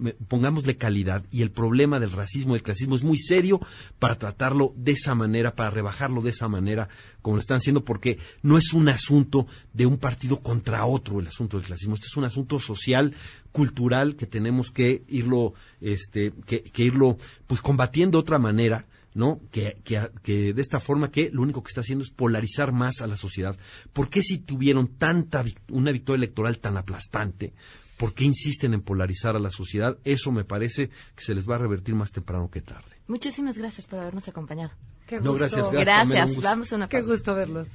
me- 0.00 0.12
pongámosle 0.14 0.76
calidad 0.76 1.24
y 1.30 1.42
el 1.42 1.52
problema 1.52 2.00
del 2.00 2.10
racismo 2.10 2.54
y 2.54 2.58
el 2.58 2.62
clasismo 2.64 2.96
es 2.96 3.04
muy 3.04 3.16
serio 3.16 3.60
para 4.00 4.18
tratarlo 4.18 4.72
de 4.76 4.92
esa 4.92 5.14
manera, 5.14 5.54
para 5.54 5.70
rebajarlo 5.70 6.20
de 6.20 6.30
esa 6.30 6.48
manera 6.48 6.88
como 7.22 7.36
lo 7.36 7.40
están 7.40 7.58
haciendo 7.58 7.84
porque 7.84 8.18
no 8.42 8.58
es 8.58 8.72
un 8.72 8.88
asunto 8.88 9.46
de 9.72 9.86
un 9.86 9.98
partido 9.98 10.40
contra 10.40 10.84
otro 10.84 11.20
el 11.20 11.28
asunto 11.28 11.58
del 11.58 11.66
clasismo, 11.66 11.94
este 11.94 12.08
es 12.08 12.16
un 12.16 12.24
asunto 12.24 12.58
social, 12.58 13.14
cultural 13.52 14.16
que 14.16 14.26
tenemos 14.26 14.72
que 14.72 15.04
irlo 15.08 15.54
este 15.80 16.32
que, 16.46 16.62
que 16.62 16.82
irlo 16.82 17.16
pues 17.46 17.60
combatiendo 17.60 18.18
de 18.18 18.22
otra 18.22 18.38
manera 18.40 18.84
¿no? 19.14 19.40
Que, 19.50 19.76
que, 19.84 20.08
que 20.22 20.52
de 20.54 20.62
esta 20.62 20.80
forma 20.80 21.10
que 21.10 21.30
lo 21.32 21.42
único 21.42 21.62
que 21.62 21.68
está 21.68 21.80
haciendo 21.80 22.04
es 22.04 22.10
polarizar 22.10 22.72
más 22.72 23.00
a 23.00 23.06
la 23.06 23.16
sociedad. 23.16 23.56
¿Por 23.92 24.08
qué 24.10 24.22
si 24.22 24.38
tuvieron 24.38 24.88
tanta 24.88 25.44
una 25.70 25.92
victoria 25.92 26.18
electoral 26.18 26.58
tan 26.58 26.76
aplastante? 26.76 27.52
¿Por 27.98 28.14
qué 28.14 28.24
insisten 28.24 28.74
en 28.74 28.80
polarizar 28.82 29.34
a 29.34 29.40
la 29.40 29.50
sociedad? 29.50 29.98
Eso 30.04 30.30
me 30.30 30.44
parece 30.44 30.88
que 31.16 31.24
se 31.24 31.34
les 31.34 31.48
va 31.48 31.56
a 31.56 31.58
revertir 31.58 31.96
más 31.96 32.12
temprano 32.12 32.48
que 32.48 32.60
tarde. 32.60 32.96
Muchísimas 33.08 33.58
gracias 33.58 33.86
por 33.88 33.98
habernos 33.98 34.28
acompañado. 34.28 34.70
Qué 35.08 35.16
No, 35.16 35.32
gusto. 35.32 35.38
gracias, 35.38 35.70
gracias, 35.72 36.02
un 36.04 36.08
Gracias. 36.10 36.26
gusto. 36.36 36.42
Vamos 36.42 36.72
a 36.72 36.76
una 36.76 36.88
Qué 36.88 36.98
pausa. 36.98 37.10
gusto 37.10 37.34
verlos. 37.34 37.68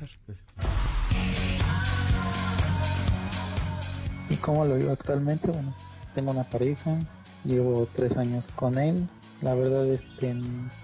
¿Y 4.29 4.35
cómo 4.37 4.65
lo 4.65 4.77
vivo 4.77 4.91
actualmente? 4.91 5.47
Bueno, 5.51 5.75
tengo 6.15 6.31
una 6.31 6.43
pareja, 6.45 6.99
llevo 7.43 7.87
tres 7.95 8.15
años 8.17 8.47
con 8.55 8.77
él. 8.77 9.07
La 9.43 9.53
verdad, 9.55 9.85
este, 9.87 10.33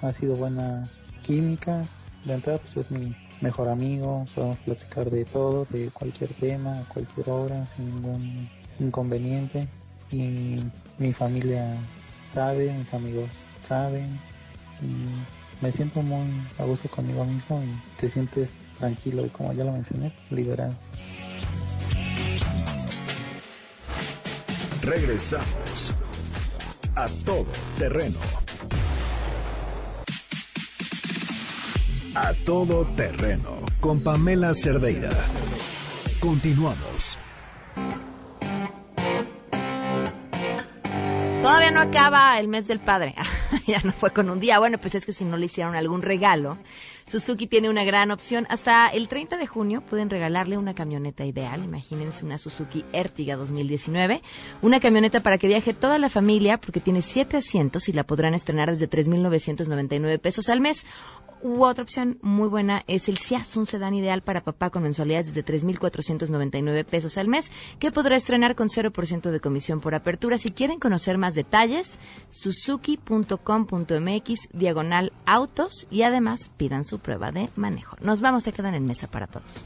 ha 0.02 0.12
sido 0.12 0.36
buena 0.36 0.90
química. 1.24 1.86
De 2.26 2.34
entrada, 2.34 2.60
pues 2.60 2.76
es 2.76 2.92
mi 2.92 3.16
mejor 3.40 3.70
amigo. 3.70 4.26
Podemos 4.36 4.58
platicar 4.60 5.10
de 5.10 5.24
todo, 5.24 5.66
de 5.70 5.90
cualquier 5.92 6.30
tema, 6.34 6.84
cualquier 6.90 7.30
hora, 7.30 7.66
sin 7.68 7.86
ningún 7.86 8.50
inconveniente. 8.80 9.70
Y 10.12 10.60
mi 10.98 11.14
familia 11.14 11.78
sabe, 12.28 12.74
mis 12.74 12.94
amigos 12.94 13.46
saben. 13.64 14.20
Y 14.82 15.64
me 15.64 15.72
siento 15.72 16.02
muy 16.02 16.28
a 16.58 16.66
gusto 16.66 16.90
conmigo 16.90 17.24
mismo 17.24 17.62
y 17.64 18.00
te 18.00 18.10
sientes 18.10 18.52
tranquilo 18.78 19.26
y 19.26 19.30
como 19.30 19.54
ya 19.54 19.64
lo 19.64 19.72
mencioné, 19.72 20.12
liberado. 20.32 20.74
Regresamos 24.82 25.94
a 26.96 27.08
todo 27.26 27.46
terreno. 27.78 28.39
A 32.16 32.34
todo 32.46 32.86
terreno 32.96 33.60
con 33.80 34.02
Pamela 34.02 34.54
Cerdeira. 34.56 35.12
Continuamos. 36.20 37.20
Todavía 41.44 41.72
no 41.72 41.82
acaba 41.82 42.38
el 42.40 42.48
mes 42.48 42.68
del 42.68 42.80
padre. 42.80 43.16
ya 43.68 43.80
no 43.84 43.92
fue 43.92 44.12
con 44.12 44.30
un 44.30 44.40
día. 44.40 44.60
Bueno, 44.60 44.78
pues 44.78 44.96
es 44.96 45.06
que 45.06 45.14
si 45.14 45.24
no 45.24 45.38
le 45.38 45.46
hicieron 45.46 45.76
algún 45.76 46.02
regalo, 46.02 46.58
Suzuki 47.08 47.48
tiene 47.48 47.70
una 47.70 47.84
gran 47.84 48.12
opción. 48.12 48.46
Hasta 48.50 48.88
el 48.88 49.08
30 49.08 49.38
de 49.38 49.48
junio 49.48 49.82
pueden 49.82 50.10
regalarle 50.10 50.58
una 50.58 50.74
camioneta 50.74 51.26
ideal. 51.26 51.64
Imagínense 51.64 52.26
una 52.26 52.38
Suzuki 52.38 52.84
Ertiga 52.92 53.36
2019. 53.36 54.22
Una 54.62 54.80
camioneta 54.80 55.22
para 55.22 55.38
que 55.38 55.48
viaje 55.48 55.74
toda 55.74 55.98
la 55.98 56.10
familia 56.10 56.58
porque 56.58 56.82
tiene 56.82 57.02
siete 57.02 57.38
asientos 57.38 57.88
y 57.88 57.94
la 57.94 58.04
podrán 58.04 58.34
estrenar 58.34 58.70
desde 58.70 58.90
3.999 58.90 60.20
pesos 60.20 60.50
al 60.50 60.60
mes. 60.60 60.86
U 61.42 61.64
otra 61.64 61.84
opción 61.84 62.18
muy 62.22 62.48
buena 62.48 62.84
es 62.88 63.10
el 63.10 63.18
SIAS, 63.18 63.58
un 63.58 63.66
sedán 63.66 63.94
ideal 63.94 64.22
para 64.22 64.42
papá 64.42 64.70
con 64.70 64.84
mensualidades 64.84 65.34
desde 65.34 65.46
3.499 65.46 66.86
pesos 66.86 67.18
al 67.18 67.28
mes, 67.28 67.52
que 67.80 67.92
podrá 67.92 68.16
estrenar 68.16 68.56
con 68.56 68.70
0% 68.70 69.32
de 69.32 69.40
comisión 69.40 69.80
por 69.80 69.96
apertura. 69.96 70.38
Si 70.38 70.52
quieren 70.52 70.80
conocer 70.80 71.18
más 71.18 71.36
detalles, 71.36 72.00
suzuki.com.mx, 72.30 74.50
diagonal 74.54 75.14
autos 75.26 75.88
y 75.90 76.04
además 76.04 76.52
pidan 76.58 76.86
su 76.86 77.00
prueba 77.00 77.32
de 77.32 77.50
manejo. 77.56 77.98
Nos 78.02 78.22
vamos 78.22 78.48
a 78.48 78.52
quedar 78.52 78.76
en 78.76 78.86
mesa 78.86 79.08
para 79.08 79.28
todos. 79.28 79.64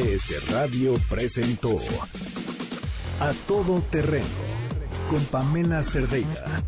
MBS 0.00 0.50
Radio 0.50 0.94
presentó 1.10 1.76
A 3.20 3.32
Todo 3.46 3.82
Terreno 3.82 4.24
con 5.10 5.22
Pamela 5.26 5.82
Cerdeira, 5.82 6.62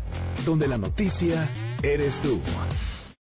donde 0.45 0.67
la 0.67 0.77
noticia 0.77 1.49
eres 1.81 2.19
tú. 2.19 2.39